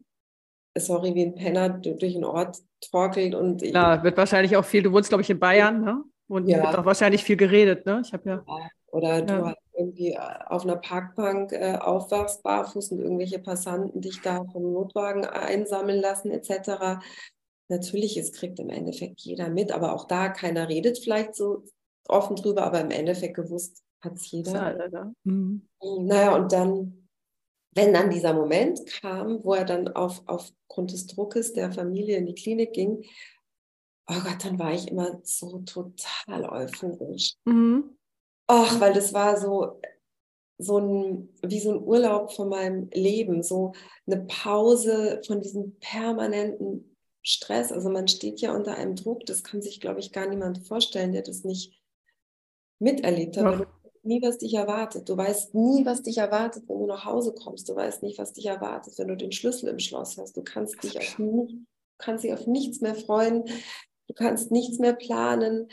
sorry, 0.78 1.14
wie 1.16 1.26
ein 1.26 1.36
Penner 1.36 1.70
durch 1.70 2.14
den 2.14 2.26
Ort 2.26 2.58
torkelt 2.82 3.36
und 3.36 3.62
Ja, 3.62 4.04
wird 4.04 4.18
wahrscheinlich 4.18 4.58
auch 4.58 4.66
viel, 4.66 4.82
du 4.82 4.92
wohnst, 4.92 5.10
glaube 5.10 5.22
ich, 5.22 5.30
in 5.30 5.40
Bayern, 5.40 5.82
ne? 5.82 6.04
Und 6.28 6.48
ja. 6.48 6.64
wird 6.64 6.76
auch 6.76 6.86
wahrscheinlich 6.86 7.24
viel 7.24 7.38
geredet, 7.38 7.86
ne? 7.86 8.02
Ich 8.04 8.14
habe 8.14 8.30
ja. 8.30 8.46
Oder 8.94 9.24
du 9.24 9.34
ja. 9.34 9.46
halt 9.48 9.58
irgendwie 9.76 10.12
äh, 10.12 10.20
auf 10.46 10.64
einer 10.64 10.76
Parkbank 10.76 11.52
äh, 11.52 11.78
aufwachst, 11.78 12.44
barfuß 12.44 12.92
und 12.92 13.00
irgendwelche 13.00 13.40
Passanten 13.40 14.02
dich 14.02 14.22
da 14.22 14.46
vom 14.52 14.72
Notwagen 14.72 15.26
einsammeln 15.26 16.00
lassen 16.00 16.30
etc. 16.30 17.04
Natürlich, 17.70 18.18
es 18.18 18.32
kriegt 18.34 18.60
im 18.60 18.70
Endeffekt 18.70 19.22
jeder 19.22 19.50
mit, 19.50 19.72
aber 19.72 19.94
auch 19.94 20.06
da 20.06 20.30
keiner 20.30 20.70
redet 20.70 21.00
vielleicht 21.00 21.36
so 21.36 21.64
offen 22.08 22.36
drüber, 22.36 22.64
aber 22.64 22.82
im 22.82 22.92
Endeffekt 22.92 23.36
gewusst 23.36 23.82
hat 24.00 24.14
es 24.14 24.30
jeder. 24.30 24.92
Ja, 24.92 25.12
mhm. 25.24 25.68
Naja, 25.82 26.36
und 26.36 26.52
dann, 26.52 27.08
wenn 27.74 27.94
dann 27.94 28.12
dieser 28.12 28.34
Moment 28.34 28.86
kam, 29.02 29.44
wo 29.44 29.56
er 29.56 29.66
dann 29.66 29.88
auf, 29.88 30.22
aufgrund 30.28 30.92
des 30.92 31.08
Druckes 31.08 31.54
der 31.54 31.72
Familie 31.72 32.18
in 32.18 32.28
die 32.28 32.36
Klinik 32.36 32.74
ging, 32.74 33.04
oh 34.08 34.20
Gott, 34.24 34.44
dann 34.44 34.60
war 34.60 34.72
ich 34.72 34.88
immer 34.88 35.20
so 35.24 35.60
total 35.60 36.46
euphorisch. 36.46 37.34
Mhm. 37.46 37.98
Ach, 38.56 38.80
weil 38.80 38.94
das 38.94 39.16
war 39.16 39.39
so, 39.39 39.82
so 40.60 40.78
ein, 40.78 41.30
wie 41.42 41.60
so 41.60 41.72
ein 41.72 41.84
Urlaub 41.84 42.32
von 42.34 42.50
meinem 42.50 42.88
Leben, 42.94 43.42
so 43.42 43.74
eine 44.06 44.26
Pause 44.26 45.22
von 45.26 45.42
diesem 45.42 45.80
permanenten 45.80 46.96
Stress. 47.24 47.72
Also 47.72 47.89
man 47.89 48.08
steht 48.08 48.42
ja 48.42 48.56
unter 48.56 48.76
einem 48.76 48.96
Druck, 48.96 49.26
das 49.26 49.44
kann 49.44 49.63
sich, 49.63 49.82
glaube 49.82 50.02
ich, 50.02 50.12
gar 50.12 50.28
niemand 50.28 50.68
vorstellen, 50.68 51.13
der 51.13 51.24
das 51.24 51.44
nicht 51.44 51.82
miterlebt 52.78 53.38
hat. 53.38 53.44
Ja. 53.44 53.52
Du 53.56 53.60
weißt 53.63 54.06
nie, 54.06 54.22
was 54.22 54.38
dich 54.38 54.54
erwartet. 54.54 55.10
Du 55.10 55.18
weißt 55.18 55.56
nie, 55.56 55.84
was 55.84 56.04
dich 56.04 56.20
erwartet, 56.20 56.66
wenn 56.68 56.78
du 56.78 56.86
nach 56.86 57.06
Hause 57.06 57.34
kommst. 57.34 57.68
Du 57.70 57.76
weißt 57.76 58.04
nicht, 58.04 58.20
was 58.20 58.34
dich 58.34 58.46
erwartet, 58.46 58.94
wenn 59.00 59.08
du 59.08 59.18
den 59.18 59.32
Schlüssel 59.32 59.70
im 59.70 59.80
Schloss 59.80 60.20
hast. 60.20 60.38
Du 60.38 60.44
kannst 60.44 60.84
dich 60.84 61.00
auf, 61.00 61.18
nicht, 61.18 61.56
kannst 61.98 62.24
dich 62.24 62.34
auf 62.34 62.46
nichts 62.46 62.82
mehr 62.82 62.94
freuen. 62.94 63.46
Du 64.08 64.13
kannst 64.13 64.52
nichts 64.52 64.78
mehr 64.78 64.94
planen. 64.94 65.70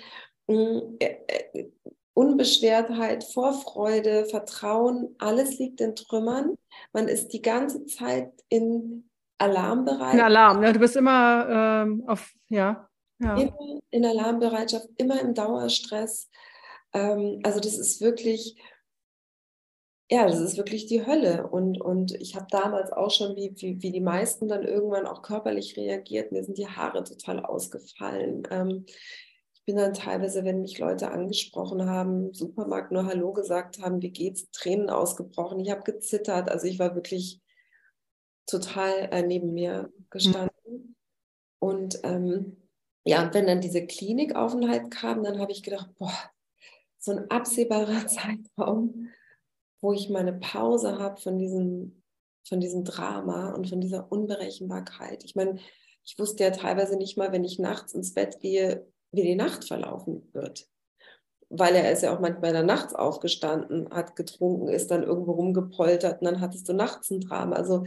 Unbeschwertheit, 2.20 3.24
Vorfreude, 3.24 4.26
Vertrauen, 4.26 5.14
alles 5.18 5.58
liegt 5.58 5.80
in 5.80 5.96
Trümmern. 5.96 6.58
Man 6.92 7.08
ist 7.08 7.28
die 7.28 7.40
ganze 7.40 7.86
Zeit 7.86 8.30
in 8.50 9.08
Alarmbereitschaft. 9.38 10.14
In 10.14 10.20
Alarm, 10.20 10.62
ja, 10.62 10.70
du 10.70 10.78
bist 10.78 10.96
immer 10.96 11.46
ähm, 11.48 12.04
auf, 12.06 12.34
ja. 12.50 12.90
ja. 13.20 13.36
Immer 13.36 13.80
in 13.90 14.04
Alarmbereitschaft, 14.04 14.86
immer 14.98 15.18
im 15.18 15.32
Dauerstress. 15.32 16.28
Ähm, 16.92 17.40
also 17.42 17.58
das 17.58 17.78
ist 17.78 18.02
wirklich, 18.02 18.54
ja, 20.10 20.26
das 20.26 20.40
ist 20.40 20.58
wirklich 20.58 20.84
die 20.84 21.06
Hölle. 21.06 21.46
Und, 21.46 21.80
und 21.80 22.12
ich 22.20 22.36
habe 22.36 22.48
damals 22.50 22.92
auch 22.92 23.10
schon, 23.10 23.34
wie, 23.34 23.54
wie, 23.56 23.80
wie 23.80 23.92
die 23.92 24.02
meisten 24.02 24.46
dann 24.46 24.64
irgendwann 24.64 25.06
auch 25.06 25.22
körperlich 25.22 25.78
reagiert. 25.78 26.32
Mir 26.32 26.44
sind 26.44 26.58
die 26.58 26.68
Haare 26.68 27.02
total 27.02 27.40
ausgefallen. 27.40 28.42
Ähm, 28.50 28.84
ich 29.60 29.66
bin 29.66 29.76
dann 29.76 29.92
teilweise, 29.92 30.44
wenn 30.44 30.62
mich 30.62 30.78
Leute 30.78 31.10
angesprochen 31.10 31.84
haben, 31.84 32.28
im 32.28 32.34
Supermarkt 32.34 32.92
nur 32.92 33.04
Hallo 33.04 33.32
gesagt 33.32 33.80
haben, 33.82 34.00
wie 34.00 34.10
geht's, 34.10 34.50
Tränen 34.50 34.88
ausgebrochen. 34.88 35.60
Ich 35.60 35.70
habe 35.70 35.82
gezittert. 35.82 36.50
Also 36.50 36.66
ich 36.66 36.78
war 36.78 36.94
wirklich 36.94 37.40
total 38.46 39.10
äh, 39.12 39.22
neben 39.22 39.52
mir 39.52 39.92
gestanden. 40.08 40.50
Mhm. 40.66 40.96
Und 41.58 42.00
ähm, 42.04 42.56
ja, 43.04 43.22
und 43.22 43.34
wenn 43.34 43.46
dann 43.46 43.60
diese 43.60 43.86
Klinikaufenthalt 43.86 44.90
kam, 44.90 45.22
dann 45.22 45.38
habe 45.38 45.52
ich 45.52 45.62
gedacht, 45.62 45.90
boah, 45.98 46.12
so 46.98 47.12
ein 47.12 47.30
absehbarer 47.30 48.06
Zeitraum, 48.06 49.08
wo 49.82 49.92
ich 49.92 50.08
meine 50.08 50.32
Pause 50.32 50.98
habe 50.98 51.20
von 51.20 51.38
diesem, 51.38 52.02
von 52.48 52.60
diesem 52.60 52.84
Drama 52.84 53.52
und 53.52 53.68
von 53.68 53.80
dieser 53.80 54.10
Unberechenbarkeit. 54.10 55.22
Ich 55.24 55.34
meine, 55.34 55.58
ich 56.02 56.18
wusste 56.18 56.44
ja 56.44 56.50
teilweise 56.50 56.96
nicht 56.96 57.18
mal, 57.18 57.30
wenn 57.30 57.44
ich 57.44 57.58
nachts 57.58 57.92
ins 57.92 58.14
Bett 58.14 58.40
gehe, 58.40 58.86
wie 59.12 59.22
die 59.22 59.34
Nacht 59.34 59.66
verlaufen 59.66 60.28
wird. 60.32 60.68
Weil 61.48 61.74
er 61.74 61.90
ist 61.90 62.02
ja 62.02 62.14
auch 62.14 62.20
manchmal 62.20 62.52
dann 62.52 62.66
nachts 62.66 62.94
aufgestanden, 62.94 63.90
hat 63.90 64.14
getrunken, 64.14 64.68
ist 64.68 64.90
dann 64.90 65.02
irgendwo 65.02 65.32
rumgepoltert 65.32 66.20
und 66.20 66.26
dann 66.26 66.40
hattest 66.40 66.68
du 66.68 66.72
nachts 66.72 67.10
ein 67.10 67.20
Drama. 67.20 67.56
Also 67.56 67.84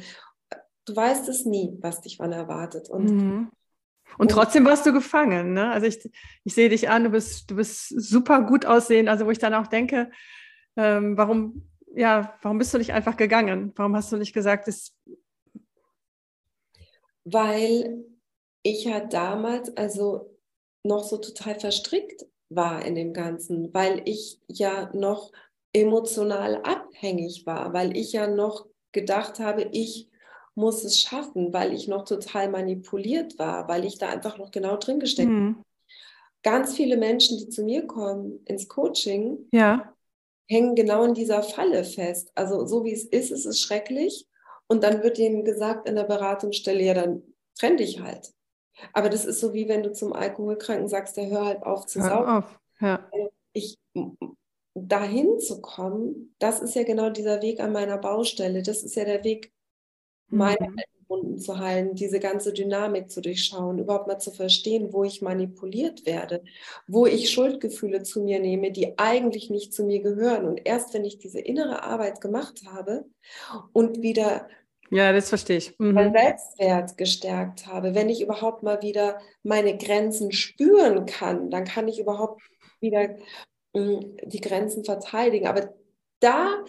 du 0.86 0.96
weißt 0.96 1.30
es 1.30 1.46
nie, 1.46 1.78
was 1.82 2.02
dich 2.02 2.20
wann 2.20 2.34
erwartet. 2.34 2.90
Und, 2.90 3.06
mhm. 3.06 3.52
und 4.18 4.32
trotzdem 4.32 4.66
warst 4.66 4.86
du 4.86 4.92
gefangen. 4.92 5.54
Ne? 5.54 5.72
Also 5.72 5.88
ich, 5.88 6.10
ich 6.44 6.54
sehe 6.54 6.70
dich 6.70 6.90
an, 6.90 7.06
du 7.06 7.10
bist, 7.12 7.50
du 7.50 7.56
bist 7.56 7.88
super 7.88 8.42
gut 8.42 8.66
aussehen. 8.66 9.08
Also 9.08 9.26
wo 9.26 9.32
ich 9.32 9.40
dann 9.40 9.54
auch 9.54 9.68
denke, 9.68 10.12
ähm, 10.76 11.16
warum, 11.16 11.70
ja, 11.96 12.34
warum 12.42 12.58
bist 12.58 12.74
du 12.74 12.80
nicht 12.80 12.92
einfach 12.92 13.16
gegangen? 13.16 13.72
Warum 13.78 13.96
hast 13.96 14.12
du 14.12 14.18
nicht 14.18 14.34
gesagt, 14.34 14.68
es 14.68 14.94
weil 17.26 18.06
ich 18.64 18.86
ja 18.86 19.00
damals 19.00 19.76
also 19.78 20.33
noch 20.84 21.04
so 21.04 21.18
total 21.18 21.60
verstrickt 21.60 22.26
war 22.50 22.86
in 22.86 22.96
dem 22.96 23.14
Ganzen, 23.14 23.74
weil 23.74 24.02
ich 24.06 24.40
ja 24.48 24.92
noch 24.94 25.32
emotional 25.74 26.62
abhängig 26.64 27.46
war, 27.46 27.74
weil 27.74 27.98
ich 27.98 28.14
ja 28.14 28.28
noch 28.28 28.68
gedacht 28.92 29.40
habe, 29.40 29.70
ich 29.72 30.10
muss 30.56 30.84
es 30.84 31.00
schaffen, 31.00 31.52
weil 31.52 31.74
ich 31.74 31.88
noch 31.88 32.06
total 32.06 32.50
manipuliert 32.50 33.40
war, 33.40 33.68
weil 33.68 33.86
ich 33.86 33.98
da 33.98 34.10
einfach 34.10 34.38
noch 34.38 34.52
genau 34.52 34.78
drin 34.78 35.00
gesteckt 35.00 35.30
mhm. 35.30 35.56
habe. 35.56 35.66
Ganz 36.44 36.76
viele 36.76 36.98
Menschen, 36.98 37.40
die 37.40 37.50
zu 37.50 37.64
mir 37.64 37.88
kommen 37.88 38.44
ins 38.46 38.68
Coaching, 38.68 39.48
ja. 39.52 39.94
hängen 40.48 40.76
genau 40.76 41.06
in 41.06 41.14
dieser 41.14 41.42
Falle 41.42 41.84
fest. 41.84 42.32
Also 42.36 42.68
so 42.68 42.84
wie 42.84 42.92
es 42.92 43.06
ist, 43.06 43.32
ist 43.32 43.46
es 43.46 43.62
schrecklich. 43.62 44.28
Und 44.68 44.84
dann 44.84 45.02
wird 45.02 45.18
ihnen 45.18 45.44
gesagt 45.44 45.88
in 45.88 45.96
der 45.96 46.04
Beratungsstelle, 46.04 46.84
ja, 46.84 46.94
dann 46.94 47.24
trenn 47.58 47.78
dich 47.78 48.00
halt. 48.02 48.34
Aber 48.92 49.10
das 49.10 49.26
ist 49.26 49.40
so 49.40 49.54
wie 49.54 49.68
wenn 49.68 49.84
du 49.84 49.92
zum 49.94 50.14
Alkoholkranken 50.14 50.88
sagst, 50.88 51.18
der 51.18 51.30
hör 51.30 51.46
halt 51.46 51.64
auf 51.64 51.86
zu 51.86 52.02
hör 52.02 52.10
saugen. 52.10 52.30
Auf. 52.30 52.60
Ja. 52.80 53.10
Ich, 53.54 53.78
dahin 54.76 55.40
zu 55.40 55.62
kommen, 55.62 56.36
das 56.40 56.60
ist 56.60 56.76
ja 56.76 56.84
genau 56.84 57.10
dieser 57.10 57.42
Weg 57.42 57.60
an 57.60 57.72
meiner 57.72 57.98
Baustelle. 57.98 58.64
Das 58.64 58.84
ist 58.84 58.96
ja 58.96 59.06
der 59.06 59.24
Weg 59.24 59.54
meine 60.28 60.70
mhm. 60.70 60.76
Wunden 61.08 61.38
zu 61.38 61.60
heilen, 61.60 61.96
diese 61.96 62.20
ganze 62.20 62.54
Dynamik 62.54 63.12
zu 63.12 63.22
durchschauen, 63.22 63.78
überhaupt 63.78 64.08
mal 64.08 64.18
zu 64.18 64.32
verstehen, 64.32 64.92
wo 64.92 65.04
ich 65.04 65.22
manipuliert 65.22 66.06
werde, 66.06 66.44
wo 66.88 67.06
ich 67.06 67.30
Schuldgefühle 67.30 68.04
zu 68.04 68.22
mir 68.22 68.40
nehme, 68.40 68.72
die 68.72 68.98
eigentlich 68.98 69.50
nicht 69.50 69.74
zu 69.74 69.84
mir 69.84 70.02
gehören. 70.02 70.46
Und 70.46 70.62
erst 70.66 70.94
wenn 70.94 71.06
ich 71.06 71.20
diese 71.20 71.40
innere 71.40 71.84
Arbeit 71.84 72.20
gemacht 72.20 72.64
habe 72.66 73.06
und 73.74 74.02
wieder 74.02 74.48
ja, 74.94 75.12
das 75.12 75.30
verstehe 75.30 75.58
ich. 75.58 75.80
Mhm. 75.80 75.94
Mein 75.94 76.14
Selbstwert 76.14 76.98
gestärkt 76.98 77.68
habe, 77.68 77.96
wenn 77.96 78.10
ich 78.10 78.22
überhaupt 78.22 78.64
mal 78.64 78.82
wieder 78.82 79.20
meine 79.42 79.78
Grenzen 79.78 80.32
spüren 80.32 81.06
kann, 81.06 81.50
dann 81.50 81.66
kann 81.66 81.88
ich 81.88 82.00
überhaupt 82.00 82.42
wieder 82.80 83.16
mh, 83.74 84.02
die 84.26 84.42
Grenzen 84.42 84.86
verteidigen. 84.86 85.48
Aber 85.48 85.74
da 86.20 86.64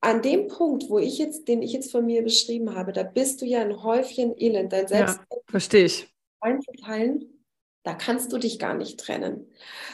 an 0.00 0.22
dem 0.22 0.48
Punkt, 0.48 0.88
wo 0.88 0.98
ich 0.98 1.18
jetzt, 1.18 1.46
den 1.48 1.62
ich 1.62 1.72
jetzt 1.72 1.92
von 1.92 2.06
mir 2.06 2.22
beschrieben 2.22 2.74
habe, 2.74 2.92
da 2.92 3.02
bist 3.02 3.42
du 3.42 3.46
ja 3.46 3.60
ein 3.60 3.82
Häufchen 3.82 4.34
Elend, 4.36 4.72
dein 4.72 4.88
Selbst. 4.88 5.20
Ja, 5.30 5.38
verstehe 5.46 5.84
ich. 5.84 6.08
Einzuteilen, 6.40 7.44
da 7.82 7.94
kannst 7.94 8.32
du 8.32 8.38
dich 8.38 8.58
gar 8.58 8.74
nicht 8.74 8.98
trennen. 8.98 9.46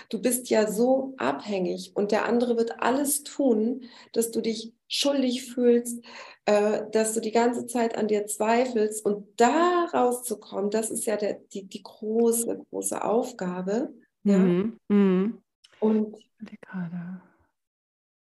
Du 0.08 0.20
bist 0.22 0.48
ja 0.48 0.70
so 0.70 1.14
abhängig 1.18 1.92
und 1.94 2.12
der 2.12 2.24
andere 2.24 2.56
wird 2.56 2.80
alles 2.80 3.24
tun, 3.24 3.84
dass 4.12 4.30
du 4.30 4.40
dich 4.40 4.72
schuldig 4.88 5.52
fühlst, 5.52 6.04
äh, 6.44 6.82
dass 6.92 7.14
du 7.14 7.20
die 7.20 7.32
ganze 7.32 7.66
Zeit 7.66 7.96
an 7.96 8.08
dir 8.08 8.26
zweifelst 8.26 9.04
und 9.04 9.28
da 9.40 9.86
rauszukommen, 9.92 10.70
das 10.70 10.90
ist 10.90 11.06
ja 11.06 11.16
der, 11.16 11.40
die, 11.52 11.64
die 11.66 11.82
große, 11.82 12.64
große 12.70 13.02
Aufgabe. 13.02 13.92
Ja? 14.22 14.38
Mhm. 14.38 14.78
Mhm. 14.88 15.42
Und, 15.80 16.16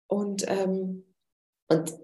und 0.08 0.46
ähm, 0.48 1.04
und 1.68 1.98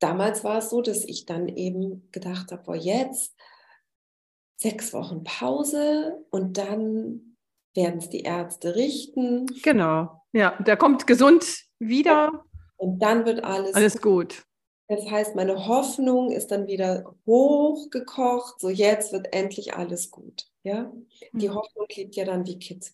damals 0.00 0.44
war 0.44 0.58
es 0.58 0.70
so, 0.70 0.82
dass 0.82 1.04
ich 1.04 1.26
dann 1.26 1.48
eben 1.48 2.10
gedacht 2.12 2.52
habe, 2.52 2.62
boah, 2.62 2.76
jetzt 2.76 3.34
sechs 4.56 4.92
Wochen 4.92 5.24
Pause 5.24 6.24
und 6.30 6.58
dann 6.58 7.36
werden 7.74 7.98
es 7.98 8.10
die 8.10 8.22
Ärzte 8.22 8.74
richten. 8.74 9.46
Genau, 9.62 10.22
ja, 10.32 10.60
der 10.62 10.76
kommt 10.76 11.06
gesund 11.06 11.64
wieder. 11.78 12.44
Und 12.80 12.98
dann 13.00 13.26
wird 13.26 13.44
alles, 13.44 13.74
alles 13.74 14.00
gut. 14.00 14.42
Das 14.88 15.08
heißt, 15.08 15.36
meine 15.36 15.68
Hoffnung 15.68 16.32
ist 16.32 16.50
dann 16.50 16.66
wieder 16.66 17.14
hochgekocht. 17.26 18.60
So 18.60 18.70
jetzt 18.70 19.12
wird 19.12 19.32
endlich 19.32 19.74
alles 19.74 20.10
gut. 20.10 20.46
Ja, 20.62 20.92
die 21.32 21.48
mhm. 21.48 21.54
Hoffnung 21.54 21.86
liegt 21.94 22.16
ja 22.16 22.24
dann 22.24 22.46
wie 22.46 22.58
Kit. 22.58 22.92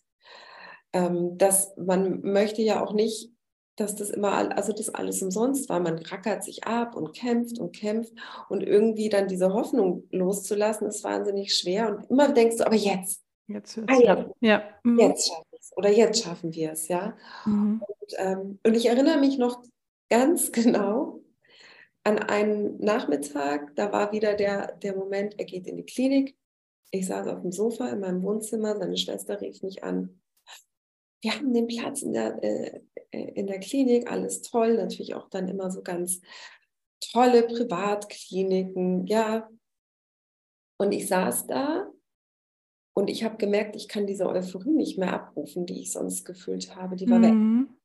Ähm, 0.93 1.37
dass 1.37 1.75
man 1.77 2.21
möchte 2.21 2.61
ja 2.61 2.83
auch 2.83 2.93
nicht 2.93 3.31
dass 3.77 3.95
das 3.95 4.09
immer, 4.09 4.33
also 4.57 4.73
das 4.73 4.89
alles 4.89 5.21
umsonst 5.21 5.69
war. 5.69 5.79
Man 5.79 5.99
rackert 5.99 6.43
sich 6.43 6.65
ab 6.65 6.95
und 6.95 7.13
kämpft 7.13 7.59
und 7.59 7.75
kämpft 7.75 8.11
und 8.49 8.63
irgendwie 8.63 9.07
dann 9.07 9.27
diese 9.27 9.53
Hoffnung 9.53 10.03
loszulassen, 10.09 10.87
ist 10.87 11.03
wahnsinnig 11.03 11.53
schwer. 11.53 11.95
Und 11.95 12.09
immer 12.09 12.33
denkst 12.33 12.57
du, 12.57 12.65
aber 12.65 12.75
jetzt. 12.75 13.23
Jetzt, 13.47 13.77
ah, 13.87 13.99
jetzt, 13.99 14.31
ja. 14.41 14.63
Mhm. 14.83 14.99
jetzt 14.99 15.27
schaffen 15.29 15.45
wir 15.51 15.59
es 15.59 15.77
oder 15.77 15.89
jetzt 15.89 16.23
schaffen 16.23 16.53
wir 16.53 16.71
es, 16.71 16.87
ja. 16.87 17.15
Mhm. 17.45 17.81
Und, 17.87 18.13
ähm, 18.17 18.59
und 18.65 18.73
ich 18.75 18.87
erinnere 18.87 19.19
mich 19.19 19.37
noch 19.37 19.61
ganz 20.09 20.51
genau 20.51 21.21
an 22.03 22.19
einen 22.19 22.77
Nachmittag, 22.79 23.75
da 23.75 23.91
war 23.91 24.13
wieder 24.13 24.33
der, 24.33 24.73
der 24.77 24.95
Moment, 24.95 25.37
er 25.37 25.45
geht 25.45 25.67
in 25.67 25.75
die 25.75 25.85
Klinik. 25.85 26.37
Ich 26.91 27.07
saß 27.07 27.27
auf 27.27 27.41
dem 27.41 27.51
Sofa 27.51 27.89
in 27.89 27.99
meinem 27.99 28.23
Wohnzimmer, 28.23 28.77
seine 28.77 28.97
Schwester 28.97 29.41
rief 29.41 29.61
mich 29.61 29.83
an 29.83 30.21
wir 31.21 31.33
haben 31.33 31.53
den 31.53 31.67
Platz 31.67 32.01
in 32.01 32.13
der, 32.13 32.43
äh, 32.43 32.81
in 33.11 33.47
der 33.47 33.59
Klinik, 33.59 34.11
alles 34.11 34.41
toll, 34.41 34.75
natürlich 34.75 35.15
auch 35.15 35.29
dann 35.29 35.47
immer 35.47 35.71
so 35.71 35.81
ganz 35.81 36.21
tolle 36.99 37.43
Privatkliniken, 37.43 39.05
ja. 39.07 39.49
Und 40.79 40.91
ich 40.91 41.07
saß 41.07 41.47
da 41.47 41.91
und 42.93 43.09
ich 43.09 43.23
habe 43.23 43.37
gemerkt, 43.37 43.75
ich 43.75 43.87
kann 43.87 44.05
diese 44.05 44.27
Euphorie 44.27 44.71
nicht 44.71 44.97
mehr 44.97 45.13
abrufen, 45.13 45.65
die 45.65 45.81
ich 45.81 45.91
sonst 45.91 46.23
gefühlt 46.23 46.75
habe. 46.75 46.95
Die 46.95 47.09
war 47.09 47.19
mhm. 47.19 47.67
weg. 47.67 47.76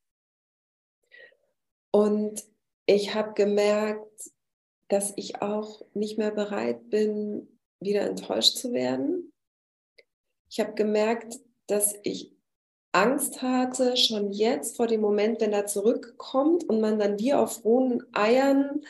Und 1.93 2.43
ich 2.87 3.15
habe 3.15 3.35
gemerkt, 3.35 4.33
dass 4.89 5.13
ich 5.17 5.41
auch 5.41 5.83
nicht 5.95 6.19
mehr 6.19 6.33
bereit 6.33 6.91
bin, 6.91 7.59
wieder 7.81 8.03
enttäuscht 8.03 8.57
zu 8.57 8.73
werden. 8.73 9.33
Ich 10.51 10.59
habe 10.59 10.75
gemerkt, 10.75 11.39
dass 11.67 11.95
ich 12.03 12.33
Angst 12.93 13.41
hatte, 13.41 13.97
schon 13.97 14.33
jetzt 14.33 14.77
vor 14.77 14.87
dem 14.87 15.01
Moment, 15.01 15.41
wenn 15.41 15.53
er 15.53 15.67
zurückkommt 15.67 16.65
und 16.65 16.81
man 16.81 16.99
dann 16.99 17.19
wie 17.19 17.33
auf 17.33 17.65
rohen 17.65 18.03
Eiern 18.13 18.83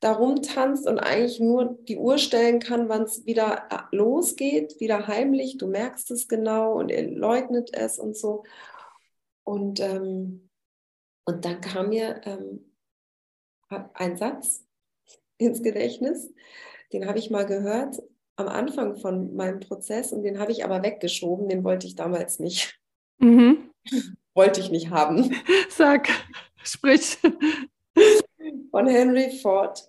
darum 0.00 0.42
tanzt 0.42 0.86
und 0.86 0.98
eigentlich 0.98 1.38
nur 1.38 1.78
die 1.82 1.96
Uhr 1.96 2.18
stellen 2.18 2.60
kann, 2.60 2.88
wann 2.88 3.02
es 3.02 3.26
wieder 3.26 3.88
losgeht, 3.92 4.80
wieder 4.80 5.06
heimlich. 5.06 5.58
Du 5.58 5.66
merkst 5.66 6.10
es 6.10 6.28
genau 6.28 6.72
und 6.78 6.90
er 6.90 7.08
leugnet 7.10 7.70
es 7.72 7.98
und 7.98 8.16
so. 8.16 8.44
Und, 9.44 9.80
ähm, 9.80 10.50
und 11.24 11.44
dann 11.44 11.60
kam 11.60 11.90
mir 11.90 12.20
ähm, 12.24 12.72
ein 13.94 14.16
Satz 14.16 14.66
ins 15.38 15.62
Gedächtnis, 15.62 16.32
den 16.92 17.06
habe 17.06 17.18
ich 17.18 17.30
mal 17.30 17.46
gehört 17.46 18.02
am 18.36 18.48
Anfang 18.48 18.96
von 18.96 19.34
meinem 19.34 19.60
Prozess 19.60 20.12
und 20.12 20.22
den 20.22 20.38
habe 20.38 20.52
ich 20.52 20.64
aber 20.64 20.82
weggeschoben, 20.82 21.48
den 21.48 21.64
wollte 21.64 21.86
ich 21.86 21.94
damals 21.94 22.38
nicht. 22.38 22.78
Mhm. 23.18 23.70
Wollte 24.34 24.60
ich 24.60 24.70
nicht 24.70 24.88
haben. 24.88 25.36
Sag, 25.68 26.08
sprich. 26.62 27.18
Von 28.70 28.86
Henry 28.86 29.30
Ford. 29.42 29.86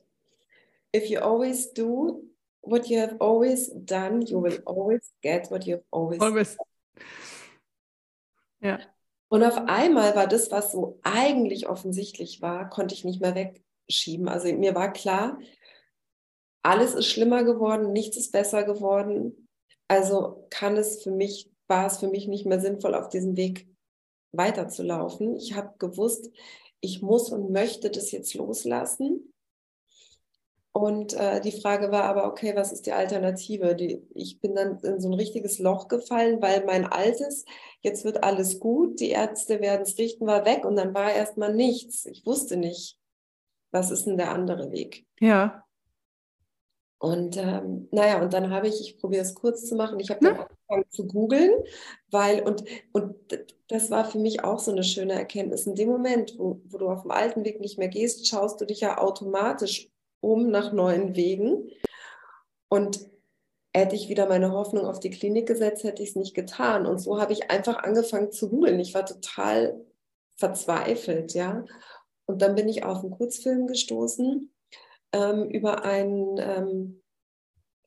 If 0.93 1.09
you 1.09 1.19
always 1.19 1.71
do 1.73 2.23
what 2.61 2.87
you 2.87 2.99
have 2.99 3.15
always 3.19 3.71
done, 3.73 4.21
you 4.21 4.41
will 4.41 4.61
always 4.65 5.13
get 5.21 5.49
what 5.49 5.65
you 5.65 5.75
have 5.75 5.85
always, 5.91 6.19
always. 6.19 6.57
Ja. 8.59 8.79
Und 9.33 9.41
auf 9.41 9.57
einmal 9.65 10.15
war 10.15 10.27
das, 10.27 10.51
was 10.51 10.71
so 10.71 10.99
eigentlich 11.01 11.67
offensichtlich 11.67 12.43
war, 12.43 12.69
konnte 12.69 12.93
ich 12.93 13.03
nicht 13.03 13.19
mehr 13.19 13.33
wegschieben. 13.33 14.27
Also 14.27 14.53
mir 14.53 14.75
war 14.75 14.93
klar, 14.93 15.39
alles 16.61 16.93
ist 16.93 17.07
schlimmer 17.07 17.43
geworden, 17.43 17.93
nichts 17.93 18.15
ist 18.15 18.31
besser 18.31 18.63
geworden. 18.63 19.49
Also 19.87 20.45
kann 20.51 20.77
es 20.77 21.01
für 21.01 21.09
mich 21.09 21.51
war 21.67 21.87
es 21.87 21.97
für 21.97 22.09
mich 22.09 22.27
nicht 22.27 22.45
mehr 22.45 22.59
sinnvoll, 22.59 22.93
auf 22.93 23.09
diesem 23.09 23.35
Weg 23.35 23.67
weiterzulaufen. 24.33 25.35
Ich 25.35 25.55
habe 25.55 25.73
gewusst, 25.79 26.29
ich 26.79 27.01
muss 27.01 27.31
und 27.31 27.49
möchte 27.49 27.89
das 27.89 28.11
jetzt 28.11 28.35
loslassen. 28.35 29.32
Und 30.75 31.13
äh, 31.13 31.39
die 31.39 31.51
Frage 31.51 31.91
war 31.91 32.03
aber, 32.03 32.25
okay, 32.25 32.55
was 32.55 32.71
ist 32.71 32.87
die 32.87 32.93
Alternative? 32.93 33.75
Die, 33.75 34.01
ich 34.15 34.41
bin 34.41 34.55
dann 34.55 34.79
in 34.79 34.99
so 34.99 35.07
ein 35.07 35.13
richtiges 35.13 35.59
Loch 35.59 35.87
gefallen, 35.87 36.41
weil 36.41 36.65
mein 36.65 36.85
altes, 36.85 37.45
jetzt 37.81 38.03
wird 38.05 38.23
alles 38.23 38.59
gut, 38.59 38.99
die 38.99 39.11
Ärzte 39.11 39.61
werden 39.61 39.83
es 39.83 39.99
richten, 39.99 40.25
war 40.25 40.45
weg 40.45 40.65
und 40.65 40.75
dann 40.75 40.95
war 40.95 41.13
erstmal 41.13 41.53
nichts. 41.53 42.07
Ich 42.07 42.25
wusste 42.25 42.57
nicht, 42.57 42.97
was 43.69 43.91
ist 43.91 44.07
denn 44.07 44.17
der 44.17 44.31
andere 44.31 44.71
Weg? 44.71 45.05
Ja. 45.19 45.63
Und 46.97 47.37
ähm, 47.37 47.87
naja, 47.91 48.23
und 48.23 48.33
dann 48.33 48.49
habe 48.49 48.67
ich, 48.67 48.81
ich 48.81 48.97
probiere 48.97 49.23
es 49.23 49.35
kurz 49.35 49.67
zu 49.67 49.75
machen, 49.75 49.99
ich 49.99 50.09
habe 50.09 50.21
dann 50.21 50.39
angefangen 50.39 50.85
zu 50.89 51.05
googeln, 51.05 51.51
weil, 52.09 52.41
und, 52.41 52.63
und 52.93 53.15
das 53.67 53.91
war 53.91 54.05
für 54.05 54.19
mich 54.19 54.43
auch 54.43 54.57
so 54.57 54.71
eine 54.71 54.83
schöne 54.83 55.13
Erkenntnis. 55.13 55.67
In 55.67 55.75
dem 55.75 55.89
Moment, 55.89 56.33
wo, 56.39 56.61
wo 56.65 56.77
du 56.79 56.89
auf 56.89 57.03
dem 57.03 57.11
alten 57.11 57.45
Weg 57.45 57.59
nicht 57.59 57.77
mehr 57.77 57.89
gehst, 57.89 58.27
schaust 58.27 58.59
du 58.59 58.65
dich 58.65 58.79
ja 58.79 58.97
automatisch 58.97 59.92
um 60.23 60.49
nach 60.49 60.71
neuen 60.71 61.15
Wegen. 61.15 61.69
Und 62.69 62.99
hätte 63.75 63.95
ich 63.95 64.09
wieder 64.09 64.27
meine 64.27 64.51
Hoffnung 64.51 64.85
auf 64.85 64.99
die 64.99 65.09
Klinik 65.09 65.47
gesetzt, 65.47 65.83
hätte 65.83 66.01
ich 66.01 66.09
es 66.09 66.15
nicht 66.15 66.33
getan. 66.33 66.85
Und 66.85 66.99
so 66.99 67.19
habe 67.19 67.33
ich 67.33 67.51
einfach 67.51 67.77
angefangen 67.83 68.31
zu 68.31 68.49
googeln. 68.49 68.79
Ich 68.79 68.93
war 68.93 69.05
total 69.05 69.79
verzweifelt, 70.37 71.33
ja. 71.33 71.65
Und 72.25 72.41
dann 72.41 72.55
bin 72.55 72.69
ich 72.69 72.85
auf 72.85 72.99
einen 72.99 73.11
Kurzfilm 73.11 73.67
gestoßen 73.67 74.51
ähm, 75.11 75.49
über 75.49 75.83
einen 75.83 76.37
ähm, 76.39 77.01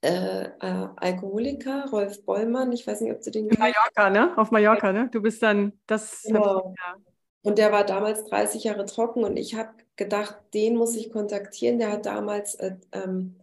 äh, 0.03 0.45
äh, 0.45 0.89
Alkoholiker, 0.97 1.87
Rolf 1.91 2.25
Bollmann. 2.25 2.73
Ich 2.73 2.87
weiß 2.87 3.01
nicht, 3.01 3.13
ob 3.13 3.23
du 3.23 3.31
den 3.31 3.49
In 3.49 3.59
Mallorca, 3.59 4.11
ne? 4.11 4.37
Auf 4.37 4.51
Mallorca, 4.51 4.93
ne? 4.93 5.09
Du 5.11 5.23
bist 5.23 5.43
dann, 5.43 5.73
das. 5.87 6.23
Genau. 6.23 6.75
Ich, 6.75 6.81
ja. 6.81 6.97
Und 7.43 7.59
der 7.59 7.73
war 7.73 7.85
damals 7.85 8.25
30 8.25 8.65
Jahre 8.65 8.85
trocken 8.85 9.25
und 9.25 9.37
ich 9.37 9.55
habe 9.55 9.71
gedacht, 9.97 10.37
den 10.55 10.77
muss 10.77 10.97
ich 10.97 11.11
kontaktieren. 11.11 11.79
Der 11.79 11.93
hat 11.93 12.07
damals 12.07 12.55
äh, 12.57 12.77
ähm, 12.93 13.37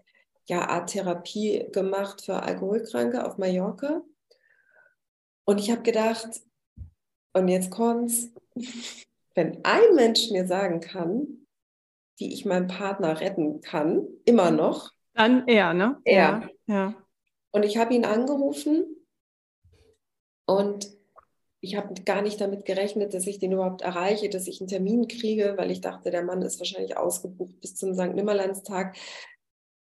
ja 0.45 0.67
Art 0.67 0.91
Therapie 0.91 1.67
gemacht 1.71 2.21
für 2.23 2.43
Alkoholkranke 2.43 3.25
auf 3.25 3.37
Mallorca. 3.37 4.01
Und 5.45 5.59
ich 5.59 5.71
habe 5.71 5.81
gedacht, 5.81 6.41
und 7.33 7.47
jetzt 7.47 7.71
kommt's, 7.71 8.29
wenn 9.35 9.63
ein 9.63 9.95
Mensch 9.95 10.29
mir 10.31 10.47
sagen 10.47 10.79
kann, 10.79 11.47
wie 12.17 12.31
ich 12.31 12.45
meinen 12.45 12.67
Partner 12.67 13.19
retten 13.19 13.61
kann, 13.61 14.07
immer 14.25 14.51
noch. 14.51 14.91
Dann 15.13 15.47
er, 15.47 15.73
ne? 15.73 15.99
Er. 16.05 16.49
Ja. 16.67 16.93
Und 17.51 17.63
ich 17.63 17.77
habe 17.77 17.93
ihn 17.93 18.05
angerufen 18.05 18.85
und 20.45 20.87
ich 21.63 21.77
habe 21.77 21.93
gar 22.03 22.21
nicht 22.21 22.41
damit 22.41 22.65
gerechnet, 22.65 23.13
dass 23.13 23.25
ich 23.25 23.39
den 23.39 23.53
überhaupt 23.53 23.83
erreiche, 23.83 24.27
dass 24.27 24.47
ich 24.47 24.59
einen 24.59 24.67
Termin 24.67 25.07
kriege, 25.07 25.53
weil 25.55 25.71
ich 25.71 25.79
dachte, 25.79 26.11
der 26.11 26.21
Mann 26.21 26.41
ist 26.41 26.59
wahrscheinlich 26.59 26.97
ausgebucht 26.97 27.61
bis 27.61 27.75
zum 27.75 27.93
St. 27.93 28.13
Nimmerlandstag. 28.13 28.97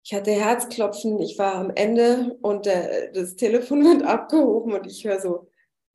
Ich 0.04 0.14
hatte 0.14 0.32
Herzklopfen, 0.32 1.22
ich 1.22 1.40
war 1.40 1.56
am 1.56 1.72
Ende 1.74 2.38
und 2.42 2.66
der, 2.66 3.14
das 3.14 3.38
Telefon 3.38 3.84
wird 3.86 4.04
abgehoben 4.04 4.74
und 4.74 4.86
ich 4.86 5.06
höre 5.06 5.22
so, 5.22 5.48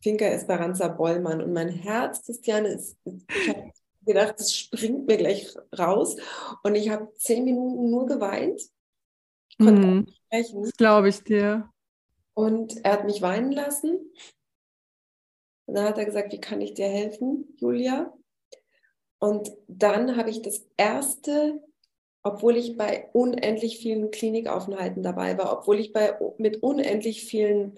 Finca 0.02 0.24
Esperanza 0.24 0.88
Bollmann 0.88 1.42
und 1.42 1.52
mein 1.52 1.68
Herz, 1.68 2.24
Christiane, 2.24 2.68
ist, 2.68 2.96
ich 3.04 3.48
habe 3.50 3.72
gedacht, 4.06 4.36
das 4.38 4.54
springt 4.54 5.06
mir 5.06 5.18
gleich 5.18 5.54
raus. 5.78 6.16
Und 6.62 6.76
ich 6.76 6.88
habe 6.88 7.12
zehn 7.16 7.44
Minuten 7.44 7.90
nur 7.90 8.06
geweint. 8.06 8.62
Ich 9.48 9.58
konnte 9.58 9.86
mm, 9.86 9.98
nicht 10.00 10.22
sprechen. 10.24 10.62
Das 10.62 10.72
glaube 10.72 11.08
ich 11.10 11.24
dir. 11.24 11.68
Und 12.32 12.82
er 12.84 12.92
hat 12.92 13.04
mich 13.04 13.20
weinen 13.20 13.52
lassen. 13.52 13.98
Und 15.68 15.74
dann 15.74 15.84
hat 15.84 15.98
er 15.98 16.06
gesagt, 16.06 16.32
wie 16.32 16.40
kann 16.40 16.62
ich 16.62 16.72
dir 16.72 16.88
helfen, 16.88 17.54
Julia? 17.58 18.10
Und 19.18 19.52
dann 19.66 20.16
habe 20.16 20.30
ich 20.30 20.40
das 20.40 20.66
erste, 20.78 21.62
obwohl 22.22 22.56
ich 22.56 22.78
bei 22.78 23.10
unendlich 23.12 23.76
vielen 23.76 24.10
Klinikaufenthalten 24.10 25.02
dabei 25.02 25.36
war, 25.36 25.52
obwohl 25.52 25.78
ich 25.78 25.92
bei, 25.92 26.18
mit 26.38 26.62
unendlich 26.62 27.24
vielen 27.24 27.74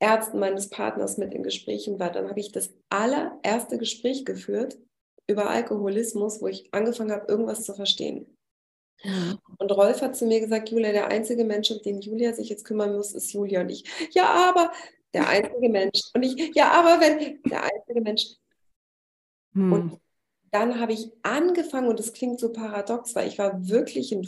Ärzten 0.00 0.40
meines 0.40 0.68
Partners 0.68 1.16
mit 1.16 1.32
in 1.32 1.44
Gesprächen 1.44 2.00
war, 2.00 2.10
dann 2.10 2.28
habe 2.28 2.40
ich 2.40 2.50
das 2.50 2.74
allererste 2.88 3.78
Gespräch 3.78 4.24
geführt 4.24 4.76
über 5.28 5.48
Alkoholismus, 5.48 6.42
wo 6.42 6.48
ich 6.48 6.74
angefangen 6.74 7.12
habe, 7.12 7.30
irgendwas 7.30 7.62
zu 7.62 7.72
verstehen. 7.72 8.36
Und 9.58 9.70
Rolf 9.70 10.02
hat 10.02 10.16
zu 10.16 10.26
mir 10.26 10.40
gesagt, 10.40 10.70
Julia, 10.70 10.90
der 10.90 11.06
einzige 11.06 11.44
Mensch, 11.44 11.70
um 11.70 11.80
den 11.82 12.00
Julia 12.00 12.32
sich 12.32 12.48
jetzt 12.48 12.64
kümmern 12.64 12.96
muss, 12.96 13.12
ist 13.12 13.32
Julia. 13.32 13.60
Und 13.60 13.70
ich, 13.70 13.84
ja, 14.10 14.24
aber 14.24 14.72
der 15.14 15.28
einzige 15.28 15.68
Mensch. 15.68 16.00
Und 16.14 16.22
ich, 16.22 16.54
ja, 16.54 16.70
aber 16.72 17.00
wenn, 17.00 17.42
der 17.42 17.62
einzige 17.64 18.00
Mensch. 18.00 18.26
Hm. 19.54 19.72
Und 19.72 20.00
dann 20.50 20.80
habe 20.80 20.92
ich 20.92 21.10
angefangen, 21.22 21.88
und 21.88 21.98
das 21.98 22.12
klingt 22.12 22.40
so 22.40 22.52
paradox, 22.52 23.14
weil 23.14 23.28
ich 23.28 23.38
war 23.38 23.68
wirklich 23.68 24.12
ein 24.12 24.26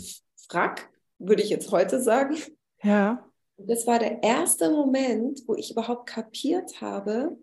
Frack, 0.49 0.91
würde 1.19 1.43
ich 1.43 1.51
jetzt 1.51 1.71
heute 1.71 2.01
sagen. 2.01 2.37
Ja. 2.83 3.27
Das 3.57 3.87
war 3.87 3.99
der 3.99 4.23
erste 4.23 4.71
Moment, 4.71 5.43
wo 5.47 5.55
ich 5.55 5.71
überhaupt 5.71 6.09
kapiert 6.09 6.81
habe, 6.81 7.37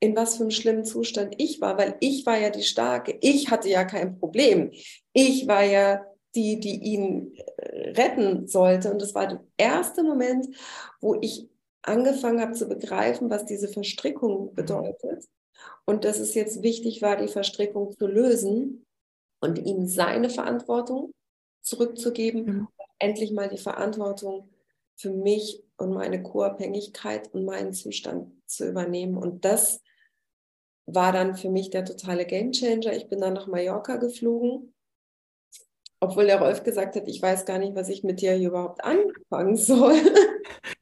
in 0.00 0.16
was 0.16 0.36
für 0.36 0.42
einem 0.42 0.50
schlimmen 0.50 0.84
Zustand 0.84 1.34
ich 1.38 1.60
war, 1.60 1.78
weil 1.78 1.96
ich 2.00 2.26
war 2.26 2.38
ja 2.38 2.50
die 2.50 2.62
Starke. 2.62 3.16
Ich 3.20 3.50
hatte 3.50 3.68
ja 3.68 3.84
kein 3.84 4.18
Problem. 4.18 4.72
Ich 5.12 5.46
war 5.46 5.62
ja 5.62 6.04
die, 6.34 6.58
die 6.58 6.82
ihn 6.82 7.34
äh, 7.56 7.90
retten 7.90 8.48
sollte. 8.48 8.90
Und 8.92 9.00
das 9.00 9.14
war 9.14 9.28
der 9.28 9.44
erste 9.56 10.02
Moment, 10.02 10.48
wo 11.00 11.16
ich 11.20 11.48
angefangen 11.86 12.40
habe 12.40 12.52
zu 12.52 12.66
begreifen, 12.66 13.30
was 13.30 13.44
diese 13.44 13.68
Verstrickung 13.68 14.50
mhm. 14.50 14.54
bedeutet. 14.54 15.28
Und 15.86 16.04
dass 16.04 16.18
es 16.18 16.34
jetzt 16.34 16.62
wichtig 16.62 17.02
war, 17.02 17.16
die 17.16 17.28
Verstrickung 17.28 17.92
zu 17.92 18.06
lösen 18.06 18.86
und 19.40 19.58
ihm 19.58 19.86
seine 19.86 20.30
Verantwortung 20.30 21.12
zurückzugeben, 21.62 22.44
mhm. 22.44 22.68
endlich 22.98 23.32
mal 23.32 23.48
die 23.48 23.58
Verantwortung 23.58 24.50
für 24.96 25.10
mich 25.10 25.62
und 25.76 25.92
meine 25.92 26.22
Co-Abhängigkeit 26.22 27.32
und 27.34 27.44
meinen 27.44 27.72
Zustand 27.72 28.32
zu 28.46 28.68
übernehmen. 28.68 29.16
Und 29.16 29.44
das 29.44 29.80
war 30.86 31.12
dann 31.12 31.36
für 31.36 31.50
mich 31.50 31.70
der 31.70 31.84
totale 31.84 32.26
Gamechanger. 32.26 32.92
Ich 32.94 33.08
bin 33.08 33.20
dann 33.20 33.34
nach 33.34 33.46
Mallorca 33.46 33.96
geflogen 33.96 34.73
obwohl 36.04 36.26
der 36.26 36.40
Rolf 36.40 36.62
gesagt 36.62 36.96
hat, 36.96 37.08
ich 37.08 37.20
weiß 37.20 37.44
gar 37.44 37.58
nicht, 37.58 37.74
was 37.74 37.88
ich 37.88 38.04
mit 38.04 38.20
dir 38.20 38.32
hier 38.32 38.48
überhaupt 38.48 38.82
anfangen 38.84 39.56
soll. 39.56 39.94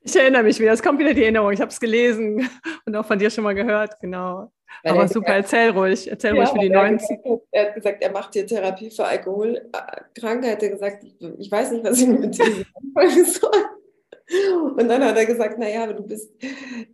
Ich 0.04 0.16
erinnere 0.16 0.42
mich 0.42 0.58
wieder, 0.58 0.72
es 0.72 0.82
kommt 0.82 0.98
wieder 0.98 1.14
die 1.14 1.22
Erinnerung. 1.22 1.52
Ich 1.52 1.60
habe 1.60 1.70
es 1.70 1.78
gelesen 1.78 2.48
und 2.86 2.96
auch 2.96 3.06
von 3.06 3.18
dir 3.18 3.30
schon 3.30 3.44
mal 3.44 3.54
gehört, 3.54 3.98
genau. 4.00 4.50
Weil 4.82 4.92
Aber 4.92 5.08
super, 5.08 5.36
gesagt, 5.36 5.52
erzähl 5.52 5.70
ruhig, 5.70 6.10
erzähl 6.10 6.34
ja, 6.34 6.42
ruhig 6.42 6.50
für 6.50 6.58
die 6.58 6.72
er 6.72 6.90
90. 6.90 7.22
Gesagt, 7.22 7.42
er 7.52 7.66
hat 7.66 7.74
gesagt, 7.74 8.02
er 8.02 8.10
macht 8.10 8.32
hier 8.32 8.46
Therapie 8.46 8.90
für 8.90 9.04
Alkoholkrankheit. 9.04 10.62
Er 10.62 10.70
hat 10.70 10.80
gesagt, 10.80 11.04
ich, 11.38 11.50
weiß 11.50 11.72
nicht, 11.72 11.84
was 11.84 12.00
ich 12.00 12.08
mit 12.08 12.36
dir 12.36 12.44
anfangen 12.96 13.24
soll. 13.24 14.74
Und 14.76 14.88
dann 14.88 15.04
hat 15.04 15.16
er 15.16 15.26
gesagt, 15.26 15.58
naja, 15.58 15.92
du 15.92 16.02
bist, 16.02 16.32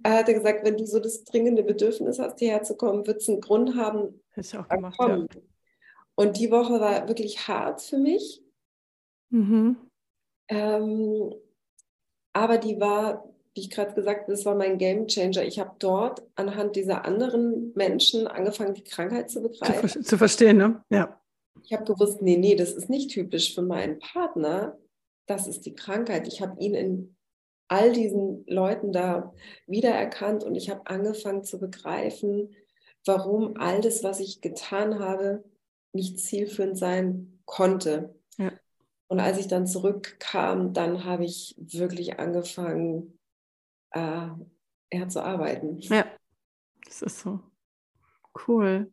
er 0.02 0.18
hat 0.18 0.26
gesagt, 0.26 0.64
wenn 0.64 0.76
du 0.76 0.86
so 0.86 1.00
das 1.00 1.24
dringende 1.24 1.62
Bedürfnis 1.62 2.18
hast, 2.18 2.38
hierher 2.38 2.62
zu 2.62 2.76
kommen, 2.76 3.06
wird 3.06 3.22
es 3.22 3.28
einen 3.28 3.40
Grund 3.40 3.74
haben. 3.76 4.20
Hätte 4.32 4.46
ich 4.46 4.58
auch 4.58 4.68
gemacht, 4.68 4.96
ja. 5.00 5.24
Und 6.18 6.37
die 6.37 6.50
Woche 6.50 6.81
war 6.81 7.07
wirklich 7.07 7.46
hart 7.46 7.81
für 7.81 7.96
mich. 7.96 8.42
Mhm. 9.31 9.76
Ähm, 10.48 11.33
aber 12.33 12.59
die 12.59 12.81
war, 12.81 13.33
wie 13.54 13.61
ich 13.61 13.70
gerade 13.70 13.94
gesagt 13.94 14.22
habe, 14.22 14.33
das 14.33 14.44
war 14.44 14.57
mein 14.57 14.78
Game 14.78 15.07
Changer. 15.07 15.44
Ich 15.44 15.61
habe 15.61 15.76
dort 15.78 16.26
anhand 16.35 16.74
dieser 16.74 17.04
anderen 17.04 17.72
Menschen 17.76 18.26
angefangen, 18.26 18.74
die 18.74 18.83
Krankheit 18.83 19.31
zu 19.31 19.42
begreifen. 19.42 19.88
Zu, 19.88 20.02
zu 20.02 20.18
verstehen, 20.18 20.57
ne? 20.57 20.85
Ja. 20.90 21.20
Ich 21.62 21.72
habe 21.72 21.85
gewusst, 21.85 22.20
nee, 22.20 22.37
nee, 22.37 22.57
das 22.57 22.72
ist 22.72 22.90
nicht 22.90 23.12
typisch 23.12 23.54
für 23.54 23.62
meinen 23.62 24.00
Partner. 24.00 24.76
Das 25.26 25.46
ist 25.46 25.66
die 25.66 25.76
Krankheit. 25.76 26.26
Ich 26.26 26.42
habe 26.42 26.61
ihn 26.61 26.74
in 26.74 27.16
all 27.68 27.92
diesen 27.92 28.44
Leuten 28.48 28.90
da 28.90 29.33
wiedererkannt 29.68 30.42
und 30.42 30.57
ich 30.57 30.68
habe 30.68 30.85
angefangen 30.87 31.44
zu 31.44 31.61
begreifen, 31.61 32.57
warum 33.07 33.57
all 33.57 33.81
das, 33.81 34.02
was 34.02 34.18
ich 34.18 34.40
getan 34.40 34.98
habe, 34.98 35.44
nicht 35.92 36.20
zielführend 36.20 36.79
sein 36.79 37.40
konnte. 37.44 38.14
Ja. 38.37 38.53
Und 39.09 39.20
als 39.20 39.38
ich 39.38 39.48
dann 39.48 39.66
zurückkam, 39.66 40.72
dann 40.72 41.05
habe 41.05 41.24
ich 41.24 41.55
wirklich 41.59 42.18
angefangen, 42.18 43.18
äh, 43.92 44.29
eher 44.90 45.09
zu 45.09 45.22
arbeiten. 45.22 45.79
Ja, 45.81 46.07
das 46.85 47.03
ist 47.03 47.20
so. 47.20 47.40
Cool. 48.46 48.92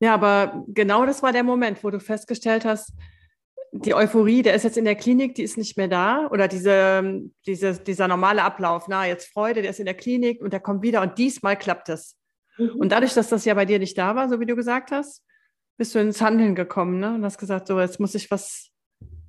Ja, 0.00 0.14
aber 0.14 0.64
genau 0.68 1.06
das 1.06 1.22
war 1.22 1.32
der 1.32 1.44
Moment, 1.44 1.82
wo 1.82 1.90
du 1.90 2.00
festgestellt 2.00 2.64
hast, 2.64 2.92
die 3.72 3.94
Euphorie, 3.94 4.42
der 4.42 4.54
ist 4.54 4.62
jetzt 4.62 4.76
in 4.76 4.84
der 4.84 4.94
Klinik, 4.94 5.34
die 5.34 5.42
ist 5.42 5.58
nicht 5.58 5.76
mehr 5.76 5.88
da. 5.88 6.28
Oder 6.28 6.46
diese, 6.46 7.22
diese, 7.46 7.74
dieser 7.74 8.06
normale 8.06 8.42
Ablauf, 8.42 8.86
na, 8.88 9.06
jetzt 9.06 9.32
Freude, 9.32 9.62
der 9.62 9.70
ist 9.70 9.80
in 9.80 9.86
der 9.86 9.96
Klinik 9.96 10.40
und 10.40 10.52
der 10.52 10.60
kommt 10.60 10.82
wieder 10.82 11.02
und 11.02 11.18
diesmal 11.18 11.58
klappt 11.58 11.88
es. 11.88 12.16
Mhm. 12.56 12.76
Und 12.76 12.92
dadurch, 12.92 13.14
dass 13.14 13.28
das 13.28 13.44
ja 13.44 13.54
bei 13.54 13.64
dir 13.64 13.80
nicht 13.80 13.98
da 13.98 14.14
war, 14.14 14.28
so 14.28 14.38
wie 14.38 14.46
du 14.46 14.54
gesagt 14.54 14.92
hast, 14.92 15.24
bist 15.76 15.94
du 15.94 15.98
ins 15.98 16.20
Handeln 16.20 16.54
gekommen 16.54 17.00
ne? 17.00 17.14
und 17.14 17.24
hast 17.24 17.38
gesagt, 17.38 17.66
so 17.66 17.80
jetzt 17.80 18.00
muss 18.00 18.14
ich 18.14 18.30
was, 18.30 18.70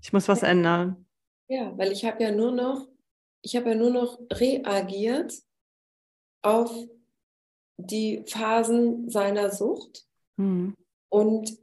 ich 0.02 0.14
muss 0.14 0.28
was 0.28 0.44
ändern. 0.44 1.06
Ja, 1.48 1.78
weil 1.78 1.92
ich 1.92 2.06
habe 2.06 2.24
ja 2.24 2.32
nur 2.32 2.52
noch, 2.52 2.88
ich 3.42 3.56
habe 3.56 3.70
ja 3.70 3.76
nur 3.76 3.92
noch 3.92 4.20
reagiert 4.32 5.34
auf 6.42 6.72
die 7.78 8.24
Phasen 8.28 9.10
seiner 9.10 9.52
Sucht. 9.52 10.06
Mhm. 10.38 10.76
Und 11.10 11.58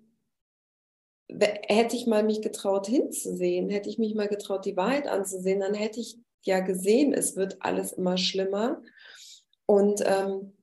hätte 1.29 1.97
ich 1.97 2.07
mal 2.07 2.23
mich 2.23 2.42
getraut 2.42 2.87
hinzusehen, 2.87 3.71
hätte 3.71 3.88
ich 3.88 3.99
mich 3.99 4.14
mal 4.14 4.29
getraut, 4.29 4.66
die 4.66 4.77
Wahrheit 4.77 5.07
anzusehen, 5.07 5.61
dann 5.61 5.75
hätte 5.75 6.01
ich 6.01 6.18
ja 6.42 6.61
gesehen, 6.61 7.12
es 7.14 7.37
wird 7.37 7.57
alles 7.61 7.92
immer 7.92 8.18
schlimmer. 8.18 8.83
Und 9.66 10.03
ähm, 10.05 10.57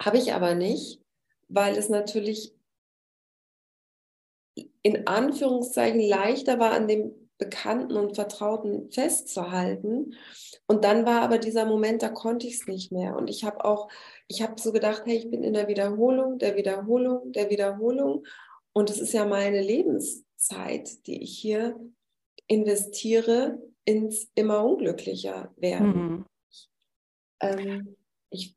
habe 0.00 0.18
ich 0.18 0.32
aber 0.32 0.54
nicht, 0.54 1.00
weil 1.48 1.76
es 1.76 1.88
natürlich 1.88 2.54
in 4.82 5.06
Anführungszeichen 5.06 6.00
leichter 6.00 6.58
war, 6.58 6.72
an 6.72 6.88
dem 6.88 7.12
Bekannten 7.38 7.96
und 7.96 8.14
Vertrauten 8.14 8.90
festzuhalten. 8.90 10.14
Und 10.66 10.84
dann 10.84 11.06
war 11.06 11.22
aber 11.22 11.38
dieser 11.38 11.64
Moment, 11.66 12.02
da 12.02 12.08
konnte 12.08 12.46
ich 12.46 12.54
es 12.54 12.66
nicht 12.66 12.92
mehr. 12.92 13.16
Und 13.16 13.28
ich 13.28 13.44
habe 13.44 13.64
auch, 13.64 13.88
ich 14.28 14.42
habe 14.42 14.60
so 14.60 14.72
gedacht, 14.72 15.02
hey, 15.06 15.16
ich 15.16 15.30
bin 15.30 15.42
in 15.42 15.54
der 15.54 15.68
Wiederholung, 15.68 16.38
der 16.38 16.56
Wiederholung, 16.56 17.32
der 17.32 17.50
Wiederholung. 17.50 18.24
Und 18.72 18.90
es 18.90 19.00
ist 19.00 19.12
ja 19.12 19.26
meine 19.26 19.60
Lebenszeit, 19.60 21.06
die 21.06 21.22
ich 21.22 21.36
hier 21.36 21.78
investiere 22.46 23.60
ins 23.84 24.30
immer 24.34 24.64
unglücklicher 24.64 25.52
werden. 25.56 25.86
Mhm. 25.92 26.24
Ähm, 27.40 27.96
ich 28.30 28.56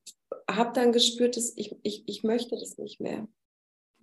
habe 0.50 0.74
dann 0.74 0.92
gespürt, 0.92 1.38
dass 1.38 1.54
ich, 1.56 1.76
ich, 1.84 2.04
ich 2.08 2.24
möchte 2.24 2.56
das 2.56 2.78
nicht 2.78 3.02
mehr. 3.02 3.28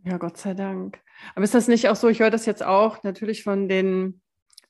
Ja, 0.04 0.18
Gott 0.18 0.36
sei 0.36 0.54
Dank. 0.54 1.00
Aber 1.34 1.44
ist 1.44 1.54
das 1.54 1.68
nicht 1.68 1.88
auch 1.88 1.96
so, 1.96 2.08
ich 2.08 2.20
höre 2.20 2.30
das 2.30 2.46
jetzt 2.46 2.64
auch 2.64 3.02
natürlich 3.04 3.44
von 3.44 3.68
den 3.68 4.20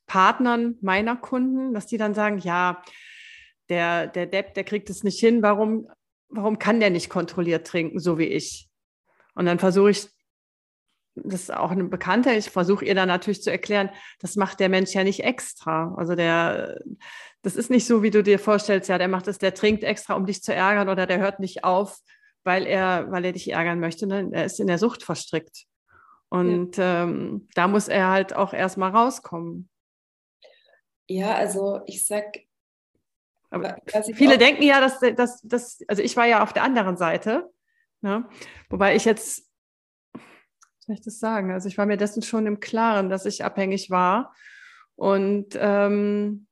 Partnern 0.07 0.77
meiner 0.83 1.17
Kunden, 1.17 1.73
dass 1.73 1.87
die 1.87 1.97
dann 1.97 2.15
sagen, 2.15 2.39
ja, 2.39 2.83
der, 3.71 4.09
der 4.09 4.27
Depp, 4.27 4.53
der 4.55 4.65
kriegt 4.65 4.91
es 4.91 5.05
nicht 5.05 5.19
hin, 5.19 5.43
warum, 5.43 5.89
warum 6.29 6.59
kann 6.59 6.81
der 6.81 6.91
nicht 6.91 7.09
kontrolliert 7.09 7.67
trinken, 7.67 7.99
so 7.99 8.19
wie 8.19 8.27
ich? 8.27 8.69
Und 9.35 9.47
dann 9.47 9.59
versuche 9.59 9.91
ich, 9.91 10.09
das 11.15 11.43
ist 11.43 11.55
auch 11.55 11.71
eine 11.71 11.85
Bekannte, 11.85 12.33
ich 12.33 12.51
versuche 12.51 12.85
ihr 12.85 12.95
dann 12.95 13.09
natürlich 13.09 13.43
zu 13.43 13.51
erklären, 13.51 13.91
das 14.19 14.37
macht 14.37 14.61
der 14.61 14.69
Mensch 14.69 14.93
ja 14.93 15.05
nicht 15.05 15.21
extra. 15.21 15.95
Also 15.97 16.15
der, 16.15 16.79
das 17.41 17.57
ist 17.57 17.71
nicht 17.71 17.87
so, 17.87 18.03
wie 18.03 18.11
du 18.11 18.23
dir 18.23 18.39
vorstellst, 18.39 18.91
ja, 18.91 18.99
der 18.99 19.09
macht 19.09 19.29
es, 19.29 19.39
der 19.39 19.55
trinkt 19.55 19.83
extra, 19.85 20.15
um 20.15 20.27
dich 20.27 20.43
zu 20.43 20.55
ärgern 20.55 20.91
oder 20.91 21.07
der 21.07 21.19
hört 21.19 21.41
nicht 21.41 21.65
auf, 21.65 21.99
weil 22.45 22.67
er, 22.67 23.11
weil 23.11 23.25
er 23.25 23.33
dich 23.33 23.51
ärgern 23.51 23.81
möchte. 23.81 24.07
Ne? 24.07 24.31
Er 24.33 24.45
ist 24.45 24.61
in 24.61 24.67
der 24.67 24.79
Sucht 24.79 25.03
verstrickt. 25.03 25.67
Und 26.29 26.77
ja. 26.77 27.03
ähm, 27.03 27.49
da 27.55 27.69
muss 27.69 27.89
er 27.89 28.09
halt 28.09 28.35
auch 28.35 28.53
erstmal 28.53 28.91
rauskommen. 28.91 29.69
Ja, 31.07 31.35
also 31.35 31.83
ich 31.87 32.07
sag. 32.07 32.25
Aber 33.51 33.77
viele 34.15 34.39
denken 34.39 34.63
ja, 34.63 34.81
dass, 34.81 34.99
dass, 35.01 35.43
dass, 35.43 35.81
also 35.87 36.03
ich 36.03 36.17
war 36.17 36.25
ja 36.27 36.43
auf 36.43 36.55
der 36.55 36.63
anderen 36.63 36.97
Seite, 36.97 37.51
ne? 38.01 38.27
wobei 38.71 38.97
ich 38.97 39.05
jetzt, 39.05 39.47
soll 40.79 40.95
ich 40.95 41.03
das 41.03 41.19
sagen? 41.19 41.53
Also 41.53 41.69
ich 41.69 41.77
war 41.77 41.85
mir 41.85 41.99
dessen 41.99 42.23
schon 42.23 42.47
im 42.47 42.61
Klaren, 42.61 43.11
dass 43.11 43.27
ich 43.27 43.45
abhängig 43.45 43.91
war. 43.91 44.35
Und 44.97 45.49
ähm, 45.61 46.47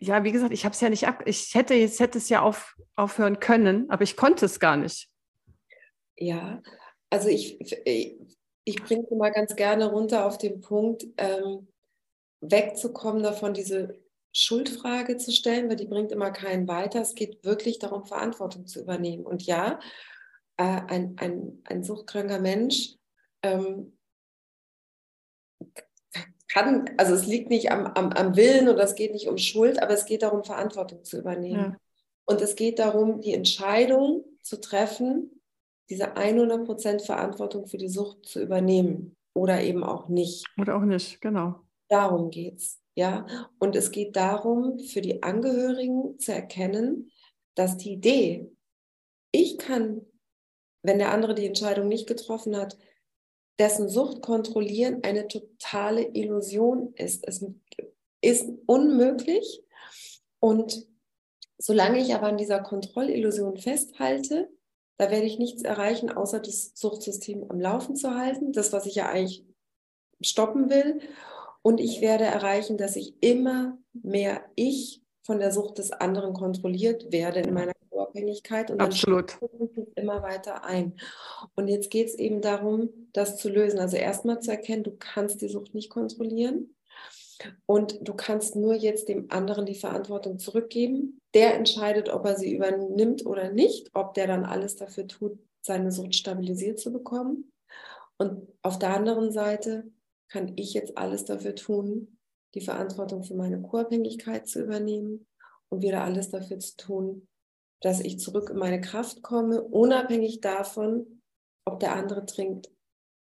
ja, 0.00 0.22
wie 0.24 0.32
gesagt, 0.32 0.52
ich 0.52 0.64
habe 0.64 0.74
es 0.74 0.80
ja 0.80 0.88
nicht 0.88 1.06
ab, 1.06 1.22
ich 1.26 1.54
hätte 1.54 1.74
jetzt 1.74 2.00
hätte 2.00 2.18
es 2.18 2.28
ja 2.28 2.42
auf, 2.42 2.76
aufhören 2.94 3.40
können, 3.40 3.90
aber 3.90 4.02
ich 4.02 4.16
konnte 4.16 4.46
es 4.46 4.60
gar 4.60 4.76
nicht. 4.76 5.08
Ja, 6.16 6.62
also 7.10 7.28
ich, 7.28 7.58
ich 8.64 8.82
bringe 8.82 9.06
mal 9.16 9.32
ganz 9.32 9.56
gerne 9.56 9.90
runter 9.90 10.26
auf 10.26 10.38
den 10.38 10.60
Punkt, 10.60 11.06
ähm, 11.16 11.68
wegzukommen 12.40 13.22
davon, 13.22 13.54
diese 13.54 14.00
Schuldfrage 14.32 15.16
zu 15.16 15.32
stellen, 15.32 15.68
weil 15.68 15.76
die 15.76 15.86
bringt 15.86 16.12
immer 16.12 16.30
keinen 16.30 16.68
weiter. 16.68 17.00
Es 17.00 17.14
geht 17.14 17.44
wirklich 17.44 17.78
darum, 17.78 18.04
Verantwortung 18.04 18.66
zu 18.66 18.80
übernehmen. 18.80 19.26
Und 19.26 19.44
ja, 19.44 19.80
äh, 20.58 20.62
ein, 20.62 21.16
ein, 21.18 21.62
ein 21.64 21.82
suchtkranker 21.82 22.38
Mensch 22.38 22.94
ähm, 23.42 23.98
kann, 26.48 26.90
also 26.96 27.14
es 27.14 27.26
liegt 27.26 27.50
nicht 27.50 27.70
am, 27.70 27.86
am, 27.86 28.10
am 28.10 28.36
Willen 28.36 28.68
oder 28.68 28.82
es 28.82 28.94
geht 28.94 29.12
nicht 29.12 29.28
um 29.28 29.38
Schuld, 29.38 29.82
aber 29.82 29.92
es 29.92 30.06
geht 30.06 30.22
darum, 30.22 30.44
Verantwortung 30.44 31.04
zu 31.04 31.18
übernehmen. 31.18 31.72
Ja. 31.72 31.76
Und 32.26 32.40
es 32.40 32.56
geht 32.56 32.78
darum, 32.78 33.20
die 33.20 33.34
Entscheidung 33.34 34.24
zu 34.42 34.60
treffen, 34.60 35.42
diese 35.90 36.16
100% 36.16 37.04
Verantwortung 37.04 37.66
für 37.66 37.78
die 37.78 37.88
Sucht 37.88 38.26
zu 38.26 38.42
übernehmen 38.42 39.16
oder 39.34 39.62
eben 39.62 39.84
auch 39.84 40.08
nicht. 40.08 40.46
Oder 40.60 40.76
auch 40.76 40.84
nicht, 40.84 41.20
genau. 41.20 41.60
Darum 41.88 42.30
geht 42.30 42.58
es. 42.58 42.80
Ja? 42.94 43.26
Und 43.58 43.76
es 43.76 43.90
geht 43.90 44.16
darum, 44.16 44.78
für 44.78 45.00
die 45.00 45.22
Angehörigen 45.22 46.18
zu 46.18 46.32
erkennen, 46.34 47.10
dass 47.54 47.76
die 47.76 47.92
Idee, 47.92 48.50
ich 49.32 49.58
kann, 49.58 50.02
wenn 50.82 50.98
der 50.98 51.12
andere 51.12 51.34
die 51.34 51.46
Entscheidung 51.46 51.88
nicht 51.88 52.06
getroffen 52.06 52.56
hat, 52.56 52.76
dessen 53.58 53.88
Sucht 53.88 54.22
kontrollieren 54.22 55.02
eine 55.02 55.28
totale 55.28 56.02
Illusion 56.14 56.92
ist. 56.94 57.26
Es 57.26 57.44
ist 58.20 58.48
unmöglich. 58.66 59.62
Und 60.40 60.86
solange 61.58 62.00
ich 62.00 62.14
aber 62.14 62.28
an 62.28 62.38
dieser 62.38 62.60
Kontrollillusion 62.60 63.56
festhalte, 63.56 64.48
da 64.98 65.10
werde 65.10 65.26
ich 65.26 65.38
nichts 65.38 65.62
erreichen, 65.62 66.10
außer 66.10 66.40
das 66.40 66.72
Suchtsystem 66.74 67.48
am 67.48 67.60
Laufen 67.60 67.96
zu 67.96 68.14
halten, 68.14 68.52
das, 68.52 68.72
was 68.72 68.86
ich 68.86 68.96
ja 68.96 69.08
eigentlich 69.08 69.46
stoppen 70.20 70.70
will. 70.70 71.00
Und 71.62 71.80
ich 71.80 72.00
werde 72.00 72.24
erreichen, 72.24 72.76
dass 72.78 72.96
ich 72.96 73.14
immer 73.22 73.78
mehr 73.92 74.44
ich 74.56 75.02
von 75.22 75.38
der 75.38 75.52
Sucht 75.52 75.78
des 75.78 75.92
anderen 75.92 76.34
kontrolliert 76.34 77.12
werde 77.12 77.40
in 77.40 77.52
meiner 77.52 77.72
Abhängigkeit 78.00 78.70
und 78.70 78.80
Absolut. 78.80 79.36
dann 79.40 79.68
es 79.76 79.92
immer 79.94 80.22
weiter 80.22 80.64
ein. 80.64 80.98
Und 81.54 81.68
jetzt 81.68 81.90
geht 81.90 82.08
es 82.08 82.14
eben 82.14 82.40
darum, 82.40 82.90
das 83.12 83.36
zu 83.36 83.48
lösen. 83.48 83.78
Also 83.78 83.96
erstmal 83.96 84.40
zu 84.40 84.50
erkennen, 84.50 84.84
du 84.84 84.96
kannst 84.98 85.40
die 85.42 85.48
Sucht 85.48 85.74
nicht 85.74 85.90
kontrollieren 85.90 86.74
und 87.66 88.06
du 88.06 88.14
kannst 88.14 88.56
nur 88.56 88.74
jetzt 88.74 89.08
dem 89.08 89.30
anderen 89.30 89.66
die 89.66 89.74
Verantwortung 89.74 90.38
zurückgeben. 90.38 91.20
Der 91.34 91.54
entscheidet, 91.54 92.08
ob 92.08 92.24
er 92.24 92.36
sie 92.36 92.54
übernimmt 92.54 93.24
oder 93.26 93.52
nicht, 93.52 93.90
ob 93.94 94.14
der 94.14 94.26
dann 94.26 94.44
alles 94.44 94.76
dafür 94.76 95.06
tut, 95.06 95.38
seine 95.62 95.92
Sucht 95.92 96.14
stabilisiert 96.14 96.78
zu 96.78 96.92
bekommen. 96.92 97.52
Und 98.16 98.48
auf 98.62 98.78
der 98.78 98.94
anderen 98.94 99.30
Seite 99.30 99.90
kann 100.28 100.52
ich 100.56 100.74
jetzt 100.74 100.98
alles 100.98 101.24
dafür 101.24 101.54
tun, 101.54 102.18
die 102.54 102.60
Verantwortung 102.60 103.22
für 103.22 103.34
meine 103.34 103.60
Co-Abhängigkeit 103.60 104.46
zu 104.46 104.62
übernehmen 104.62 105.26
und 105.68 105.82
wieder 105.82 106.02
alles 106.02 106.30
dafür 106.30 106.58
zu 106.58 106.76
tun, 106.76 107.27
dass 107.80 108.00
ich 108.00 108.18
zurück 108.18 108.50
in 108.50 108.58
meine 108.58 108.80
Kraft 108.80 109.22
komme, 109.22 109.62
unabhängig 109.62 110.40
davon, 110.40 111.22
ob 111.64 111.80
der 111.80 111.94
andere 111.94 112.26
trinkt 112.26 112.70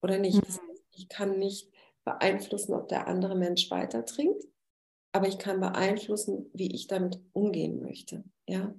oder 0.03 0.19
nicht. 0.19 0.39
Das 0.39 0.61
heißt, 0.61 0.85
ich 0.93 1.09
kann 1.09 1.39
nicht 1.39 1.71
beeinflussen, 2.05 2.75
ob 2.75 2.89
der 2.89 3.07
andere 3.07 3.37
Mensch 3.37 3.71
weiter 3.71 4.05
trinkt, 4.05 4.45
aber 5.13 5.29
ich 5.29 5.39
kann 5.39 5.61
beeinflussen, 5.61 6.51
wie 6.55 6.75
ich 6.75 6.87
damit 6.87 7.21
umgehen 7.33 7.83
möchte. 7.83 8.25
Ja. 8.47 8.75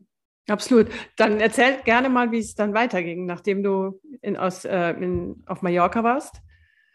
Absolut. 0.48 0.88
Dann 1.16 1.40
erzähl 1.40 1.82
gerne 1.84 2.10
mal, 2.10 2.32
wie 2.32 2.40
es 2.40 2.56
dann 2.56 2.74
weiterging, 2.74 3.26
nachdem 3.26 3.62
du 3.62 4.02
in, 4.22 4.36
aus, 4.36 4.66
äh, 4.66 4.92
in, 4.92 5.44
auf 5.46 5.62
Mallorca 5.62 6.04
warst. 6.04 6.42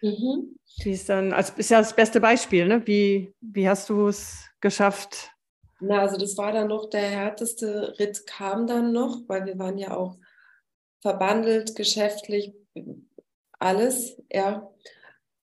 Mhm. 0.02 0.58
Wie 0.82 0.92
es 0.92 1.06
dann, 1.06 1.32
also 1.32 1.52
ist 1.56 1.70
ja 1.70 1.78
das 1.78 1.94
beste 1.94 2.20
Beispiel, 2.20 2.66
ne? 2.66 2.82
Wie, 2.86 3.32
wie 3.40 3.68
hast 3.68 3.88
du 3.88 4.08
es 4.08 4.50
geschafft? 4.60 5.33
Na, 5.80 6.00
also 6.00 6.16
das 6.16 6.36
war 6.36 6.52
dann 6.52 6.68
noch 6.68 6.88
der 6.88 7.02
härteste 7.02 7.98
Ritt 7.98 8.26
kam 8.26 8.66
dann 8.66 8.92
noch, 8.92 9.22
weil 9.26 9.44
wir 9.46 9.58
waren 9.58 9.78
ja 9.78 9.96
auch 9.96 10.18
verbandelt, 11.00 11.74
geschäftlich, 11.76 12.54
alles, 13.58 14.16
ja. 14.32 14.70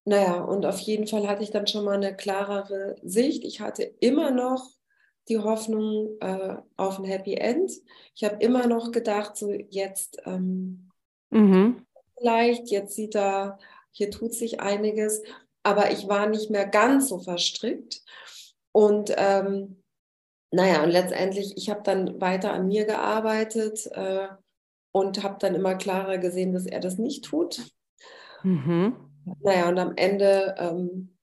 Naja, 0.04 0.42
und 0.42 0.66
auf 0.66 0.80
jeden 0.80 1.06
Fall 1.06 1.28
hatte 1.28 1.44
ich 1.44 1.52
dann 1.52 1.68
schon 1.68 1.86
mal 1.86 1.96
eine 1.96 2.16
klarere 2.16 2.96
Sicht. 3.04 3.44
Ich 3.44 3.62
hatte 3.62 3.84
immer 3.84 4.32
noch 4.32 4.72
die 5.30 5.38
Hoffnung 5.38 6.18
äh, 6.20 6.58
auf 6.78 6.98
ein 6.98 7.06
Happy 7.06 7.36
End. 7.36 7.72
Ich 8.16 8.24
habe 8.24 8.38
immer 8.44 8.66
noch 8.66 8.92
gedacht, 8.92 9.38
so 9.38 9.52
jetzt 9.52 10.18
ähm, 10.26 10.90
mhm. 11.30 11.86
vielleicht, 12.18 12.70
jetzt 12.70 12.96
sieht 12.96 13.16
er, 13.16 13.60
hier 13.92 14.10
tut 14.10 14.34
sich 14.34 14.60
einiges, 14.60 15.22
aber 15.64 15.92
ich 15.92 16.08
war 16.08 16.28
nicht 16.28 16.50
mehr 16.50 16.66
ganz 16.66 17.10
so 17.10 17.20
verstrickt. 17.20 18.02
Und 18.72 19.14
ähm, 19.18 19.81
naja, 20.52 20.84
und 20.84 20.90
letztendlich, 20.90 21.56
ich 21.58 21.70
habe 21.70 21.82
dann 21.84 22.20
weiter 22.20 22.54
an 22.54 22.68
mir 22.68 22.86
gearbeitet 22.86 23.88
äh, 23.94 24.28
und 24.92 25.24
habe 25.24 25.38
dann 25.40 25.56
immer 25.56 25.76
klarer 25.76 26.18
gesehen, 26.18 26.52
dass 26.52 26.66
er 26.66 26.82
das 26.82 26.98
nicht 26.98 27.24
tut. 27.24 27.72
Mhm. 28.44 28.96
Naja, 29.42 29.70
und 29.70 29.80
am 29.80 29.94
Ende, 29.96 30.56
ähm, 30.58 31.18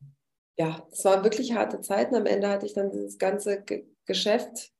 ja, 0.57 0.87
es 0.91 1.05
waren 1.05 1.24
wirklich 1.24 1.55
harte 1.55 1.81
Zeiten. 1.83 2.14
Am 2.14 2.26
Ende 2.26 2.49
hatte 2.49 2.66
ich 2.66 2.74
dann 2.74 2.91
dieses 2.91 3.18
ganze 3.18 3.62
Ge 3.62 3.87
Geschäft 4.07 4.72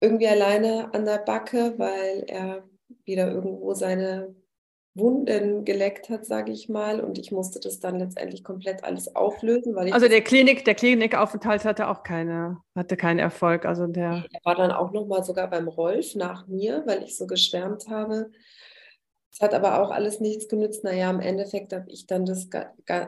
irgendwie 0.00 0.28
alleine 0.28 0.94
an 0.94 1.04
der 1.04 1.18
Backe, 1.18 1.74
weil 1.76 2.24
er 2.26 2.66
wieder 3.04 3.30
irgendwo 3.30 3.74
seine 3.74 4.34
Wunden 4.94 5.64
geleckt 5.64 6.08
hat, 6.08 6.24
sage 6.24 6.52
ich 6.52 6.68
mal. 6.68 7.00
Und 7.00 7.18
ich 7.18 7.32
musste 7.32 7.58
das 7.58 7.80
dann 7.80 7.98
letztendlich 7.98 8.44
komplett 8.44 8.84
alles 8.84 9.14
auflösen. 9.16 9.74
Weil 9.74 9.92
also 9.92 10.08
der 10.08 10.22
Klinik, 10.22 10.64
der 10.64 10.74
Klinikaufenthalt 10.74 11.64
hatte 11.64 11.88
auch 11.88 12.04
keine, 12.04 12.58
hatte 12.76 12.96
keinen 12.96 13.18
Erfolg. 13.18 13.66
Also 13.66 13.86
der 13.88 14.24
er 14.30 14.40
war 14.44 14.54
dann 14.54 14.70
auch 14.70 14.92
nochmal 14.92 15.24
sogar 15.24 15.50
beim 15.50 15.66
Rolf 15.66 16.14
nach 16.14 16.46
mir, 16.46 16.84
weil 16.86 17.02
ich 17.02 17.16
so 17.16 17.26
geschwärmt 17.26 17.88
habe. 17.88 18.30
Es 19.32 19.40
hat 19.40 19.52
aber 19.52 19.82
auch 19.82 19.90
alles 19.90 20.20
nichts 20.20 20.48
genützt. 20.48 20.84
Naja, 20.84 21.10
im 21.10 21.18
Endeffekt 21.18 21.72
habe 21.72 21.90
ich 21.90 22.06
dann 22.06 22.24
das 22.24 22.48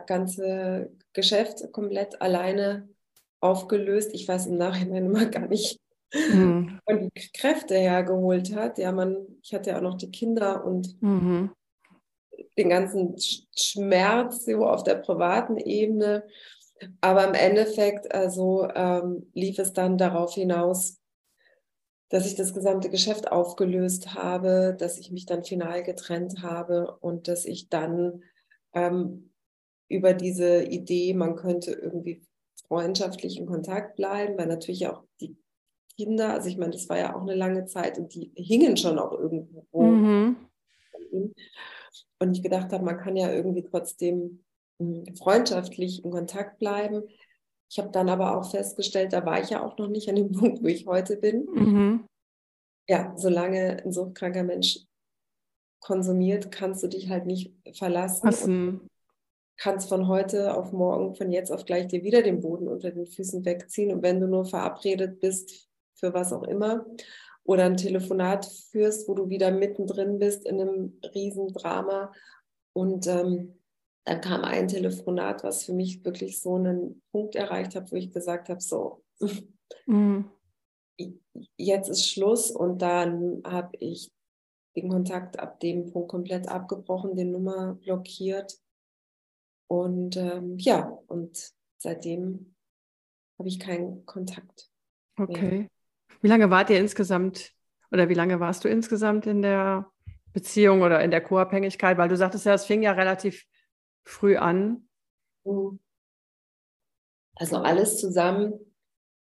ganze 0.06 0.90
Geschäft 1.12 1.72
komplett 1.72 2.20
alleine 2.20 2.88
aufgelöst. 3.38 4.10
Ich 4.12 4.26
weiß 4.26 4.46
im 4.46 4.56
Nachhinein 4.56 5.06
immer 5.06 5.26
gar 5.26 5.46
nicht, 5.46 5.78
mhm. 6.12 6.80
wo 6.84 6.94
die 6.96 7.30
Kräfte 7.32 7.76
hergeholt 7.76 8.56
hat. 8.56 8.78
Ja, 8.78 8.90
man, 8.90 9.16
ich 9.40 9.54
hatte 9.54 9.70
ja 9.70 9.76
auch 9.76 9.82
noch 9.82 9.96
die 9.96 10.10
Kinder 10.10 10.64
und 10.64 11.00
mhm. 11.00 11.50
Den 12.56 12.68
ganzen 12.68 13.16
Schmerz 13.56 14.44
so 14.44 14.66
auf 14.66 14.82
der 14.82 14.96
privaten 14.96 15.56
Ebene. 15.56 16.24
Aber 17.00 17.26
im 17.26 17.34
Endeffekt, 17.34 18.14
also 18.14 18.68
ähm, 18.74 19.30
lief 19.32 19.58
es 19.58 19.72
dann 19.72 19.96
darauf 19.96 20.34
hinaus, 20.34 20.98
dass 22.08 22.26
ich 22.26 22.36
das 22.36 22.54
gesamte 22.54 22.88
Geschäft 22.90 23.32
aufgelöst 23.32 24.14
habe, 24.14 24.76
dass 24.78 24.98
ich 24.98 25.10
mich 25.10 25.26
dann 25.26 25.42
final 25.42 25.82
getrennt 25.82 26.42
habe 26.42 26.96
und 27.00 27.28
dass 27.28 27.44
ich 27.44 27.68
dann 27.68 28.22
ähm, 28.74 29.32
über 29.88 30.14
diese 30.14 30.62
Idee, 30.62 31.14
man 31.14 31.36
könnte 31.36 31.72
irgendwie 31.72 32.22
freundschaftlich 32.68 33.38
in 33.38 33.46
Kontakt 33.46 33.96
bleiben, 33.96 34.36
weil 34.38 34.46
natürlich 34.46 34.86
auch 34.86 35.02
die 35.20 35.36
Kinder, 35.96 36.34
also 36.34 36.48
ich 36.48 36.58
meine, 36.58 36.72
das 36.72 36.88
war 36.88 36.98
ja 36.98 37.16
auch 37.16 37.22
eine 37.22 37.34
lange 37.34 37.64
Zeit 37.66 37.98
und 37.98 38.14
die 38.14 38.32
hingen 38.36 38.76
schon 38.76 38.98
auch 38.98 39.12
irgendwo. 39.12 39.82
Mhm. 39.82 40.36
Und 42.18 42.32
ich 42.32 42.42
gedacht 42.42 42.72
habe, 42.72 42.84
man 42.84 42.98
kann 42.98 43.16
ja 43.16 43.30
irgendwie 43.30 43.62
trotzdem 43.62 44.44
hm, 44.78 45.16
freundschaftlich 45.16 46.04
in 46.04 46.10
Kontakt 46.10 46.58
bleiben. 46.58 47.02
Ich 47.68 47.78
habe 47.78 47.90
dann 47.90 48.08
aber 48.08 48.36
auch 48.36 48.50
festgestellt, 48.50 49.12
da 49.12 49.24
war 49.26 49.40
ich 49.40 49.50
ja 49.50 49.62
auch 49.62 49.76
noch 49.78 49.88
nicht 49.88 50.08
an 50.08 50.16
dem 50.16 50.32
Punkt, 50.38 50.62
wo 50.62 50.66
ich 50.66 50.86
heute 50.86 51.16
bin. 51.16 51.46
Mhm. 51.52 52.06
Ja, 52.88 53.12
solange 53.16 53.82
ein 53.84 53.92
suchtkranker 53.92 54.44
Mensch 54.44 54.80
konsumiert, 55.80 56.52
kannst 56.52 56.82
du 56.82 56.88
dich 56.88 57.08
halt 57.08 57.26
nicht 57.26 57.52
verlassen. 57.74 58.28
Kannst 59.58 59.88
von 59.88 60.06
heute 60.06 60.54
auf 60.54 60.72
morgen, 60.72 61.14
von 61.14 61.30
jetzt 61.30 61.50
auf 61.50 61.64
gleich 61.64 61.88
dir 61.88 62.02
wieder 62.02 62.22
den 62.22 62.40
Boden 62.40 62.68
unter 62.68 62.90
den 62.90 63.06
Füßen 63.06 63.44
wegziehen. 63.44 63.90
Und 63.90 64.02
wenn 64.02 64.20
du 64.20 64.28
nur 64.28 64.44
verabredet 64.44 65.18
bist 65.20 65.68
für 65.94 66.12
was 66.12 66.32
auch 66.32 66.42
immer 66.42 66.84
oder 67.46 67.64
ein 67.64 67.76
Telefonat 67.76 68.46
führst, 68.70 69.08
wo 69.08 69.14
du 69.14 69.28
wieder 69.28 69.50
mittendrin 69.50 70.18
bist 70.18 70.46
in 70.46 70.60
einem 70.60 70.98
Riesendrama 71.14 72.12
und 72.72 73.06
ähm, 73.06 73.54
dann 74.04 74.20
kam 74.20 74.44
ein 74.44 74.68
Telefonat, 74.68 75.42
was 75.42 75.64
für 75.64 75.72
mich 75.72 76.04
wirklich 76.04 76.40
so 76.40 76.54
einen 76.54 77.02
Punkt 77.10 77.34
erreicht 77.34 77.74
hat, 77.74 77.90
wo 77.90 77.96
ich 77.96 78.12
gesagt 78.12 78.48
habe, 78.48 78.60
so, 78.60 79.02
mhm. 79.86 80.30
jetzt 81.56 81.88
ist 81.88 82.08
Schluss 82.08 82.50
und 82.50 82.82
dann 82.82 83.42
habe 83.44 83.76
ich 83.78 84.12
den 84.76 84.88
Kontakt 84.90 85.40
ab 85.40 85.58
dem 85.60 85.90
Punkt 85.90 86.08
komplett 86.08 86.48
abgebrochen, 86.48 87.16
die 87.16 87.24
Nummer 87.24 87.74
blockiert 87.74 88.60
und 89.68 90.16
ähm, 90.16 90.56
ja, 90.58 90.86
und 91.08 91.52
seitdem 91.78 92.54
habe 93.38 93.48
ich 93.48 93.58
keinen 93.58 94.04
Kontakt. 94.06 94.70
Okay. 95.18 95.50
Mehr. 95.50 95.68
Wie 96.22 96.28
lange 96.28 96.50
wart 96.50 96.70
ihr 96.70 96.78
insgesamt 96.78 97.52
oder 97.90 98.08
wie 98.08 98.14
lange 98.14 98.40
warst 98.40 98.64
du 98.64 98.68
insgesamt 98.68 99.26
in 99.26 99.42
der 99.42 99.90
Beziehung 100.32 100.82
oder 100.82 101.02
in 101.02 101.10
der 101.10 101.22
Co-Abhängigkeit? 101.22 101.98
Weil 101.98 102.08
du 102.08 102.16
sagtest 102.16 102.46
ja, 102.46 102.54
es 102.54 102.64
fing 102.64 102.82
ja 102.82 102.92
relativ 102.92 103.46
früh 104.04 104.36
an? 104.36 104.88
Also 107.36 107.56
alles 107.56 107.98
zusammen 107.98 108.54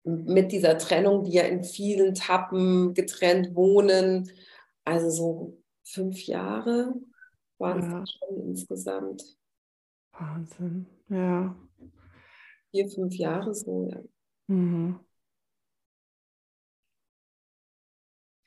mit 0.03 0.51
dieser 0.51 0.77
Trennung, 0.77 1.23
die 1.25 1.33
ja 1.33 1.43
in 1.43 1.63
vielen 1.63 2.15
Tappen 2.15 2.93
getrennt 2.93 3.53
wohnen. 3.55 4.31
Also 4.85 5.09
so 5.09 5.63
fünf 5.83 6.25
Jahre 6.25 6.93
waren 7.57 7.81
ja. 7.81 8.03
es 8.03 8.11
schon 8.11 8.41
insgesamt. 8.47 9.37
Wahnsinn, 10.13 10.87
ja. 11.09 11.55
Vier, 12.71 12.89
fünf 12.89 13.15
Jahre 13.15 13.53
so, 13.53 13.89
ja. 13.91 14.01
Mhm. 14.47 14.99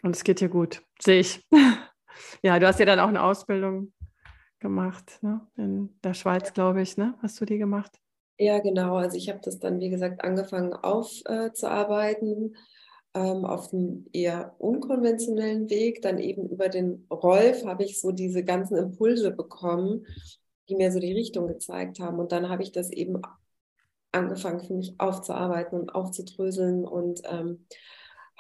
Und 0.03 0.17
es 0.17 0.25
geht 0.25 0.41
dir 0.41 0.49
gut, 0.49 0.83
sehe 1.01 1.21
ich. 1.21 1.47
ja, 2.43 2.59
du 2.59 2.67
hast 2.67 2.81
ja 2.81 2.87
dann 2.87 3.01
auch 3.01 3.09
eine 3.09 3.23
Ausbildung 3.23 3.93
gemacht, 4.59 5.19
ne? 5.23 5.41
in 5.57 5.99
der 6.05 6.15
Schweiz, 6.15 6.53
glaube 6.53 6.83
ich, 6.83 6.97
ne? 6.97 7.15
Hast 7.23 7.41
du 7.41 7.45
die 7.45 7.59
gemacht? 7.59 7.99
Ja, 8.39 8.59
genau. 8.59 8.97
Also 8.97 9.17
ich 9.17 9.29
habe 9.29 9.41
das 9.43 9.59
dann, 9.59 9.81
wie 9.81 9.91
gesagt, 9.91 10.25
angefangen 10.25 10.73
aufzuarbeiten 10.73 12.55
äh, 13.15 13.21
ähm, 13.21 13.45
auf 13.45 13.73
einem 13.73 14.07
eher 14.13 14.55
unkonventionellen 14.59 15.69
Weg. 15.69 16.01
Dann 16.03 16.19
eben 16.19 16.49
über 16.49 16.69
den 16.69 17.07
Rolf 17.11 17.65
habe 17.67 17.85
ich 17.85 18.01
so 18.01 18.13
diese 18.13 18.45
ganzen 18.45 18.77
Impulse 18.77 19.31
bekommen, 19.31 20.07
die 20.69 20.77
mir 20.77 20.91
so 20.93 21.01
die 21.01 21.13
Richtung 21.13 21.49
gezeigt 21.49 22.01
haben. 22.01 22.19
Und 22.19 22.33
dann 22.33 22.49
habe 22.49 22.63
ich 22.63 22.73
das 22.73 22.91
eben 22.91 23.21
angefangen 24.13 24.61
für 24.61 24.75
mich 24.75 24.95
aufzuarbeiten 24.99 25.79
und 25.79 25.95
aufzudröseln 25.95 26.87
und 26.87 27.21
ähm, 27.25 27.67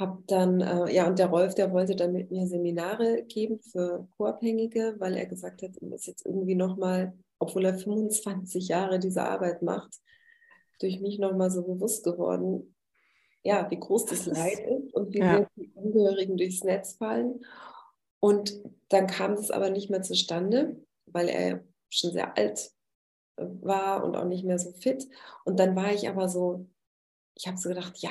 habe 0.01 0.22
dann, 0.26 0.61
äh, 0.61 0.92
ja, 0.92 1.07
und 1.07 1.18
der 1.18 1.28
Rolf, 1.28 1.55
der 1.55 1.72
wollte 1.72 1.94
dann 1.94 2.12
mit 2.12 2.30
mir 2.30 2.46
Seminare 2.46 3.22
geben 3.24 3.61
für 3.61 4.09
Co-Abhängige, 4.16 4.96
weil 4.98 5.16
er 5.16 5.26
gesagt 5.26 5.62
hat, 5.62 5.76
ihm 5.80 5.92
ist 5.92 6.07
jetzt 6.07 6.26
irgendwie 6.26 6.55
nochmal, 6.55 7.12
obwohl 7.38 7.66
er 7.66 7.78
25 7.78 8.68
Jahre 8.68 8.98
diese 8.98 9.22
Arbeit 9.22 9.62
macht, 9.62 9.94
durch 10.80 11.01
mich 11.01 11.18
nochmal 11.18 11.51
so 11.51 11.62
bewusst 11.62 12.03
geworden, 12.05 12.74
ja, 13.42 13.70
wie 13.70 13.78
groß 13.78 14.07
das 14.07 14.26
Leid 14.26 14.59
ist 14.59 14.94
und 14.94 15.12
wie 15.14 15.18
ja. 15.18 15.46
die 15.57 15.72
Angehörigen 15.76 16.36
durchs 16.36 16.64
Netz 16.64 16.94
fallen. 16.94 17.44
Und 18.18 18.61
dann 18.88 19.07
kam 19.07 19.36
das 19.36 19.51
aber 19.51 19.70
nicht 19.70 19.90
mehr 19.90 20.03
zustande, 20.03 20.76
weil 21.07 21.28
er 21.28 21.64
schon 21.88 22.12
sehr 22.12 22.36
alt 22.36 22.70
äh, 23.36 23.44
war 23.61 24.05
und 24.05 24.16
auch 24.16 24.26
nicht 24.26 24.44
mehr 24.44 24.59
so 24.59 24.72
fit. 24.72 25.07
Und 25.44 25.59
dann 25.59 25.76
war 25.76 25.92
ich 25.92 26.09
aber 26.09 26.28
so, 26.28 26.66
ich 27.34 27.46
habe 27.46 27.57
so 27.57 27.68
gedacht, 27.70 27.98
ja, 27.98 28.11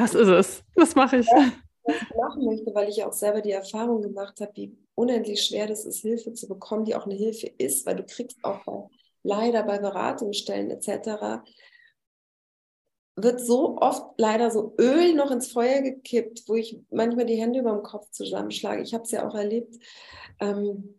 das 0.00 0.14
ist 0.14 0.28
es. 0.28 0.64
Das 0.74 0.94
mache 0.94 1.18
ich. 1.18 1.26
was 1.26 1.96
ich 1.96 2.16
machen 2.16 2.44
möchte, 2.44 2.74
weil 2.74 2.88
ich 2.88 3.04
auch 3.04 3.12
selber 3.12 3.40
die 3.40 3.52
Erfahrung 3.52 4.00
gemacht 4.02 4.40
habe, 4.40 4.52
wie 4.54 4.76
unendlich 4.94 5.42
schwer 5.42 5.66
das 5.66 5.84
ist, 5.84 6.00
Hilfe 6.00 6.32
zu 6.32 6.48
bekommen, 6.48 6.84
die 6.84 6.94
auch 6.94 7.06
eine 7.06 7.14
Hilfe 7.14 7.48
ist, 7.58 7.86
weil 7.86 7.96
du 7.96 8.04
kriegst 8.04 8.38
auch 8.42 8.64
bei, 8.64 8.88
leider 9.22 9.62
bei 9.62 9.78
Beratungsstellen 9.78 10.70
etc. 10.70 11.42
wird 13.16 13.40
so 13.40 13.76
oft 13.78 14.18
leider 14.18 14.50
so 14.50 14.74
Öl 14.78 15.14
noch 15.14 15.30
ins 15.30 15.52
Feuer 15.52 15.82
gekippt, 15.82 16.44
wo 16.46 16.54
ich 16.54 16.80
manchmal 16.90 17.26
die 17.26 17.36
Hände 17.36 17.60
über 17.60 17.72
dem 17.72 17.82
Kopf 17.82 18.10
zusammenschlage. 18.10 18.82
Ich 18.82 18.94
habe 18.94 19.04
es 19.04 19.10
ja 19.10 19.28
auch 19.28 19.34
erlebt 19.34 19.76
ähm, 20.40 20.98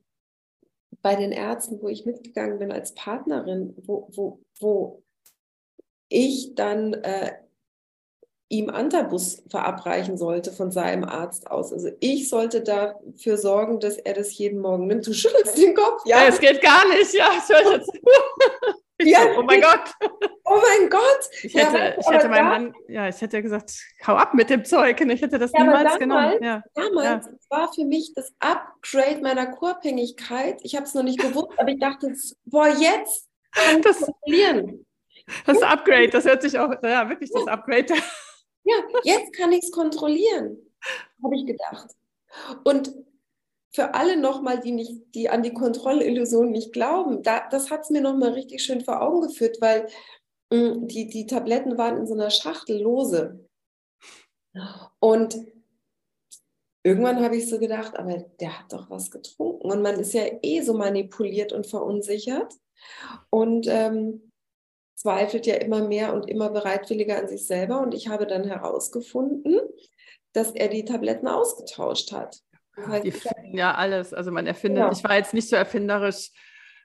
bei 1.01 1.15
den 1.15 1.31
Ärzten, 1.31 1.81
wo 1.81 1.87
ich 1.87 2.05
mitgegangen 2.05 2.59
bin 2.59 2.71
als 2.71 2.93
Partnerin, 2.93 3.73
wo, 3.77 4.07
wo, 4.13 4.39
wo 4.59 5.03
ich 6.09 6.53
dann 6.53 6.93
äh, 6.93 7.31
ihm 8.51 8.69
Antabus 8.69 9.43
verabreichen 9.49 10.17
sollte 10.17 10.51
von 10.51 10.71
seinem 10.71 11.05
Arzt 11.05 11.49
aus. 11.49 11.71
Also 11.71 11.89
ich 11.99 12.29
sollte 12.29 12.61
dafür 12.61 13.37
sorgen, 13.37 13.79
dass 13.79 13.97
er 13.97 14.13
das 14.13 14.37
jeden 14.37 14.59
Morgen 14.59 14.87
nimmt. 14.87 15.07
Du 15.07 15.13
schüttelst 15.13 15.57
den 15.57 15.73
Kopf, 15.73 16.01
ja? 16.05 16.25
Es 16.27 16.39
geht 16.39 16.61
gar 16.61 16.87
nicht, 16.89 17.13
ja. 17.13 17.29
Ich 17.37 17.49
höre 17.49 17.73
jetzt. 17.73 17.91
Ja. 19.03 19.19
Oh 19.35 19.41
mein 19.41 19.59
Gott. 19.61 19.95
Oh 20.45 20.59
mein 20.61 20.87
Gott. 20.87 21.29
Ich 21.41 21.55
hätte, 21.55 21.75
ja, 21.75 21.97
ich 21.97 22.07
hätte 22.07 22.29
meinem 22.29 22.47
Mann, 22.47 22.73
ja, 22.87 23.07
ich 23.07 23.19
hätte 23.19 23.41
gesagt, 23.41 23.73
hau 24.05 24.13
ab 24.13 24.35
mit 24.35 24.51
dem 24.51 24.63
Zeug. 24.63 25.01
Und 25.01 25.09
ich 25.09 25.23
hätte 25.23 25.39
das 25.39 25.51
ja, 25.53 25.63
niemals 25.63 25.83
damals, 25.83 25.99
genommen. 25.99 26.43
Ja. 26.43 26.63
Damals 26.75 27.25
ja. 27.25 27.31
war 27.49 27.73
für 27.73 27.85
mich 27.85 28.13
das 28.15 28.31
Upgrade 28.39 29.21
meiner 29.21 29.47
Co-Abhängigkeit. 29.47 30.59
Ich 30.61 30.75
habe 30.75 30.85
es 30.85 30.93
noch 30.93 31.01
nicht 31.01 31.19
gewusst, 31.19 31.57
aber 31.57 31.69
ich 31.69 31.79
dachte, 31.79 32.13
boah, 32.45 32.67
jetzt 32.67 33.27
kann 33.53 33.77
ich 33.77 33.81
das 33.83 34.01
kontrollieren. 34.01 34.85
Das 35.45 35.61
Upgrade, 35.61 36.09
das 36.09 36.25
hört 36.25 36.41
sich 36.41 36.57
auch, 36.57 36.71
ja, 36.83 37.07
wirklich 37.09 37.31
das 37.31 37.47
Upgrade. 37.47 37.93
Ja, 38.63 38.75
jetzt 39.03 39.33
kann 39.33 39.51
ich 39.51 39.63
es 39.63 39.71
kontrollieren, 39.71 40.57
habe 41.23 41.35
ich 41.35 41.45
gedacht. 41.45 41.95
Und 42.63 42.93
für 43.73 43.93
alle 43.93 44.17
nochmal, 44.17 44.59
die, 44.59 45.03
die 45.15 45.29
an 45.29 45.43
die 45.43 45.53
Kontrollillusion 45.53 46.51
nicht 46.51 46.73
glauben, 46.73 47.23
da, 47.23 47.47
das 47.49 47.71
hat 47.71 47.81
es 47.81 47.89
mir 47.89 48.01
nochmal 48.01 48.33
richtig 48.33 48.63
schön 48.63 48.81
vor 48.81 49.01
Augen 49.01 49.21
geführt, 49.21 49.57
weil 49.61 49.87
mh, 50.51 50.73
hm, 50.73 50.87
die, 50.87 51.07
die 51.07 51.25
Tabletten 51.25 51.77
waren 51.77 51.97
in 51.97 52.07
so 52.07 52.13
einer 52.13 52.29
Schachtel 52.29 52.81
lose. 52.81 53.47
Und 54.99 55.39
irgendwann 56.83 57.23
habe 57.23 57.37
ich 57.37 57.49
so 57.49 57.59
gedacht, 57.59 57.97
aber 57.97 58.17
der 58.39 58.59
hat 58.59 58.73
doch 58.73 58.89
was 58.89 59.09
getrunken. 59.09 59.71
Und 59.71 59.81
man 59.81 59.99
ist 59.99 60.13
ja 60.13 60.23
eh 60.41 60.61
so 60.61 60.73
manipuliert 60.73 61.53
und 61.53 61.67
verunsichert. 61.67 62.53
Und 63.29 63.67
ähm, 63.69 64.30
zweifelt 65.01 65.47
ja 65.47 65.55
immer 65.55 65.87
mehr 65.87 66.13
und 66.13 66.29
immer 66.29 66.49
bereitwilliger 66.51 67.17
an 67.17 67.27
sich 67.27 67.47
selber. 67.47 67.81
Und 67.81 67.93
ich 67.93 68.07
habe 68.07 68.27
dann 68.27 68.43
herausgefunden, 68.43 69.59
dass 70.33 70.51
er 70.51 70.67
die 70.67 70.85
Tabletten 70.85 71.27
ausgetauscht 71.27 72.11
hat. 72.11 72.39
Das 72.75 72.87
heißt, 72.87 73.05
die, 73.05 73.57
ja, 73.57 73.73
alles. 73.73 74.13
Also 74.13 74.31
man 74.31 74.45
erfindet, 74.45 74.79
ja. 74.79 74.91
ich 74.91 75.03
war 75.03 75.17
jetzt 75.17 75.33
nicht 75.33 75.49
so 75.49 75.55
erfinderisch, 75.55 76.31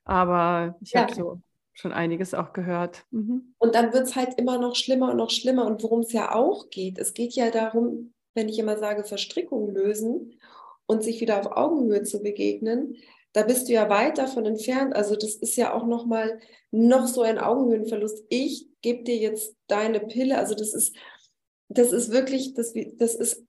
aber 0.05 0.77
ich 0.81 0.93
ja. 0.93 1.03
habe 1.03 1.15
so 1.15 1.41
schon 1.75 1.93
einiges 1.93 2.33
auch 2.33 2.55
gehört. 2.55 3.05
Mhm. 3.11 3.55
Und 3.59 3.75
dann 3.75 3.93
wird 3.93 4.05
es 4.05 4.17
halt 4.17 4.39
immer 4.39 4.59
noch 4.59 4.77
schlimmer 4.77 5.11
und 5.11 5.19
noch 5.19 5.31
schlimmer. 5.31 5.67
Und 5.67 5.83
worum 5.83 6.01
es 6.01 6.13
ja 6.13 6.35
auch 6.35 6.71
geht, 6.71 6.99
es 6.99 7.13
geht 7.13 7.35
ja 7.35 7.51
darum, 7.51 8.15
wenn 8.35 8.49
ich 8.49 8.59
immer 8.59 8.79
sage, 8.79 9.05
Verstrickung 9.05 9.75
lösen 9.75 10.41
und 10.87 11.05
sich 11.05 11.21
wieder 11.21 11.39
auf 11.39 11.55
Augenhöhe 11.55 12.03
zu 12.03 12.23
begegnen, 12.23 12.97
da 13.37 13.43
bist 13.43 13.69
du 13.69 13.75
ja 13.75 13.91
weit 13.91 14.17
davon 14.17 14.47
entfernt. 14.47 14.97
Also 14.97 15.15
das 15.15 15.35
ist 15.35 15.57
ja 15.57 15.75
auch 15.75 15.85
noch 15.85 16.07
mal 16.07 16.41
noch 16.71 17.07
so 17.07 17.21
ein 17.21 17.39
Augenhöhenverlust. 17.39 18.25
Ich 18.31 18.67
gebe 18.81 19.05
dir 19.05 19.17
jetzt 19.17 19.55
deine 19.67 20.01
Pille. 20.01 20.39
Also 20.39 20.55
das 20.55 20.73
ist, 20.73 20.97
das 21.69 21.93
ist 21.93 22.11
wirklich, 22.11 22.55
das, 22.55 22.73
das 22.95 23.15
ist, 23.15 23.45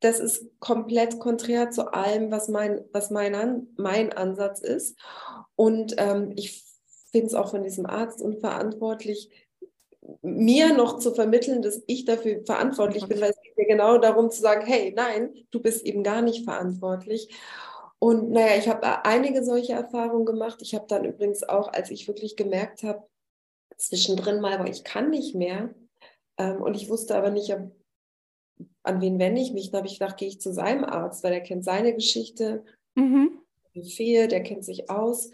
das 0.00 0.20
ist 0.20 0.50
komplett 0.60 1.20
konträr 1.20 1.70
zu 1.70 1.90
allem, 1.94 2.30
was 2.30 2.48
mein, 2.48 2.84
was 2.92 3.08
mein, 3.08 3.68
mein 3.78 4.12
Ansatz 4.12 4.60
ist. 4.60 4.98
Und 5.56 5.94
ähm, 5.96 6.34
ich 6.36 6.62
finde 7.10 7.28
es 7.28 7.34
auch 7.34 7.50
von 7.50 7.62
diesem 7.62 7.86
Arzt 7.86 8.20
unverantwortlich, 8.20 9.30
mir 10.20 10.74
noch 10.74 10.98
zu 10.98 11.14
vermitteln, 11.14 11.62
dass 11.62 11.82
ich 11.86 12.04
dafür 12.04 12.42
verantwortlich 12.44 13.06
bin, 13.06 13.22
weil 13.22 13.30
es 13.30 13.40
geht 13.40 13.56
mir 13.56 13.68
genau 13.68 13.96
darum 13.96 14.30
zu 14.30 14.42
sagen, 14.42 14.66
hey, 14.66 14.92
nein, 14.94 15.32
du 15.50 15.60
bist 15.60 15.86
eben 15.86 16.02
gar 16.02 16.20
nicht 16.20 16.44
verantwortlich. 16.44 17.30
Und 18.00 18.30
naja, 18.30 18.56
ich 18.56 18.68
habe 18.68 19.04
einige 19.04 19.44
solche 19.44 19.72
Erfahrungen 19.72 20.24
gemacht. 20.24 20.62
Ich 20.62 20.74
habe 20.74 20.86
dann 20.88 21.04
übrigens 21.04 21.42
auch, 21.42 21.72
als 21.72 21.90
ich 21.90 22.06
wirklich 22.06 22.36
gemerkt 22.36 22.82
habe, 22.82 23.08
zwischendrin 23.76 24.40
mal, 24.40 24.54
aber 24.54 24.68
ich 24.68 24.84
kann 24.84 25.10
nicht 25.10 25.34
mehr. 25.34 25.74
Ähm, 26.36 26.62
und 26.62 26.74
ich 26.74 26.88
wusste 26.88 27.16
aber 27.16 27.30
nicht, 27.30 27.50
an 28.82 29.00
wen 29.00 29.18
wende 29.18 29.40
ich 29.40 29.52
mich. 29.52 29.70
Da 29.70 29.78
habe 29.78 29.88
ich 29.88 29.98
gedacht, 29.98 30.16
gehe 30.16 30.28
ich 30.28 30.40
zu 30.40 30.52
seinem 30.52 30.84
Arzt, 30.84 31.24
weil 31.24 31.32
er 31.32 31.40
kennt 31.40 31.64
seine 31.64 31.94
Geschichte, 31.94 32.64
mhm. 32.94 33.40
Fehl, 33.96 34.28
der 34.28 34.42
kennt 34.42 34.64
sich 34.64 34.90
aus. 34.90 35.30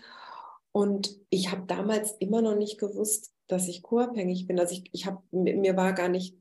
Und 0.73 1.19
ich 1.31 1.51
habe 1.51 1.63
damals 1.67 2.13
immer 2.19 2.43
noch 2.43 2.57
nicht 2.57 2.79
gewusst, 2.79 3.33
dass 3.47 3.69
ich 3.69 3.83
co-abhängig 3.83 4.47
bin. 4.47 4.59
Also 4.59 4.75
ich, 4.75 4.85
ich 4.93 5.07
habe, 5.07 5.23
mir 5.31 5.77
war 5.77 5.93
gar 5.93 6.09
nicht 6.09 6.37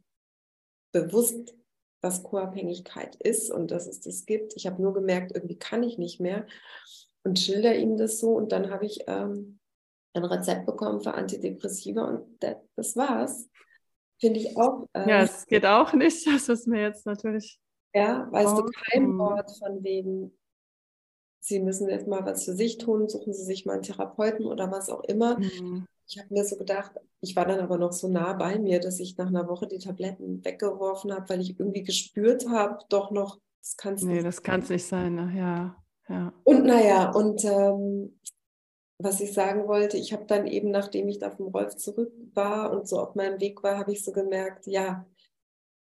bewusst, 0.92 1.56
was 2.04 2.22
Co-Abhängigkeit 2.22 3.16
ist 3.16 3.50
und 3.50 3.72
dass 3.72 3.88
es 3.88 4.02
das 4.02 4.26
gibt. 4.26 4.54
Ich 4.56 4.68
habe 4.68 4.82
nur 4.82 4.94
gemerkt, 4.94 5.32
irgendwie 5.34 5.58
kann 5.58 5.82
ich 5.82 5.98
nicht 5.98 6.20
mehr 6.20 6.46
und 7.24 7.40
schilder 7.40 7.76
ihm 7.76 7.98
das 7.98 8.20
so. 8.20 8.36
Und 8.36 8.52
dann 8.52 8.70
habe 8.70 8.86
ich 8.86 9.00
ähm, 9.08 9.60
ein 10.14 10.26
Rezept 10.26 10.66
bekommen 10.66 11.02
für 11.02 11.14
Antidepressiva 11.14 12.04
und 12.04 12.44
das, 12.44 12.58
das 12.76 12.96
war's. 12.98 13.50
Finde 14.20 14.42
ich 14.42 14.56
auch. 14.58 14.88
Ähm, 14.94 15.10
ja, 15.10 15.24
es 15.24 15.48
geht 15.48 15.66
auch 15.66 15.94
nicht. 15.94 16.28
Das 16.32 16.50
ist 16.50 16.68
mir 16.68 16.82
jetzt 16.82 17.06
natürlich. 17.06 17.60
Ja, 17.96 18.28
weißt 18.32 18.58
du, 18.58 18.66
kein 18.92 19.18
Wort 19.18 19.50
von 19.58 19.84
wegen, 19.84 20.38
Sie 21.40 21.60
müssen 21.60 21.90
jetzt 21.90 22.08
mal 22.08 22.26
was 22.26 22.46
für 22.46 22.54
sich 22.54 22.78
tun, 22.78 23.10
suchen 23.10 23.34
Sie 23.34 23.44
sich 23.44 23.66
mal 23.66 23.74
einen 23.74 23.84
Therapeuten 23.84 24.46
oder 24.46 24.72
was 24.72 24.90
auch 24.90 25.04
immer. 25.04 25.40
Mhm 25.40 25.88
ich 26.08 26.20
habe 26.20 26.34
mir 26.34 26.46
so 26.46 26.58
gedacht, 26.58 26.92
ich 27.22 27.36
war 27.36 27.46
dann 27.46 27.60
aber 27.60 27.78
noch 27.78 27.94
so 27.94 28.08
nah 28.08 28.34
bei 28.34 28.60
mir, 28.60 28.80
dass 28.80 29.00
ich 29.00 29.18
nach 29.18 29.28
einer 29.28 29.48
Woche 29.48 29.68
die 29.68 29.80
Tabletten 29.80 30.44
weggeworfen 30.44 31.14
habe, 31.14 31.30
weil 31.30 31.42
ich 31.42 31.60
irgendwie 31.60 31.84
gespürt 31.84 32.48
habe, 32.50 32.80
doch 32.90 33.12
noch, 33.12 33.40
das 33.62 33.78
kann 33.78 33.94
es 33.94 34.02
nee, 34.02 34.14
nicht. 34.14 34.18
Nee, 34.18 34.24
das 34.24 34.44
kann 34.44 34.62
es 34.62 34.70
nicht 34.70 34.86
sein, 34.86 35.16
ne? 35.16 35.34
ja. 35.38 35.76
ja. 36.10 36.34
Und 36.44 36.66
naja, 36.66 37.12
und 37.12 37.44
ähm, 37.46 38.20
was 39.00 39.22
ich 39.22 39.34
sagen 39.34 39.68
wollte, 39.68 39.98
ich 39.98 40.14
habe 40.14 40.26
dann 40.26 40.48
eben, 40.48 40.72
nachdem 40.72 41.08
ich 41.08 41.20
da 41.20 41.32
vom 41.32 41.48
Rolf 41.48 41.76
zurück 41.76 42.14
war 42.34 42.72
und 42.72 42.88
so 42.88 43.00
auf 43.00 43.16
meinem 43.16 43.40
Weg 43.40 43.64
war, 43.64 43.78
habe 43.78 43.92
ich 43.92 44.04
so 44.04 44.12
gemerkt, 44.12 44.68
ja, 44.68 45.06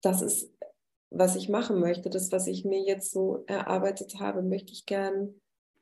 das 0.01 0.21
ist, 0.21 0.51
was 1.09 1.35
ich 1.35 1.49
machen 1.49 1.79
möchte. 1.79 2.09
Das, 2.09 2.31
was 2.31 2.47
ich 2.47 2.65
mir 2.65 2.81
jetzt 2.81 3.11
so 3.11 3.43
erarbeitet 3.47 4.19
habe, 4.19 4.41
möchte 4.41 4.71
ich 4.71 4.85
gern 4.85 5.35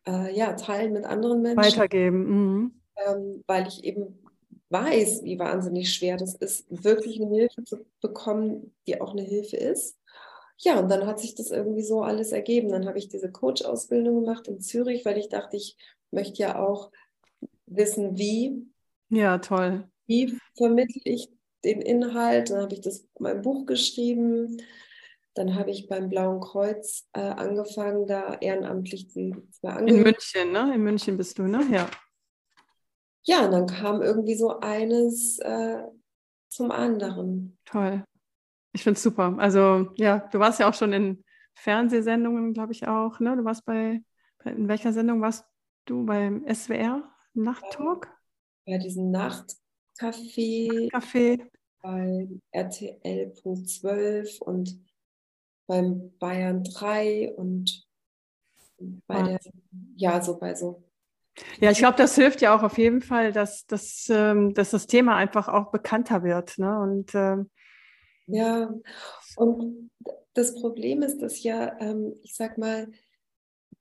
äh, 0.08 0.36
ja, 0.36 0.54
teilen 0.54 0.94
mit 0.94 1.06
anderen 1.06 1.42
Menschen. 1.42 1.64
Weitergeben. 1.64 2.26
Mhm. 2.28 2.82
Ähm, 3.06 3.44
weil 3.48 3.68
ich 3.68 3.84
eben 3.84 4.25
weiß, 4.70 5.24
wie 5.24 5.40
wahnsinnig 5.40 5.94
schwer 5.94 6.18
das 6.18 6.36
ist, 6.36 6.66
wirklich 6.70 7.22
eine 7.22 7.34
Hilfe 7.36 7.64
zu 7.64 7.86
bekommen, 8.02 8.74
die 8.88 9.00
auch 9.00 9.12
eine 9.12 9.22
Hilfe 9.22 9.58
ist. 9.58 9.98
Ja, 10.58 10.80
und 10.80 10.90
dann 10.90 11.06
hat 11.06 11.20
sich 11.20 11.36
das 11.36 11.52
irgendwie 11.52 11.84
so 11.84 12.02
alles 12.02 12.32
ergeben. 12.32 12.70
Dann 12.70 12.88
habe 12.88 12.98
ich 12.98 13.10
diese 13.10 13.32
Coach-Ausbildung 13.32 14.22
gemacht 14.22 14.48
in 14.48 14.62
Zürich, 14.62 15.06
weil 15.06 15.18
ich 15.18 15.30
dachte, 15.30 15.58
ich 15.58 15.78
möchte 16.12 16.42
ja 16.42 16.60
auch 16.60 16.92
wissen, 17.66 18.18
wie. 18.18 18.66
Ja, 19.10 19.38
toll. 19.38 19.90
Wie 20.08 20.38
vermittle 20.56 21.02
ich 21.04 21.30
den 21.64 21.82
Inhalt? 21.82 22.50
Dann 22.50 22.62
habe 22.62 22.74
ich 22.74 22.82
das 22.82 23.06
mein 23.20 23.42
Buch 23.42 23.66
geschrieben. 23.66 24.62
Dann 25.34 25.56
habe 25.56 25.72
ich 25.72 25.88
beim 25.88 26.08
Blauen 26.08 26.40
Kreuz 26.40 27.06
äh, 27.12 27.20
angefangen, 27.20 28.08
da 28.08 28.36
ehrenamtlich 28.36 29.10
zu 29.10 29.20
In 29.86 30.02
München, 30.02 30.54
ne? 30.54 30.74
In 30.74 30.82
München 30.82 31.18
bist 31.18 31.38
du, 31.38 31.44
ne? 31.44 31.62
Ja 31.70 31.90
ja, 33.26 33.46
und 33.46 33.52
dann 33.52 33.68
kam 33.68 34.02
irgendwie 34.02 34.36
so 34.36 34.60
eines 34.60 35.40
äh, 35.40 35.84
zum 36.50 36.72
anderen. 36.72 37.58
Toll. 37.66 38.04
Ich 38.74 38.84
finde 38.84 38.98
es 38.98 39.04
super. 39.04 39.36
Also 39.38 39.90
ja, 39.96 40.20
du 40.32 40.40
warst 40.40 40.60
ja 40.60 40.70
auch 40.70 40.74
schon 40.74 40.94
in 40.94 41.24
Fernsehsendungen, 41.56 42.54
glaube 42.54 42.74
ich 42.74 42.88
auch. 42.88 43.20
Ne? 43.20 43.36
Du 43.36 43.44
warst 43.44 43.66
bei, 43.66 44.02
bei, 44.44 44.52
in 44.52 44.68
welcher 44.68 44.94
Sendung 44.94 45.22
warst 45.22 45.46
du? 45.86 46.06
Beim 46.06 46.46
SWR 46.54 47.04
Nachttalk? 47.34 48.10
Bei 48.66 48.78
diesem 48.78 49.12
Nachtcafé. 49.12 50.92
Café. 50.92 51.50
Beim 51.82 52.42
RTL.12 52.52 54.42
und 54.42 54.80
beim 55.68 56.12
Bayern 56.20 56.64
3 56.64 57.34
und 57.36 57.88
bei 59.08 59.22
der, 59.24 59.40
ja, 59.96 60.22
so 60.22 60.38
bei 60.38 60.56
so 60.56 60.84
ja, 61.60 61.72
ich 61.72 61.80
glaube, 61.80 61.98
das 61.98 62.16
hilft 62.16 62.42
ja 62.42 62.56
auch 62.56 62.64
auf 62.64 62.78
jeden 62.78 63.02
Fall, 63.02 63.32
dass, 63.32 63.66
dass, 63.66 64.08
ähm, 64.10 64.54
dass 64.54 64.72
das 64.72 64.88
Thema 64.88 65.16
einfach 65.16 65.48
auch 65.48 65.72
bekannter 65.72 66.24
wird. 66.24 66.58
Ne? 66.58 66.80
Und, 66.80 67.14
ähm, 67.16 67.50
ja, 68.28 68.74
und 69.36 69.92
das 70.34 70.56
Problem 70.56 71.02
ist, 71.02 71.22
dass 71.22 71.44
ja, 71.44 71.80
ähm, 71.80 72.16
ich 72.24 72.36
sag 72.36 72.58
mal, 72.58 72.88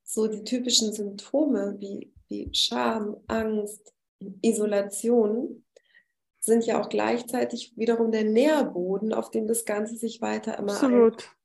so 0.03 0.27
die 0.27 0.43
typischen 0.43 0.93
Symptome 0.93 1.75
wie, 1.79 2.13
wie 2.27 2.49
Scham, 2.53 3.17
Angst, 3.27 3.93
Isolation 4.41 5.65
sind 6.39 6.65
ja 6.65 6.79
auch 6.79 6.89
gleichzeitig 6.89 7.73
wiederum 7.75 8.11
der 8.11 8.23
Nährboden, 8.23 9.13
auf 9.13 9.31
dem 9.31 9.47
das 9.47 9.65
Ganze 9.65 9.95
sich 9.95 10.21
weiter 10.21 10.57
immer 10.59 10.73
Absolut. 10.73 11.35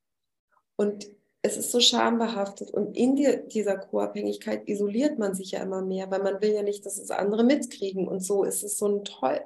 Und 0.76 1.06
es 1.42 1.56
ist 1.56 1.70
so 1.70 1.80
schambehaftet. 1.80 2.70
Und 2.70 2.96
in 2.96 3.16
die, 3.16 3.40
dieser 3.48 3.78
Co-Abhängigkeit 3.78 4.68
isoliert 4.68 5.18
man 5.18 5.34
sich 5.34 5.52
ja 5.52 5.62
immer 5.62 5.82
mehr, 5.82 6.10
weil 6.10 6.22
man 6.22 6.40
will 6.42 6.52
ja 6.52 6.62
nicht, 6.62 6.84
dass 6.84 6.98
es 6.98 7.10
andere 7.10 7.44
mitkriegen. 7.44 8.06
Und 8.06 8.20
so 8.20 8.44
ist 8.44 8.62
es 8.62 8.76
so 8.76 8.86
eine 8.86 9.02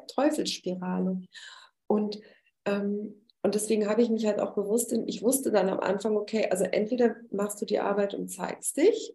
Teufelsspirale. 0.08 1.22
Und, 1.86 2.20
ähm, 2.64 3.14
und 3.42 3.54
deswegen 3.54 3.88
habe 3.88 4.02
ich 4.02 4.10
mich 4.10 4.26
halt 4.26 4.40
auch 4.40 4.54
bewusst, 4.54 4.92
ich 5.06 5.22
wusste 5.22 5.52
dann 5.52 5.68
am 5.68 5.80
Anfang, 5.80 6.16
okay, 6.16 6.48
also 6.50 6.64
entweder 6.64 7.16
machst 7.30 7.60
du 7.60 7.66
die 7.66 7.78
Arbeit 7.78 8.14
und 8.14 8.28
zeigst 8.28 8.76
dich, 8.76 9.14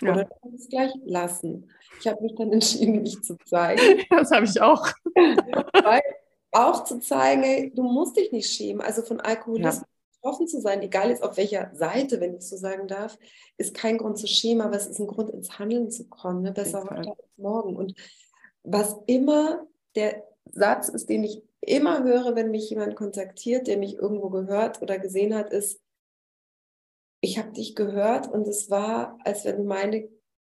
ja. 0.00 0.12
oder 0.12 0.24
du 0.24 0.34
kannst 0.40 0.64
es 0.64 0.68
gleich 0.68 0.92
lassen. 1.04 1.70
Ich 2.00 2.08
habe 2.08 2.22
mich 2.22 2.34
dann 2.34 2.52
entschieden, 2.52 3.02
mich 3.02 3.22
zu 3.22 3.36
zeigen. 3.44 4.02
Das 4.10 4.32
habe 4.32 4.46
ich 4.46 4.60
auch. 4.60 4.88
Weil 5.14 6.02
auch 6.50 6.84
zu 6.84 6.98
zeigen, 6.98 7.44
ey, 7.44 7.72
du 7.72 7.82
musst 7.82 8.16
dich 8.16 8.32
nicht 8.32 8.50
schämen. 8.50 8.82
Also 8.82 9.02
von 9.02 9.20
Alkoholismus 9.20 9.86
betroffen 10.22 10.46
zu 10.46 10.60
sein, 10.60 10.82
egal 10.82 11.10
jetzt 11.10 11.22
auf 11.22 11.36
welcher 11.36 11.74
Seite, 11.74 12.20
wenn 12.20 12.36
ich 12.36 12.48
so 12.48 12.56
sagen 12.56 12.86
darf, 12.86 13.18
ist 13.56 13.74
kein 13.74 13.98
Grund 13.98 14.18
zu 14.18 14.26
schämen, 14.26 14.62
aber 14.62 14.76
es 14.76 14.86
ist 14.86 15.00
ein 15.00 15.06
Grund, 15.06 15.30
ins 15.30 15.58
Handeln 15.58 15.90
zu 15.90 16.08
kommen. 16.08 16.42
Ne? 16.42 16.52
Besser 16.52 16.84
heute 16.84 17.10
als 17.10 17.36
morgen. 17.36 17.76
Und 17.76 17.94
was 18.62 18.96
immer 19.06 19.66
der 19.96 20.24
Satz 20.50 20.88
ist, 20.88 21.08
den 21.08 21.24
ich 21.24 21.42
immer 21.60 22.04
höre, 22.04 22.36
wenn 22.36 22.50
mich 22.50 22.70
jemand 22.70 22.96
kontaktiert, 22.96 23.66
der 23.66 23.78
mich 23.78 23.94
irgendwo 23.94 24.30
gehört 24.30 24.80
oder 24.80 24.98
gesehen 24.98 25.34
hat, 25.34 25.52
ist, 25.52 25.80
ich 27.20 27.38
habe 27.38 27.52
dich 27.52 27.74
gehört 27.74 28.28
und 28.28 28.46
es 28.48 28.70
war, 28.70 29.18
als 29.24 29.44
wenn 29.44 29.56
du 29.56 29.64
meine 29.64 30.08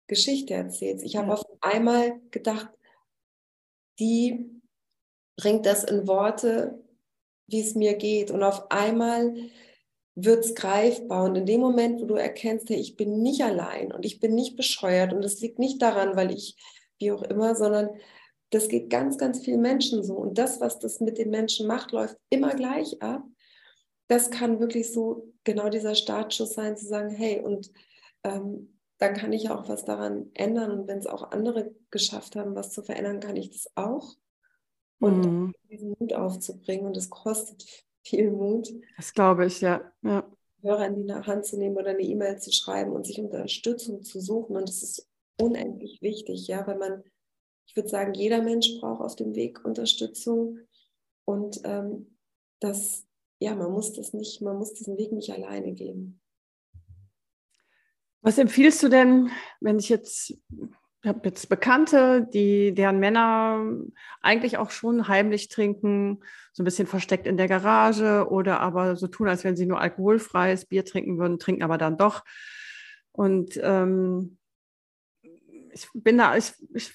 Geschichte 0.06 0.54
erzählst. 0.54 1.04
Ich 1.04 1.16
habe 1.16 1.28
ja. 1.28 1.34
auf 1.34 1.44
einmal 1.60 2.20
gedacht, 2.30 2.68
die 3.98 4.60
bringt 5.36 5.66
das 5.66 5.84
in 5.84 6.06
Worte, 6.06 6.82
wie 7.50 7.60
es 7.60 7.74
mir 7.74 7.94
geht. 7.94 8.30
Und 8.30 8.42
auf 8.42 8.70
einmal 8.70 9.34
wird 10.14 10.44
es 10.44 10.54
greifbar. 10.54 11.24
Und 11.24 11.36
in 11.36 11.46
dem 11.46 11.60
Moment, 11.60 12.00
wo 12.00 12.06
du 12.06 12.14
erkennst, 12.14 12.68
hey, 12.70 12.76
ich 12.76 12.96
bin 12.96 13.22
nicht 13.22 13.42
allein 13.42 13.92
und 13.92 14.04
ich 14.04 14.20
bin 14.20 14.34
nicht 14.34 14.56
bescheuert 14.56 15.12
und 15.12 15.24
es 15.24 15.40
liegt 15.40 15.58
nicht 15.58 15.80
daran, 15.82 16.16
weil 16.16 16.30
ich, 16.30 16.56
wie 16.98 17.12
auch 17.12 17.22
immer, 17.22 17.54
sondern 17.54 17.90
das 18.50 18.68
geht 18.68 18.90
ganz, 18.90 19.16
ganz 19.16 19.40
vielen 19.40 19.60
Menschen 19.60 20.02
so. 20.02 20.14
Und 20.14 20.38
das, 20.38 20.60
was 20.60 20.78
das 20.78 21.00
mit 21.00 21.18
den 21.18 21.30
Menschen 21.30 21.66
macht, 21.66 21.92
läuft 21.92 22.16
immer 22.30 22.54
gleich 22.54 23.00
ab. 23.00 23.22
Das 24.08 24.30
kann 24.30 24.58
wirklich 24.58 24.92
so 24.92 25.32
genau 25.44 25.68
dieser 25.68 25.94
Startschuss 25.94 26.54
sein, 26.54 26.76
zu 26.76 26.86
sagen, 26.86 27.10
hey, 27.10 27.40
und 27.40 27.70
ähm, 28.24 28.76
dann 28.98 29.14
kann 29.14 29.32
ich 29.32 29.50
auch 29.50 29.68
was 29.68 29.84
daran 29.84 30.30
ändern. 30.34 30.72
Und 30.72 30.88
wenn 30.88 30.98
es 30.98 31.06
auch 31.06 31.30
andere 31.30 31.72
geschafft 31.90 32.36
haben, 32.36 32.54
was 32.54 32.72
zu 32.72 32.82
verändern, 32.82 33.20
kann 33.20 33.36
ich 33.36 33.50
das 33.50 33.70
auch 33.76 34.16
und 35.00 35.20
mhm. 35.20 35.54
diesen 35.70 35.96
Mut 35.98 36.12
aufzubringen. 36.12 36.86
Und 36.86 36.96
es 36.96 37.10
kostet 37.10 37.64
viel 38.02 38.30
Mut. 38.30 38.72
Das 38.96 39.12
glaube 39.12 39.46
ich, 39.46 39.60
ja. 39.60 39.92
ja. 40.02 40.30
Hörer 40.62 40.86
in 40.86 41.06
die 41.06 41.12
Hand 41.12 41.46
zu 41.46 41.58
nehmen 41.58 41.76
oder 41.76 41.90
eine 41.90 42.02
E-Mail 42.02 42.38
zu 42.38 42.52
schreiben 42.52 42.92
und 42.92 43.06
sich 43.06 43.18
Unterstützung 43.18 44.02
zu 44.02 44.20
suchen. 44.20 44.56
Und 44.56 44.68
das 44.68 44.82
ist 44.82 45.08
unendlich 45.40 46.02
wichtig, 46.02 46.46
ja, 46.46 46.66
weil 46.66 46.76
man, 46.76 47.02
ich 47.66 47.74
würde 47.74 47.88
sagen, 47.88 48.14
jeder 48.14 48.42
Mensch 48.42 48.78
braucht 48.78 49.00
auf 49.00 49.16
dem 49.16 49.34
Weg 49.34 49.64
Unterstützung. 49.64 50.58
Und 51.24 51.60
ähm, 51.64 52.18
das, 52.60 53.06
ja, 53.38 53.54
man 53.54 53.72
muss 53.72 53.94
das 53.94 54.12
nicht, 54.12 54.42
man 54.42 54.58
muss 54.58 54.74
diesen 54.74 54.98
Weg 54.98 55.12
nicht 55.12 55.32
alleine 55.32 55.72
gehen. 55.72 56.20
Was 58.22 58.36
empfiehlst 58.36 58.82
du 58.82 58.88
denn, 58.90 59.30
wenn 59.60 59.78
ich 59.78 59.88
jetzt 59.88 60.34
ich 61.02 61.08
habe 61.08 61.20
jetzt 61.24 61.48
Bekannte, 61.48 62.28
die, 62.32 62.74
deren 62.74 62.98
Männer 62.98 63.64
eigentlich 64.20 64.58
auch 64.58 64.70
schon 64.70 65.08
heimlich 65.08 65.48
trinken, 65.48 66.22
so 66.52 66.62
ein 66.62 66.64
bisschen 66.64 66.86
versteckt 66.86 67.26
in 67.26 67.38
der 67.38 67.48
Garage 67.48 68.26
oder 68.28 68.60
aber 68.60 68.96
so 68.96 69.06
tun, 69.06 69.28
als 69.28 69.44
wenn 69.44 69.56
sie 69.56 69.66
nur 69.66 69.80
alkoholfreies 69.80 70.66
Bier 70.66 70.84
trinken 70.84 71.18
würden, 71.18 71.38
trinken 71.38 71.62
aber 71.62 71.78
dann 71.78 71.96
doch. 71.96 72.22
Und 73.12 73.58
ähm, 73.62 74.36
ich 75.72 75.88
bin 75.94 76.18
da, 76.18 76.36
ich, 76.36 76.52
ich 76.74 76.92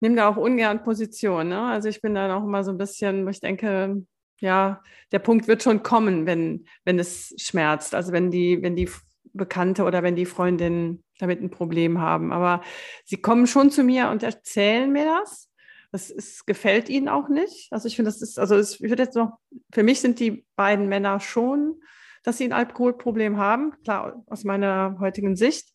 nehme 0.00 0.16
da 0.16 0.28
auch 0.28 0.36
ungern 0.36 0.82
Position. 0.82 1.48
Ne? 1.48 1.62
Also 1.62 1.88
ich 1.88 2.02
bin 2.02 2.14
da 2.14 2.36
auch 2.36 2.44
immer 2.44 2.62
so 2.62 2.72
ein 2.72 2.78
bisschen, 2.78 3.26
ich 3.28 3.40
denke, 3.40 4.04
ja, 4.40 4.82
der 5.12 5.18
Punkt 5.18 5.48
wird 5.48 5.62
schon 5.62 5.82
kommen, 5.82 6.26
wenn, 6.26 6.66
wenn 6.84 6.98
es 6.98 7.34
schmerzt. 7.38 7.94
Also 7.94 8.12
wenn 8.12 8.30
die, 8.30 8.62
wenn 8.62 8.76
die 8.76 8.90
Bekannte 9.32 9.84
oder 9.84 10.02
wenn 10.02 10.16
die 10.16 10.26
Freundin 10.26 11.04
damit 11.20 11.40
ein 11.40 11.50
Problem 11.50 12.00
haben. 12.00 12.32
Aber 12.32 12.62
sie 13.04 13.18
kommen 13.18 13.46
schon 13.46 13.70
zu 13.70 13.84
mir 13.84 14.10
und 14.10 14.22
erzählen 14.22 14.90
mir 14.90 15.04
das. 15.04 15.50
Das 15.92 16.10
ist, 16.10 16.46
gefällt 16.46 16.88
ihnen 16.88 17.08
auch 17.08 17.28
nicht. 17.28 17.72
Also 17.72 17.88
ich 17.88 17.96
finde, 17.96 18.10
das 18.10 18.22
ist, 18.22 18.38
also 18.38 18.58
ich 18.58 18.80
würde 18.80 19.02
jetzt 19.02 19.16
noch, 19.16 19.38
für 19.72 19.82
mich 19.82 20.00
sind 20.00 20.20
die 20.20 20.46
beiden 20.54 20.88
Männer 20.88 21.18
schon, 21.18 21.80
dass 22.22 22.38
sie 22.38 22.44
ein 22.44 22.52
Alkoholproblem 22.52 23.38
haben, 23.38 23.74
klar, 23.82 24.22
aus 24.26 24.44
meiner 24.44 24.96
heutigen 25.00 25.36
Sicht. 25.36 25.72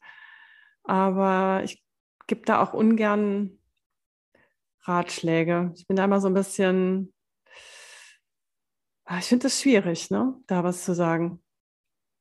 Aber 0.84 1.62
ich 1.64 1.84
gebe 2.28 2.46
da 2.46 2.62
auch 2.62 2.74
ungern 2.74 3.60
Ratschläge. 4.82 5.74
Ich 5.76 5.88
bin 5.88 5.98
da 5.98 6.06
immer 6.06 6.22
so 6.22 6.28
ein 6.28 6.34
bisschen, 6.34 7.14
ah, 9.06 9.18
ich 9.18 9.26
finde 9.26 9.48
es 9.48 9.62
schwierig, 9.62 10.12
ne, 10.12 10.36
da 10.48 10.64
was 10.64 10.86
zu 10.86 10.94
sagen. 10.94 11.42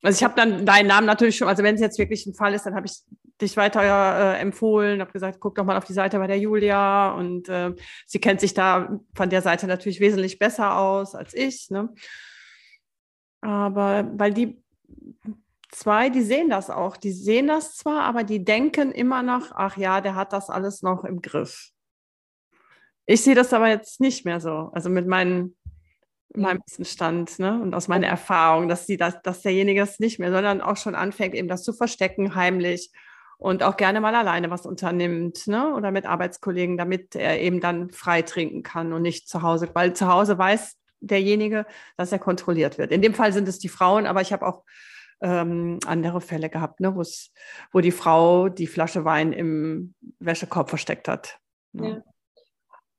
Also 0.04 0.18
ich 0.18 0.22
habe 0.24 0.34
dann 0.36 0.66
deinen 0.66 0.86
Namen 0.86 1.06
natürlich 1.06 1.38
schon, 1.38 1.48
also 1.48 1.62
wenn 1.62 1.76
es 1.76 1.80
jetzt 1.80 1.98
wirklich 1.98 2.26
ein 2.26 2.34
Fall 2.34 2.52
ist, 2.52 2.66
dann 2.66 2.74
habe 2.74 2.86
ich 2.86 3.02
dich 3.40 3.56
weiter 3.56 3.82
äh, 3.82 4.38
empfohlen, 4.38 5.00
habe 5.00 5.12
gesagt, 5.12 5.40
guck 5.40 5.54
doch 5.54 5.64
mal 5.64 5.78
auf 5.78 5.86
die 5.86 5.94
Seite 5.94 6.18
bei 6.18 6.26
der 6.26 6.38
Julia 6.38 7.12
und 7.12 7.48
äh, 7.48 7.74
sie 8.04 8.20
kennt 8.20 8.40
sich 8.40 8.52
da 8.52 9.00
von 9.14 9.30
der 9.30 9.40
Seite 9.40 9.66
natürlich 9.66 10.00
wesentlich 10.00 10.38
besser 10.38 10.76
aus 10.76 11.14
als 11.14 11.32
ich. 11.32 11.70
Ne? 11.70 11.88
Aber 13.40 14.10
weil 14.14 14.34
die 14.34 14.62
zwei, 15.70 16.10
die 16.10 16.22
sehen 16.22 16.50
das 16.50 16.68
auch, 16.68 16.98
die 16.98 17.12
sehen 17.12 17.46
das 17.46 17.74
zwar, 17.74 18.02
aber 18.02 18.24
die 18.24 18.44
denken 18.44 18.92
immer 18.92 19.22
noch, 19.22 19.52
ach 19.52 19.78
ja, 19.78 20.02
der 20.02 20.16
hat 20.16 20.34
das 20.34 20.50
alles 20.50 20.82
noch 20.82 21.04
im 21.04 21.22
Griff. 21.22 21.70
Ich 23.06 23.22
sehe 23.22 23.34
das 23.34 23.54
aber 23.54 23.68
jetzt 23.68 24.00
nicht 24.00 24.26
mehr 24.26 24.40
so. 24.40 24.70
Also 24.74 24.90
mit 24.90 25.06
meinen 25.06 25.56
meinem 26.36 26.60
Wissensstand 26.66 27.38
ne? 27.38 27.60
und 27.60 27.74
aus 27.74 27.88
meiner 27.88 28.06
Erfahrung, 28.06 28.68
dass, 28.68 28.86
sie 28.86 28.96
das, 28.96 29.20
dass 29.22 29.42
derjenige 29.42 29.80
das 29.80 29.98
nicht 30.00 30.18
mehr, 30.18 30.32
sondern 30.32 30.60
auch 30.60 30.76
schon 30.76 30.94
anfängt, 30.94 31.34
eben 31.34 31.48
das 31.48 31.62
zu 31.62 31.72
verstecken, 31.72 32.34
heimlich 32.34 32.90
und 33.38 33.62
auch 33.62 33.76
gerne 33.76 34.00
mal 34.00 34.14
alleine 34.14 34.50
was 34.50 34.66
unternimmt 34.66 35.46
ne? 35.46 35.74
oder 35.74 35.90
mit 35.90 36.06
Arbeitskollegen, 36.06 36.76
damit 36.76 37.14
er 37.14 37.40
eben 37.40 37.60
dann 37.60 37.90
frei 37.90 38.22
trinken 38.22 38.62
kann 38.62 38.92
und 38.92 39.02
nicht 39.02 39.28
zu 39.28 39.42
Hause, 39.42 39.70
weil 39.74 39.94
zu 39.94 40.08
Hause 40.08 40.38
weiß 40.38 40.76
derjenige, 41.00 41.66
dass 41.96 42.12
er 42.12 42.18
kontrolliert 42.18 42.78
wird. 42.78 42.90
In 42.90 43.02
dem 43.02 43.14
Fall 43.14 43.32
sind 43.32 43.48
es 43.48 43.58
die 43.58 43.68
Frauen, 43.68 44.06
aber 44.06 44.20
ich 44.20 44.32
habe 44.32 44.46
auch 44.46 44.64
ähm, 45.20 45.78
andere 45.86 46.20
Fälle 46.20 46.48
gehabt, 46.50 46.80
ne? 46.80 46.96
wo 46.96 47.80
die 47.80 47.92
Frau 47.92 48.48
die 48.48 48.66
Flasche 48.66 49.04
Wein 49.04 49.32
im 49.32 49.94
Wäschekorb 50.18 50.68
versteckt 50.68 51.08
hat. 51.08 51.38
Ne? 51.72 51.88
Ja. 51.88 52.02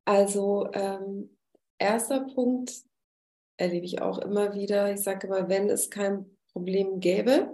Also 0.06 0.70
ähm, 0.74 1.36
erster 1.80 2.22
Punkt, 2.22 2.72
erlebe 3.58 3.86
ich 3.86 4.02
auch 4.02 4.20
immer 4.20 4.54
wieder. 4.54 4.92
Ich 4.94 5.02
sage 5.02 5.28
immer, 5.28 5.50
wenn 5.50 5.70
es 5.70 5.90
kein 5.90 6.26
Problem 6.52 7.00
gäbe, 7.00 7.54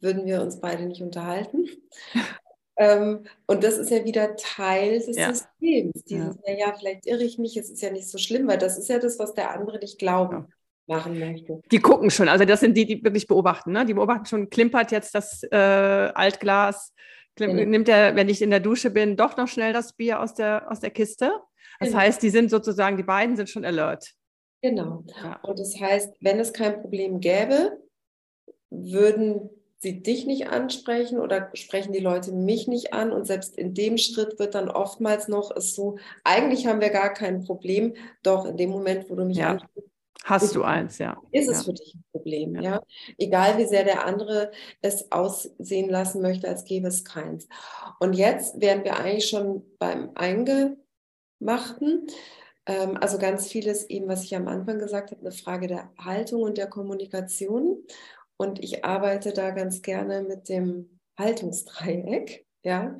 würden 0.00 0.26
wir 0.26 0.42
uns 0.42 0.60
beide 0.60 0.84
nicht 0.86 1.02
unterhalten. 1.02 1.66
ähm, 2.76 3.24
und 3.46 3.64
das 3.64 3.78
ist 3.78 3.90
ja 3.90 4.04
wieder 4.04 4.36
Teil 4.36 5.00
des 5.00 5.16
ja. 5.16 5.32
Systems. 5.32 6.04
Dieses, 6.04 6.38
ja. 6.46 6.54
ja, 6.54 6.74
vielleicht 6.78 7.06
irre 7.06 7.24
ich 7.24 7.38
mich, 7.38 7.56
es 7.56 7.70
ist 7.70 7.82
ja 7.82 7.90
nicht 7.90 8.08
so 8.08 8.18
schlimm, 8.18 8.46
weil 8.46 8.58
das 8.58 8.78
ist 8.78 8.88
ja 8.88 8.98
das, 8.98 9.18
was 9.18 9.34
der 9.34 9.50
andere 9.50 9.78
nicht 9.78 9.98
glauben. 9.98 10.36
Ja. 10.36 10.48
Machen 10.88 11.18
möchte. 11.18 11.60
Die 11.72 11.80
gucken 11.80 12.12
schon, 12.12 12.28
also 12.28 12.44
das 12.44 12.60
sind 12.60 12.76
die, 12.76 12.86
die 12.86 13.02
wirklich 13.02 13.26
beobachten. 13.26 13.72
Ne? 13.72 13.84
Die 13.84 13.94
beobachten 13.94 14.26
schon, 14.26 14.50
klimpert 14.50 14.92
jetzt 14.92 15.16
das 15.16 15.42
äh, 15.42 15.56
Altglas, 15.56 16.94
klim 17.34 17.56
genau. 17.56 17.68
nimmt 17.68 17.88
er, 17.88 18.14
wenn 18.14 18.28
ich 18.28 18.40
in 18.40 18.50
der 18.50 18.60
Dusche 18.60 18.90
bin, 18.90 19.16
doch 19.16 19.36
noch 19.36 19.48
schnell 19.48 19.72
das 19.72 19.94
Bier 19.94 20.20
aus 20.20 20.34
der, 20.34 20.70
aus 20.70 20.78
der 20.78 20.90
Kiste. 20.90 21.32
Das 21.80 21.88
genau. 21.88 22.00
heißt, 22.00 22.22
die 22.22 22.30
sind 22.30 22.50
sozusagen, 22.50 22.96
die 22.96 23.02
beiden 23.02 23.34
sind 23.34 23.50
schon 23.50 23.64
alert. 23.64 24.14
Genau. 24.62 25.04
Ja. 25.22 25.40
Und 25.42 25.58
das 25.58 25.78
heißt, 25.78 26.14
wenn 26.20 26.40
es 26.40 26.52
kein 26.52 26.80
Problem 26.80 27.20
gäbe, 27.20 27.80
würden 28.70 29.50
sie 29.78 30.02
dich 30.02 30.26
nicht 30.26 30.48
ansprechen 30.48 31.20
oder 31.20 31.50
sprechen 31.54 31.92
die 31.92 32.00
Leute 32.00 32.32
mich 32.32 32.66
nicht 32.66 32.92
an. 32.92 33.12
Und 33.12 33.26
selbst 33.26 33.56
in 33.56 33.74
dem 33.74 33.98
Schritt 33.98 34.38
wird 34.38 34.54
dann 34.54 34.68
oftmals 34.68 35.28
noch 35.28 35.54
es 35.54 35.74
so, 35.74 35.98
eigentlich 36.24 36.66
haben 36.66 36.80
wir 36.80 36.90
gar 36.90 37.12
kein 37.12 37.44
Problem, 37.44 37.94
doch 38.22 38.46
in 38.46 38.56
dem 38.56 38.70
Moment, 38.70 39.10
wo 39.10 39.14
du 39.14 39.24
mich 39.24 39.36
ja. 39.38 39.50
ansprichst, 39.52 39.90
Hast 40.26 40.56
du 40.56 40.64
eins, 40.64 40.98
ja. 40.98 41.16
Ist 41.30 41.48
es 41.48 41.58
ja. 41.58 41.62
für 41.62 41.72
dich 41.72 41.94
ein 41.94 42.04
Problem, 42.10 42.56
ja. 42.56 42.62
ja. 42.62 42.82
Egal 43.16 43.58
wie 43.58 43.66
sehr 43.66 43.84
der 43.84 44.04
andere 44.04 44.50
es 44.82 45.12
aussehen 45.12 45.88
lassen 45.88 46.20
möchte, 46.20 46.48
als 46.48 46.64
gäbe 46.64 46.88
es 46.88 47.04
keins. 47.04 47.46
Und 48.00 48.14
jetzt 48.14 48.60
wären 48.60 48.82
wir 48.82 48.96
eigentlich 48.96 49.28
schon 49.28 49.62
beim 49.78 50.10
Eingemachten. 50.16 52.08
Ähm, 52.66 52.96
also 53.00 53.18
ganz 53.18 53.46
vieles 53.46 53.88
eben, 53.88 54.08
was 54.08 54.24
ich 54.24 54.36
am 54.36 54.48
Anfang 54.48 54.78
gesagt 54.78 55.12
habe, 55.12 55.20
eine 55.20 55.32
Frage 55.32 55.68
der 55.68 55.90
Haltung 55.98 56.42
und 56.42 56.58
der 56.58 56.66
Kommunikation. 56.66 57.84
Und 58.36 58.62
ich 58.62 58.84
arbeite 58.84 59.32
da 59.32 59.50
ganz 59.50 59.82
gerne 59.82 60.22
mit 60.22 60.48
dem 60.48 61.00
Haltungsdreieck. 61.18 62.44
Ja? 62.62 62.98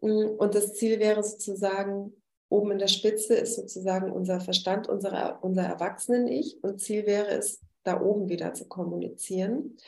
Und 0.00 0.54
das 0.54 0.74
Ziel 0.74 0.98
wäre 0.98 1.22
sozusagen, 1.22 2.12
oben 2.50 2.72
in 2.72 2.78
der 2.78 2.88
Spitze 2.88 3.34
ist 3.34 3.56
sozusagen 3.56 4.10
unser 4.10 4.40
Verstand, 4.40 4.88
unsere, 4.88 5.38
unser 5.40 5.62
Erwachsenen-Ich. 5.62 6.62
Und 6.62 6.80
Ziel 6.80 7.06
wäre 7.06 7.28
es, 7.28 7.60
da 7.84 8.00
oben 8.00 8.28
wieder 8.28 8.52
zu 8.52 8.66
kommunizieren. 8.68 9.78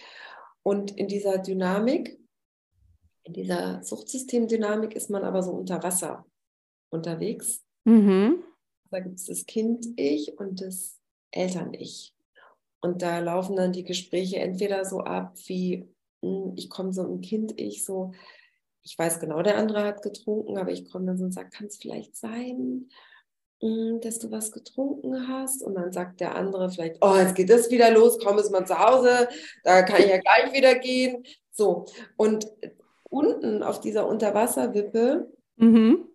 Und 0.63 0.97
in 0.97 1.09
dieser 1.09 1.39
Dynamik, 1.39 2.19
in 3.25 3.35
dieser 3.35 3.83
Suchtsystemdynamik 3.83 4.95
ist 4.95 5.11
man 5.11 5.25
aber 5.25 5.43
so 5.43 5.53
unter 5.53 5.83
Wasser 5.83 6.25
unterwegs. 6.91 7.63
Mhm. 7.85 8.43
Da 8.91 9.01
gibt 9.01 9.19
es 9.19 9.27
das 9.27 9.47
Kind-Ich 9.47 10.39
und 10.39 10.61
das 10.61 10.99
Eltern-Ich. 11.31 12.15
Und 12.81 13.03
da 13.03 13.19
laufen 13.19 13.57
dann 13.57 13.73
die 13.73 13.85
Gespräche 13.85 14.39
entweder 14.39 14.85
so 14.85 15.01
ab, 15.01 15.37
wie 15.47 15.89
hm, 16.23 16.55
ich 16.57 16.71
komme 16.71 16.93
so 16.93 17.05
im 17.05 17.21
Kind-Ich 17.21 17.85
so, 17.85 18.13
ich 18.83 18.99
weiß 18.99 19.21
genau, 19.21 19.43
der 19.43 19.59
andere 19.59 19.85
hat 19.85 20.03
getrunken, 20.03 20.59
aber 20.59 20.73
ich 20.73 20.91
komme 20.91 21.07
dann 21.07 21.19
so 21.19 21.25
und 21.25 21.33
sage, 21.33 21.51
kann 21.51 21.67
es 21.67 21.77
vielleicht 21.77 22.17
sein, 22.17 22.89
hm, 23.61 24.01
dass 24.01 24.19
du 24.19 24.31
was 24.31 24.51
getrunken 24.53 25.29
hast? 25.29 25.63
Und 25.63 25.75
dann 25.75 25.93
sagt 25.93 26.21
der 26.21 26.35
andere 26.35 26.71
vielleicht, 26.71 26.97
oh, 27.03 27.17
jetzt 27.17 27.35
geht 27.35 27.51
das 27.51 27.71
wieder 27.71 27.91
los, 27.91 28.19
komm 28.19 28.39
jetzt 28.39 28.51
mal 28.51 28.67
zu 28.67 28.79
Hause, 28.79 29.29
da 29.63 29.83
kann 29.83 30.01
ich 30.01 30.09
ja 30.09 30.19
gleich 30.19 30.53
wieder 30.53 30.75
gehen. 30.77 31.25
So, 31.53 31.85
und 32.17 32.51
unten 33.05 33.63
auf 33.63 33.81
dieser 33.81 34.07
Unterwasserwippe 34.07 35.31
mhm. 35.57 36.09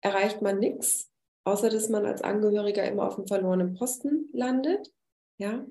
erreicht 0.00 0.40
man 0.40 0.58
nichts, 0.58 1.09
außer 1.44 1.70
dass 1.70 1.88
man 1.88 2.06
als 2.06 2.22
Angehöriger 2.22 2.84
immer 2.84 3.06
auf 3.06 3.16
dem 3.16 3.26
verlorenen 3.26 3.74
Posten 3.74 4.28
landet. 4.32 4.92
Ja? 5.38 5.64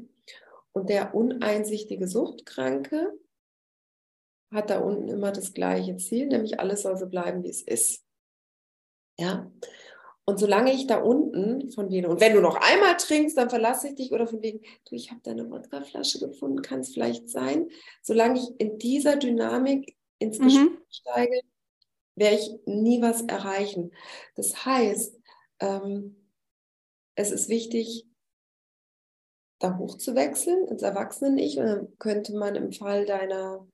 Und 0.72 0.89
der 0.89 1.15
uneinsichtige 1.15 2.07
Suchtkranke 2.07 3.13
hat 4.51 4.70
da 4.70 4.80
unten 4.80 5.09
immer 5.09 5.32
das 5.32 5.53
gleiche 5.53 5.97
Ziel, 5.97 6.28
nämlich 6.28 6.59
alles 6.59 6.82
soll 6.82 6.97
so 6.97 7.07
bleiben, 7.07 7.43
wie 7.43 7.49
es 7.49 7.61
ist. 7.61 8.03
Ja. 9.17 9.51
Und 10.26 10.39
solange 10.39 10.72
ich 10.74 10.86
da 10.86 10.99
unten 11.01 11.72
von 11.72 11.89
wegen, 11.89 12.05
und 12.05 12.22
wenn 12.22 12.34
du 12.34 12.41
noch 12.41 12.55
einmal 12.55 12.97
trinkst, 12.97 13.36
dann 13.36 13.49
verlasse 13.49 13.89
ich 13.89 13.95
dich 13.95 14.11
oder 14.11 14.28
von 14.28 14.41
wegen, 14.43 14.61
du, 14.88 14.95
ich 14.95 15.09
habe 15.09 15.22
deine 15.24 15.49
Wodkaflasche 15.49 16.20
gefunden, 16.20 16.61
kann 16.61 16.82
es 16.82 16.93
vielleicht 16.93 17.30
sein. 17.30 17.67
Solange 18.03 18.39
ich 18.39 18.59
in 18.59 18.78
dieser 18.78 19.17
Dynamik 19.17 19.97
ins 20.20 20.38
mhm. 20.38 20.43
Gespräch 20.43 20.78
steige, 20.89 21.41
werde 22.15 22.36
ich 22.36 22.51
nie 22.65 23.01
was 23.01 23.24
erreichen. 23.24 23.91
Das 24.36 24.65
heißt, 24.65 25.18
ähm, 25.60 26.16
es 27.16 27.32
ist 27.32 27.49
wichtig, 27.49 28.07
da 29.60 29.78
hochzuwechseln 29.78 30.68
ins 30.68 30.82
Erwachsenen-Ich. 30.82 31.57
Und 31.60 31.66
dann 31.66 31.97
könnte 31.99 32.36
man 32.36 32.55
im 32.55 32.72
Fall 32.72 33.05
deiner 33.05 33.68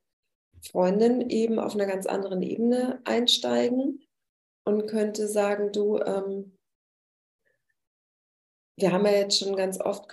Freundin 0.63 1.29
eben 1.29 1.59
auf 1.59 1.75
einer 1.75 1.85
ganz 1.85 2.05
anderen 2.07 2.41
Ebene 2.41 2.99
einsteigen 3.05 4.03
und 4.63 4.87
könnte 4.87 5.27
sagen, 5.27 5.71
du, 5.71 5.99
ähm, 5.99 6.57
wir 8.77 8.91
haben 8.91 9.05
ja 9.05 9.11
jetzt 9.11 9.39
schon 9.39 9.55
ganz 9.55 9.79
oft 9.79 10.09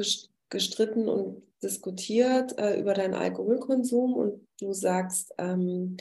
gestritten 0.50 1.08
und 1.08 1.42
diskutiert 1.62 2.58
äh, 2.58 2.78
über 2.78 2.92
deinen 2.92 3.14
Alkoholkonsum 3.14 4.14
und 4.14 4.46
du 4.60 4.72
sagst, 4.72 5.32
ähm, 5.38 5.96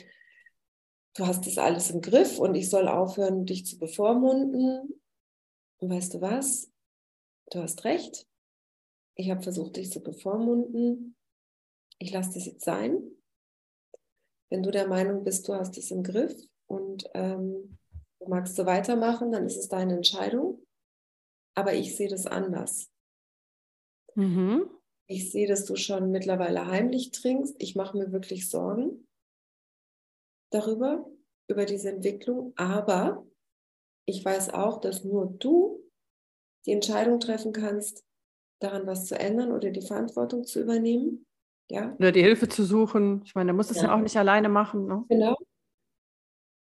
du 1.14 1.26
hast 1.26 1.46
das 1.46 1.58
alles 1.58 1.90
im 1.90 2.00
Griff 2.02 2.38
und 2.38 2.54
ich 2.54 2.68
soll 2.68 2.88
aufhören, 2.88 3.46
dich 3.46 3.64
zu 3.64 3.78
bevormunden. 3.78 5.01
Und 5.82 5.90
weißt 5.90 6.14
du 6.14 6.20
was? 6.20 6.70
Du 7.50 7.60
hast 7.60 7.84
recht 7.84 8.26
ich 9.14 9.30
habe 9.30 9.42
versucht, 9.42 9.76
dich 9.76 9.90
zu 9.90 10.00
bevormunden. 10.00 11.16
Ich 11.98 12.12
lasse 12.12 12.34
das 12.34 12.46
jetzt 12.46 12.64
sein. 12.64 13.00
Wenn 14.50 14.62
du 14.62 14.70
der 14.70 14.88
Meinung 14.88 15.24
bist, 15.24 15.48
du 15.48 15.54
hast 15.54 15.76
es 15.78 15.90
im 15.90 16.02
Griff 16.02 16.34
und 16.66 17.08
ähm, 17.14 17.78
du 18.18 18.28
magst 18.28 18.56
so 18.56 18.66
weitermachen, 18.66 19.32
dann 19.32 19.46
ist 19.46 19.56
es 19.56 19.68
deine 19.68 19.94
Entscheidung. 19.94 20.64
Aber 21.54 21.74
ich 21.74 21.96
sehe 21.96 22.08
das 22.08 22.26
anders. 22.26 22.90
Mhm. 24.14 24.70
Ich 25.06 25.30
sehe, 25.30 25.46
dass 25.46 25.64
du 25.64 25.76
schon 25.76 26.10
mittlerweile 26.10 26.66
heimlich 26.66 27.10
trinkst. 27.10 27.54
Ich 27.58 27.76
mache 27.76 27.96
mir 27.96 28.12
wirklich 28.12 28.48
Sorgen 28.48 29.06
darüber, 30.50 31.06
über 31.48 31.66
diese 31.66 31.90
Entwicklung. 31.90 32.52
Aber 32.56 33.26
ich 34.06 34.24
weiß 34.24 34.50
auch, 34.50 34.80
dass 34.80 35.04
nur 35.04 35.26
du 35.26 35.82
die 36.66 36.72
Entscheidung 36.72 37.20
treffen 37.20 37.52
kannst, 37.52 38.04
daran 38.60 38.86
was 38.86 39.06
zu 39.06 39.18
ändern 39.18 39.52
oder 39.52 39.70
die 39.70 39.86
Verantwortung 39.86 40.44
zu 40.44 40.60
übernehmen. 40.60 41.26
Ja. 41.70 41.94
Oder 41.96 42.12
die 42.12 42.22
Hilfe 42.22 42.48
zu 42.48 42.64
suchen. 42.64 43.22
Ich 43.24 43.34
meine, 43.34 43.50
er 43.50 43.54
muss 43.54 43.70
es 43.70 43.78
ja. 43.78 43.84
ja 43.84 43.94
auch 43.94 44.00
nicht 44.00 44.16
alleine 44.16 44.48
machen. 44.48 44.86
Ne? 44.86 45.04
Genau. 45.08 45.36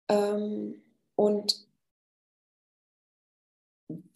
Ähm, 0.09 0.81
und 1.15 1.67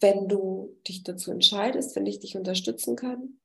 wenn 0.00 0.28
du 0.28 0.76
dich 0.86 1.02
dazu 1.02 1.30
entscheidest, 1.30 1.96
wenn 1.96 2.06
ich 2.06 2.18
dich 2.20 2.36
unterstützen 2.36 2.96
kann, 2.96 3.38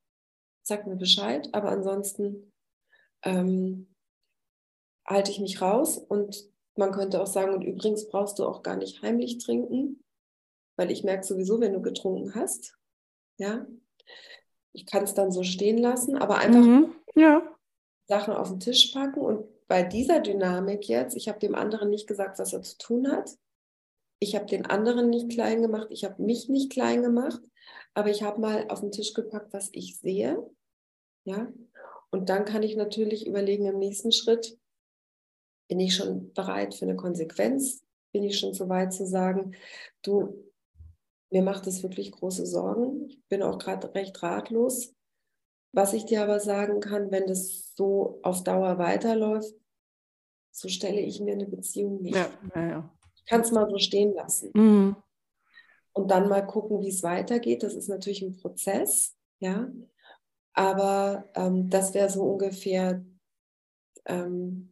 sag 0.63 0.87
mir 0.87 0.95
Bescheid. 0.95 1.49
Aber 1.53 1.69
ansonsten 1.69 2.51
ähm, 3.23 3.93
halte 5.05 5.31
ich 5.31 5.39
mich 5.39 5.61
raus 5.61 5.97
und 5.97 6.50
man 6.75 6.91
könnte 6.91 7.21
auch 7.21 7.27
sagen, 7.27 7.53
und 7.53 7.63
übrigens 7.63 8.07
brauchst 8.07 8.39
du 8.39 8.45
auch 8.45 8.63
gar 8.63 8.77
nicht 8.77 9.01
heimlich 9.01 9.37
trinken, 9.37 10.03
weil 10.77 10.91
ich 10.91 11.03
merke 11.03 11.25
sowieso, 11.25 11.59
wenn 11.59 11.73
du 11.73 11.81
getrunken 11.81 12.35
hast, 12.35 12.75
ja, 13.37 13.65
ich 14.73 14.85
kann 14.85 15.03
es 15.03 15.13
dann 15.13 15.31
so 15.31 15.43
stehen 15.43 15.77
lassen, 15.77 16.17
aber 16.17 16.37
einfach 16.37 16.61
mhm. 16.61 16.95
ja. 17.15 17.41
Sachen 18.07 18.33
auf 18.33 18.49
den 18.49 18.59
Tisch 18.59 18.91
packen 18.93 19.19
und 19.19 19.45
bei 19.67 19.83
dieser 19.83 20.19
Dynamik 20.19 20.87
jetzt, 20.87 21.15
ich 21.15 21.29
habe 21.29 21.39
dem 21.39 21.55
anderen 21.55 21.89
nicht 21.89 22.07
gesagt, 22.07 22.39
was 22.39 22.51
er 22.51 22.61
zu 22.61 22.77
tun 22.77 23.09
hat. 23.09 23.37
Ich 24.19 24.35
habe 24.35 24.45
den 24.45 24.65
anderen 24.65 25.09
nicht 25.09 25.29
klein 25.31 25.61
gemacht, 25.61 25.87
ich 25.91 26.03
habe 26.03 26.21
mich 26.21 26.49
nicht 26.49 26.71
klein 26.71 27.01
gemacht, 27.01 27.41
aber 27.93 28.09
ich 28.09 28.21
habe 28.21 28.41
mal 28.41 28.65
auf 28.67 28.81
den 28.81 28.91
Tisch 28.91 29.13
gepackt, 29.13 29.53
was 29.53 29.69
ich 29.71 29.97
sehe. 29.97 30.45
Ja? 31.23 31.51
Und 32.11 32.29
dann 32.29 32.43
kann 32.45 32.63
ich 32.63 32.75
natürlich 32.75 33.25
überlegen 33.25 33.65
im 33.65 33.79
nächsten 33.79 34.11
Schritt, 34.11 34.57
bin 35.71 35.79
ich 35.79 35.95
schon 35.95 36.33
bereit 36.33 36.75
für 36.75 36.83
eine 36.83 36.97
Konsequenz? 36.97 37.81
Bin 38.11 38.25
ich 38.25 38.37
schon 38.37 38.53
so 38.53 38.67
weit 38.67 38.91
zu 38.91 39.05
sagen, 39.05 39.55
du, 40.01 40.51
mir 41.29 41.43
macht 41.43 41.65
es 41.65 41.81
wirklich 41.81 42.11
große 42.11 42.45
Sorgen. 42.45 43.07
Ich 43.07 43.25
bin 43.29 43.41
auch 43.41 43.57
gerade 43.57 43.95
recht 43.95 44.21
ratlos. 44.21 44.93
Was 45.71 45.93
ich 45.93 46.03
dir 46.03 46.23
aber 46.23 46.41
sagen 46.41 46.81
kann, 46.81 47.09
wenn 47.09 47.25
das 47.25 47.73
so 47.73 48.19
auf 48.21 48.43
Dauer 48.43 48.79
weiterläuft, 48.79 49.55
so 50.51 50.67
stelle 50.67 50.99
ich 50.99 51.21
mir 51.21 51.35
eine 51.35 51.47
Beziehung 51.47 52.01
nicht. 52.01 52.17
Ja, 52.17 52.29
ja, 52.53 52.67
ja. 52.67 52.93
Ich 53.15 53.23
kann 53.23 53.39
es 53.39 53.51
mal 53.53 53.69
so 53.69 53.77
stehen 53.77 54.13
lassen. 54.13 54.51
Mhm. 54.53 54.97
Und 55.93 56.11
dann 56.11 56.27
mal 56.27 56.45
gucken, 56.45 56.81
wie 56.81 56.89
es 56.89 57.01
weitergeht. 57.01 57.63
Das 57.63 57.75
ist 57.75 57.87
natürlich 57.87 58.21
ein 58.21 58.35
Prozess, 58.35 59.15
ja. 59.39 59.71
Aber 60.51 61.29
ähm, 61.33 61.69
das 61.69 61.93
wäre 61.93 62.09
so 62.09 62.23
ungefähr 62.23 63.05
ähm, 64.03 64.70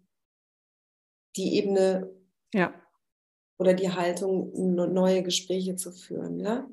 die 1.35 1.55
Ebene, 1.55 2.09
ja 2.53 2.73
oder 3.59 3.73
die 3.73 3.91
Haltung, 3.91 4.51
neue 4.75 5.21
Gespräche 5.21 5.75
zu 5.75 5.91
führen. 5.91 6.39
Ja? 6.39 6.67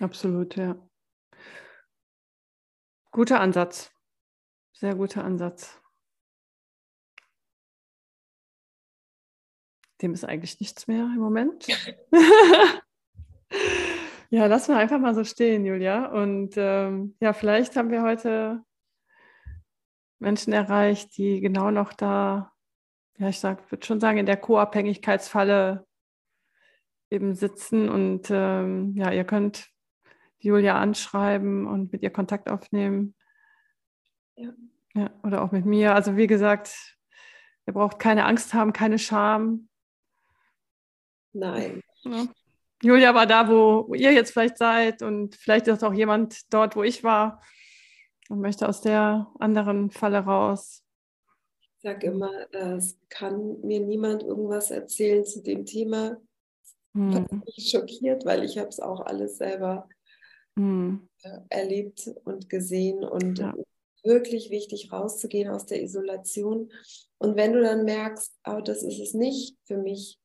Absolut, 0.00 0.56
ja. 0.56 0.76
Guter 3.10 3.40
Ansatz. 3.40 3.92
Sehr 4.72 4.94
guter 4.94 5.24
Ansatz. 5.24 5.80
Dem 10.00 10.12
ist 10.12 10.24
eigentlich 10.24 10.60
nichts 10.60 10.86
mehr 10.86 11.04
im 11.04 11.18
Moment. 11.18 11.66
ja, 14.30 14.46
lassen 14.46 14.74
wir 14.74 14.78
einfach 14.78 15.00
mal 15.00 15.14
so 15.14 15.24
stehen, 15.24 15.64
Julia. 15.64 16.12
Und 16.12 16.54
ähm, 16.56 17.16
ja, 17.20 17.32
vielleicht 17.32 17.74
haben 17.74 17.90
wir 17.90 18.02
heute 18.02 18.62
Menschen 20.20 20.52
erreicht, 20.52 21.16
die 21.16 21.40
genau 21.40 21.70
noch 21.70 21.94
da, 21.94 22.52
ja, 23.18 23.28
ich 23.28 23.42
würde 23.42 23.86
schon 23.86 24.00
sagen, 24.00 24.18
in 24.18 24.26
der 24.26 24.36
Co-Abhängigkeitsfalle 24.36 25.86
eben 27.10 27.34
sitzen 27.34 27.88
und 27.88 28.28
ähm, 28.30 28.94
ja, 28.96 29.12
ihr 29.12 29.24
könnt 29.24 29.68
Julia 30.38 30.78
anschreiben 30.78 31.66
und 31.66 31.92
mit 31.92 32.02
ihr 32.02 32.10
Kontakt 32.10 32.48
aufnehmen. 32.48 33.14
Ja. 34.36 34.52
ja. 34.94 35.10
Oder 35.22 35.42
auch 35.42 35.52
mit 35.52 35.64
mir. 35.64 35.94
Also 35.94 36.16
wie 36.16 36.26
gesagt, 36.26 36.96
ihr 37.66 37.72
braucht 37.72 37.98
keine 37.98 38.26
Angst 38.26 38.54
haben, 38.54 38.72
keine 38.72 38.98
Scham. 38.98 39.68
Nein. 41.32 41.80
Ja. 42.02 42.26
Julia 42.82 43.14
war 43.14 43.26
da, 43.26 43.48
wo 43.48 43.94
ihr 43.94 44.12
jetzt 44.12 44.32
vielleicht 44.32 44.58
seid 44.58 45.02
und 45.02 45.34
vielleicht 45.34 45.66
ist 45.66 45.82
auch 45.82 45.94
jemand 45.94 46.52
dort, 46.52 46.76
wo 46.76 46.82
ich 46.82 47.02
war 47.02 47.40
und 48.28 48.40
möchte 48.40 48.68
aus 48.68 48.82
der 48.82 49.28
anderen 49.38 49.90
Falle 49.90 50.18
raus. 50.18 50.85
Ich 51.86 51.92
sage 51.92 52.08
immer, 52.08 52.52
es 52.52 52.98
kann 53.08 53.60
mir 53.60 53.78
niemand 53.78 54.24
irgendwas 54.24 54.72
erzählen 54.72 55.24
zu 55.24 55.40
dem 55.40 55.64
Thema, 55.64 56.20
hm. 56.94 57.14
hat 57.14 57.30
mich 57.30 57.70
schockiert, 57.70 58.24
weil 58.24 58.42
ich 58.42 58.58
habe 58.58 58.70
es 58.70 58.80
auch 58.80 59.02
alles 59.02 59.36
selber 59.36 59.88
hm. 60.58 61.08
Äh, 61.22 61.38
erlebt 61.48 62.10
und 62.24 62.48
gesehen 62.48 63.04
und 63.04 63.38
ja. 63.38 63.54
wirklich 64.02 64.50
wichtig 64.50 64.90
rauszugehen 64.90 65.48
aus 65.48 65.66
der 65.66 65.80
Isolation. 65.80 66.72
Und 67.18 67.36
wenn 67.36 67.52
du 67.52 67.62
dann 67.62 67.84
merkst, 67.84 68.34
oh, 68.48 68.60
das 68.60 68.82
ist 68.82 68.98
es 68.98 69.14
nicht 69.14 69.56
für 69.62 69.78
mich, 69.78 70.18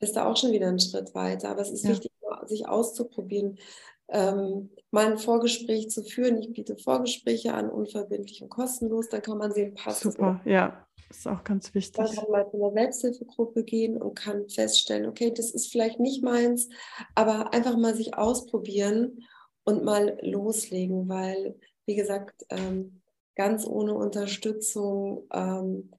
ist 0.00 0.16
da 0.16 0.26
auch 0.26 0.36
schon 0.36 0.50
wieder 0.50 0.66
ein 0.66 0.80
Schritt 0.80 1.14
weiter. 1.14 1.50
Aber 1.50 1.60
es 1.60 1.70
ist 1.70 1.84
ja. 1.84 1.90
wichtig, 1.90 2.10
sich 2.46 2.66
auszuprobieren. 2.66 3.60
Ähm, 4.08 4.70
mal 4.90 5.06
ein 5.06 5.18
Vorgespräch 5.18 5.90
zu 5.90 6.02
führen. 6.02 6.38
Ich 6.38 6.52
biete 6.52 6.76
Vorgespräche 6.76 7.54
an, 7.54 7.70
unverbindlich 7.70 8.42
und 8.42 8.48
kostenlos. 8.48 9.08
Dann 9.08 9.22
kann 9.22 9.38
man 9.38 9.52
sehen, 9.52 9.74
passt 9.74 10.02
Super, 10.02 10.40
ja, 10.44 10.86
ist 11.10 11.26
auch 11.26 11.44
ganz 11.44 11.74
wichtig. 11.74 11.98
Man 11.98 12.14
kann 12.14 12.30
mal 12.30 12.50
zu 12.50 12.56
einer 12.56 12.72
Selbsthilfegruppe 12.72 13.64
gehen 13.64 14.00
und 14.00 14.14
kann 14.14 14.48
feststellen, 14.48 15.06
okay, 15.06 15.32
das 15.34 15.50
ist 15.50 15.70
vielleicht 15.70 16.00
nicht 16.00 16.22
meins, 16.22 16.68
aber 17.14 17.52
einfach 17.52 17.76
mal 17.76 17.94
sich 17.94 18.16
ausprobieren 18.16 19.24
und 19.64 19.84
mal 19.84 20.18
loslegen, 20.22 21.08
weil, 21.08 21.58
wie 21.86 21.96
gesagt, 21.96 22.44
ähm, 22.50 23.00
ganz 23.34 23.66
ohne 23.66 23.94
Unterstützung 23.94 25.26
ähm, 25.32 25.90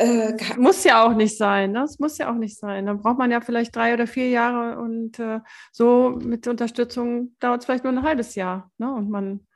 äh, 0.00 0.34
muss 0.56 0.82
ja 0.84 1.04
auch 1.04 1.14
nicht 1.14 1.36
sein, 1.36 1.72
ne? 1.72 1.82
Es 1.82 1.98
muss 1.98 2.16
ja 2.16 2.32
auch 2.32 2.36
nicht 2.38 2.58
sein. 2.58 2.86
Dann 2.86 3.02
braucht 3.02 3.18
man 3.18 3.30
ja 3.30 3.42
vielleicht 3.42 3.76
drei 3.76 3.92
oder 3.92 4.06
vier 4.06 4.30
Jahre 4.30 4.80
und 4.80 5.18
äh, 5.18 5.40
so 5.72 6.18
mit 6.22 6.46
Unterstützung 6.46 7.36
dauert 7.38 7.60
es 7.60 7.66
vielleicht 7.66 7.84
nur 7.84 7.92
ein 7.92 8.02
halbes 8.02 8.34
Jahr, 8.34 8.70
ne? 8.78 8.92
Und 8.92 9.10
man 9.10 9.46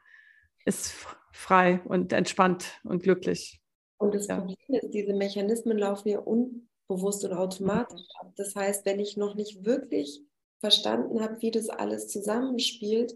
ist 0.67 0.95
frei 1.33 1.81
und 1.87 2.13
entspannt 2.13 2.79
und 2.85 3.03
glücklich. 3.03 3.63
Und 3.97 4.15
das 4.15 4.27
ja. 4.27 4.37
Problem 4.37 4.59
ist, 4.69 4.93
diese 4.93 5.15
Mechanismen 5.15 5.79
laufen 5.79 6.11
ja 6.11 6.19
unbewusst 6.19 7.25
und 7.25 7.33
automatisch 7.33 8.03
ab. 8.21 8.33
Das 8.37 8.55
heißt, 8.55 8.85
wenn 8.85 9.01
ich 9.01 9.17
noch 9.17 9.35
nicht 9.37 9.65
wirklich 9.65 10.21
verstanden 10.61 11.23
habe, 11.23 11.41
wie 11.41 11.53
das 11.53 11.71
alles 11.71 12.09
zusammenspielt, 12.09 13.15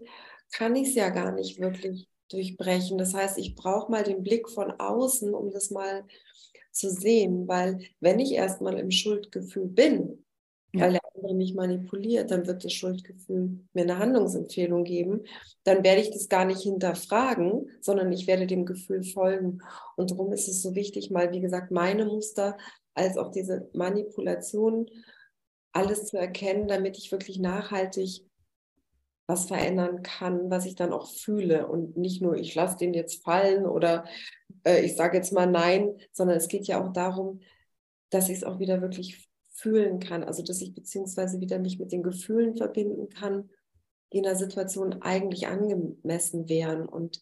kann 0.51 0.75
ich 0.75 0.89
es 0.89 0.95
ja 0.95 1.09
gar 1.09 1.31
nicht 1.31 1.59
wirklich 1.59 2.09
durchbrechen. 2.29 2.97
Das 2.97 3.13
heißt, 3.13 3.37
ich 3.37 3.53
brauche 3.53 3.91
mal 3.91 4.03
den 4.03 4.23
Blick 4.23 4.49
von 4.49 4.71
außen, 4.71 5.35
um 5.35 5.51
das 5.51 5.69
mal 5.69 6.05
zu 6.79 6.89
sehen, 6.89 7.47
weil 7.47 7.79
wenn 7.99 8.19
ich 8.19 8.31
erstmal 8.31 8.79
im 8.79 8.91
Schuldgefühl 8.91 9.67
bin, 9.67 10.25
ja. 10.73 10.81
weil 10.81 10.91
der 10.93 11.01
andere 11.15 11.35
mich 11.35 11.53
manipuliert, 11.53 12.31
dann 12.31 12.47
wird 12.47 12.63
das 12.63 12.73
Schuldgefühl 12.73 13.59
mir 13.73 13.83
eine 13.83 13.99
Handlungsempfehlung 13.99 14.83
geben. 14.83 15.23
Dann 15.63 15.83
werde 15.83 16.01
ich 16.01 16.11
das 16.11 16.29
gar 16.29 16.45
nicht 16.45 16.61
hinterfragen, 16.61 17.69
sondern 17.81 18.11
ich 18.11 18.27
werde 18.27 18.47
dem 18.47 18.65
Gefühl 18.65 19.03
folgen. 19.03 19.59
Und 19.97 20.11
darum 20.11 20.31
ist 20.31 20.47
es 20.47 20.61
so 20.61 20.75
wichtig, 20.75 21.11
mal, 21.11 21.31
wie 21.31 21.41
gesagt, 21.41 21.71
meine 21.71 22.05
Muster 22.05 22.57
als 22.93 23.17
auch 23.17 23.31
diese 23.31 23.69
Manipulation 23.73 24.89
alles 25.71 26.05
zu 26.05 26.17
erkennen, 26.17 26.67
damit 26.67 26.97
ich 26.97 27.11
wirklich 27.11 27.39
nachhaltig 27.39 28.25
was 29.29 29.45
verändern 29.45 30.01
kann, 30.01 30.49
was 30.49 30.65
ich 30.65 30.73
dann 30.73 30.91
auch 30.91 31.07
fühle 31.07 31.67
und 31.67 31.95
nicht 31.95 32.19
nur, 32.19 32.35
ich 32.35 32.55
lasse 32.55 32.77
den 32.77 32.95
jetzt 32.95 33.23
fallen 33.23 33.67
oder 33.67 34.05
äh, 34.65 34.83
ich 34.83 34.95
sage 34.95 35.17
jetzt 35.17 35.31
mal 35.31 35.45
nein, 35.45 35.95
sondern 36.11 36.35
es 36.35 36.47
geht 36.47 36.65
ja 36.65 36.83
auch 36.83 36.91
darum, 36.91 37.39
dass 38.09 38.27
ich 38.27 38.37
es 38.37 38.43
auch 38.43 38.57
wieder 38.57 38.81
wirklich 38.81 39.29
fühlen 39.53 39.99
kann, 39.99 40.23
also 40.23 40.41
dass 40.41 40.61
ich 40.61 40.73
beziehungsweise 40.73 41.39
wieder 41.39 41.59
mich 41.59 41.77
mit 41.77 41.91
den 41.91 42.01
Gefühlen 42.01 42.57
verbinden 42.57 43.09
kann, 43.09 43.51
die 44.11 44.17
in 44.17 44.23
der 44.23 44.35
Situation 44.35 45.03
eigentlich 45.03 45.45
angemessen 45.45 46.49
wären 46.49 46.89
und 46.89 47.21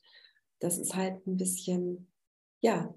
das 0.59 0.77
ist 0.77 0.95
halt 0.95 1.27
ein 1.27 1.35
bisschen, 1.35 2.07
ja, 2.61 2.95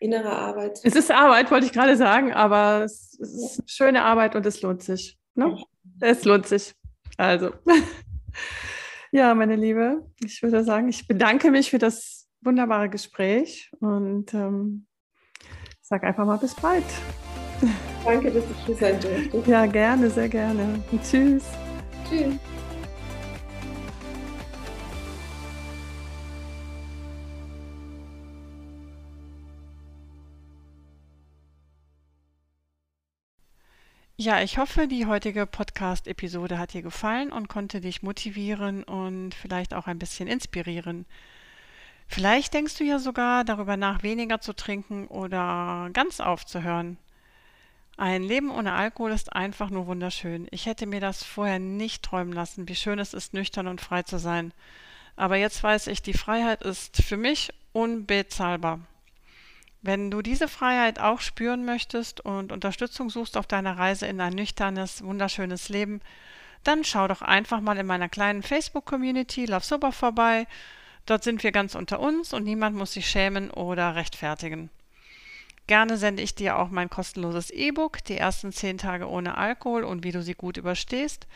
innere 0.00 0.32
Arbeit. 0.32 0.80
Es 0.82 0.96
ist 0.96 1.10
Arbeit, 1.10 1.50
wollte 1.50 1.66
ich 1.66 1.72
gerade 1.72 1.98
sagen, 1.98 2.32
aber 2.32 2.84
es, 2.84 3.18
ist 3.18 3.62
schöne 3.70 4.02
Arbeit 4.04 4.36
und 4.36 4.46
es 4.46 4.62
lohnt 4.62 4.82
sich. 4.82 5.18
Ne? 5.34 5.62
Es 6.00 6.24
lohnt 6.24 6.46
sich. 6.46 6.74
Also, 7.16 7.50
ja, 9.12 9.34
meine 9.34 9.56
Liebe, 9.56 10.04
ich 10.24 10.42
würde 10.42 10.64
sagen, 10.64 10.88
ich 10.88 11.06
bedanke 11.06 11.50
mich 11.50 11.70
für 11.70 11.78
das 11.78 12.28
wunderbare 12.40 12.88
Gespräch 12.88 13.70
und 13.80 14.34
ähm, 14.34 14.86
sage 15.80 16.06
einfach 16.06 16.26
mal 16.26 16.38
bis 16.38 16.54
bald. 16.54 16.84
Danke, 18.04 18.30
dass 18.30 18.44
ich 18.44 18.66
hier 18.66 18.76
sein 18.76 19.00
durfte. 19.00 19.50
Ja, 19.50 19.66
gerne, 19.66 20.10
sehr 20.10 20.28
gerne. 20.28 20.82
Und 20.90 21.02
tschüss. 21.02 21.44
Tschüss. 22.08 22.34
Ja, 34.24 34.40
ich 34.40 34.56
hoffe, 34.56 34.88
die 34.88 35.04
heutige 35.04 35.44
Podcast-Episode 35.44 36.58
hat 36.58 36.72
dir 36.72 36.80
gefallen 36.80 37.30
und 37.30 37.48
konnte 37.48 37.82
dich 37.82 38.02
motivieren 38.02 38.82
und 38.82 39.34
vielleicht 39.34 39.74
auch 39.74 39.86
ein 39.86 39.98
bisschen 39.98 40.28
inspirieren. 40.28 41.04
Vielleicht 42.06 42.54
denkst 42.54 42.78
du 42.78 42.84
ja 42.84 42.98
sogar 42.98 43.44
darüber 43.44 43.76
nach, 43.76 44.02
weniger 44.02 44.40
zu 44.40 44.54
trinken 44.54 45.08
oder 45.08 45.90
ganz 45.92 46.20
aufzuhören. 46.20 46.96
Ein 47.98 48.22
Leben 48.22 48.50
ohne 48.50 48.72
Alkohol 48.72 49.12
ist 49.12 49.30
einfach 49.34 49.68
nur 49.68 49.86
wunderschön. 49.88 50.48
Ich 50.50 50.64
hätte 50.64 50.86
mir 50.86 51.00
das 51.00 51.22
vorher 51.22 51.58
nicht 51.58 52.02
träumen 52.02 52.32
lassen, 52.32 52.66
wie 52.66 52.76
schön 52.76 52.98
es 52.98 53.12
ist, 53.12 53.34
nüchtern 53.34 53.66
und 53.66 53.82
frei 53.82 54.04
zu 54.04 54.18
sein. 54.18 54.54
Aber 55.16 55.36
jetzt 55.36 55.62
weiß 55.62 55.86
ich, 55.88 56.00
die 56.00 56.14
Freiheit 56.14 56.62
ist 56.62 57.02
für 57.02 57.18
mich 57.18 57.52
unbezahlbar. 57.74 58.80
Wenn 59.86 60.10
du 60.10 60.22
diese 60.22 60.48
Freiheit 60.48 60.98
auch 60.98 61.20
spüren 61.20 61.66
möchtest 61.66 62.22
und 62.22 62.52
Unterstützung 62.52 63.10
suchst 63.10 63.36
auf 63.36 63.46
deiner 63.46 63.76
Reise 63.76 64.06
in 64.06 64.18
ein 64.18 64.32
nüchternes, 64.32 65.04
wunderschönes 65.04 65.68
Leben, 65.68 66.00
dann 66.62 66.84
schau 66.84 67.06
doch 67.06 67.20
einfach 67.20 67.60
mal 67.60 67.76
in 67.76 67.84
meiner 67.84 68.08
kleinen 68.08 68.42
Facebook-Community 68.42 69.44
Love 69.44 69.62
Sober 69.62 69.92
vorbei. 69.92 70.46
Dort 71.04 71.22
sind 71.22 71.42
wir 71.42 71.52
ganz 71.52 71.74
unter 71.74 72.00
uns 72.00 72.32
und 72.32 72.44
niemand 72.44 72.74
muss 72.76 72.94
sich 72.94 73.06
schämen 73.06 73.50
oder 73.50 73.94
rechtfertigen. 73.94 74.70
Gerne 75.66 75.98
sende 75.98 76.22
ich 76.22 76.34
dir 76.34 76.58
auch 76.58 76.70
mein 76.70 76.88
kostenloses 76.88 77.50
E-Book, 77.50 78.02
die 78.04 78.16
ersten 78.16 78.52
zehn 78.52 78.78
Tage 78.78 79.06
ohne 79.06 79.36
Alkohol 79.36 79.84
und 79.84 80.02
wie 80.02 80.12
du 80.12 80.22
sie 80.22 80.34
gut 80.34 80.56
überstehst. 80.56 81.26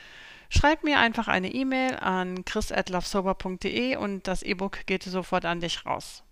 Schreib 0.48 0.84
mir 0.84 0.98
einfach 1.00 1.28
eine 1.28 1.52
E-Mail 1.52 1.96
an 1.96 2.46
chris.lovesober.de 2.46 3.96
und 3.96 4.26
das 4.26 4.42
E-Book 4.42 4.86
geht 4.86 5.02
sofort 5.02 5.44
an 5.44 5.60
dich 5.60 5.84
raus. 5.84 6.22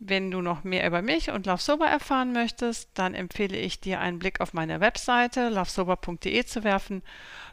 Wenn 0.00 0.30
du 0.30 0.40
noch 0.40 0.62
mehr 0.62 0.86
über 0.86 1.02
mich 1.02 1.30
und 1.30 1.46
Love 1.46 1.60
Sober 1.60 1.86
erfahren 1.86 2.32
möchtest, 2.32 2.88
dann 2.94 3.14
empfehle 3.14 3.56
ich 3.56 3.80
dir 3.80 3.98
einen 3.98 4.20
Blick 4.20 4.40
auf 4.40 4.52
meine 4.52 4.78
Webseite 4.78 5.48
lovesober.de 5.48 6.44
zu 6.44 6.62
werfen. 6.62 7.02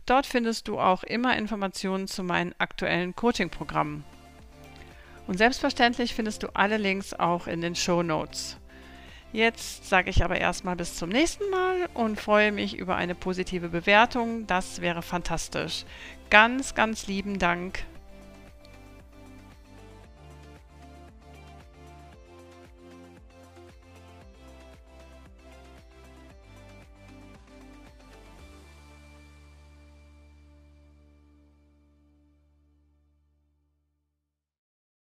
Dort 0.06 0.28
findest 0.28 0.68
du 0.68 0.80
auch 0.80 1.02
immer 1.02 1.36
Informationen 1.36 2.08
zu 2.08 2.22
meinen 2.22 2.54
aktuellen 2.60 3.16
Coaching-Programmen. 3.16 4.04
Und 5.26 5.40
selbstverständlich 5.40 6.14
findest 6.14 6.44
du 6.44 6.56
alle 6.56 6.78
Links 6.78 7.16
auch 7.16 7.48
in 7.48 7.62
den 7.62 7.76
Show 7.76 8.04
Notes. 8.04 8.58
Jetzt 9.34 9.90
sage 9.90 10.12
ich 10.12 10.24
aber 10.24 10.38
erstmal 10.38 10.76
bis 10.76 10.96
zum 10.96 11.10
nächsten 11.10 11.50
Mal 11.50 11.90
und 11.96 12.22
freue 12.22 12.52
mich 12.52 12.78
über 12.78 12.96
eine 12.96 13.16
positive 13.16 13.70
Bewertung. 13.70 14.46
Das 14.46 14.82
wäre 14.82 15.02
fantastisch. 15.02 15.84
Ganz, 16.30 16.76
ganz 16.76 17.08
lieben 17.08 17.40
Dank 17.40 17.80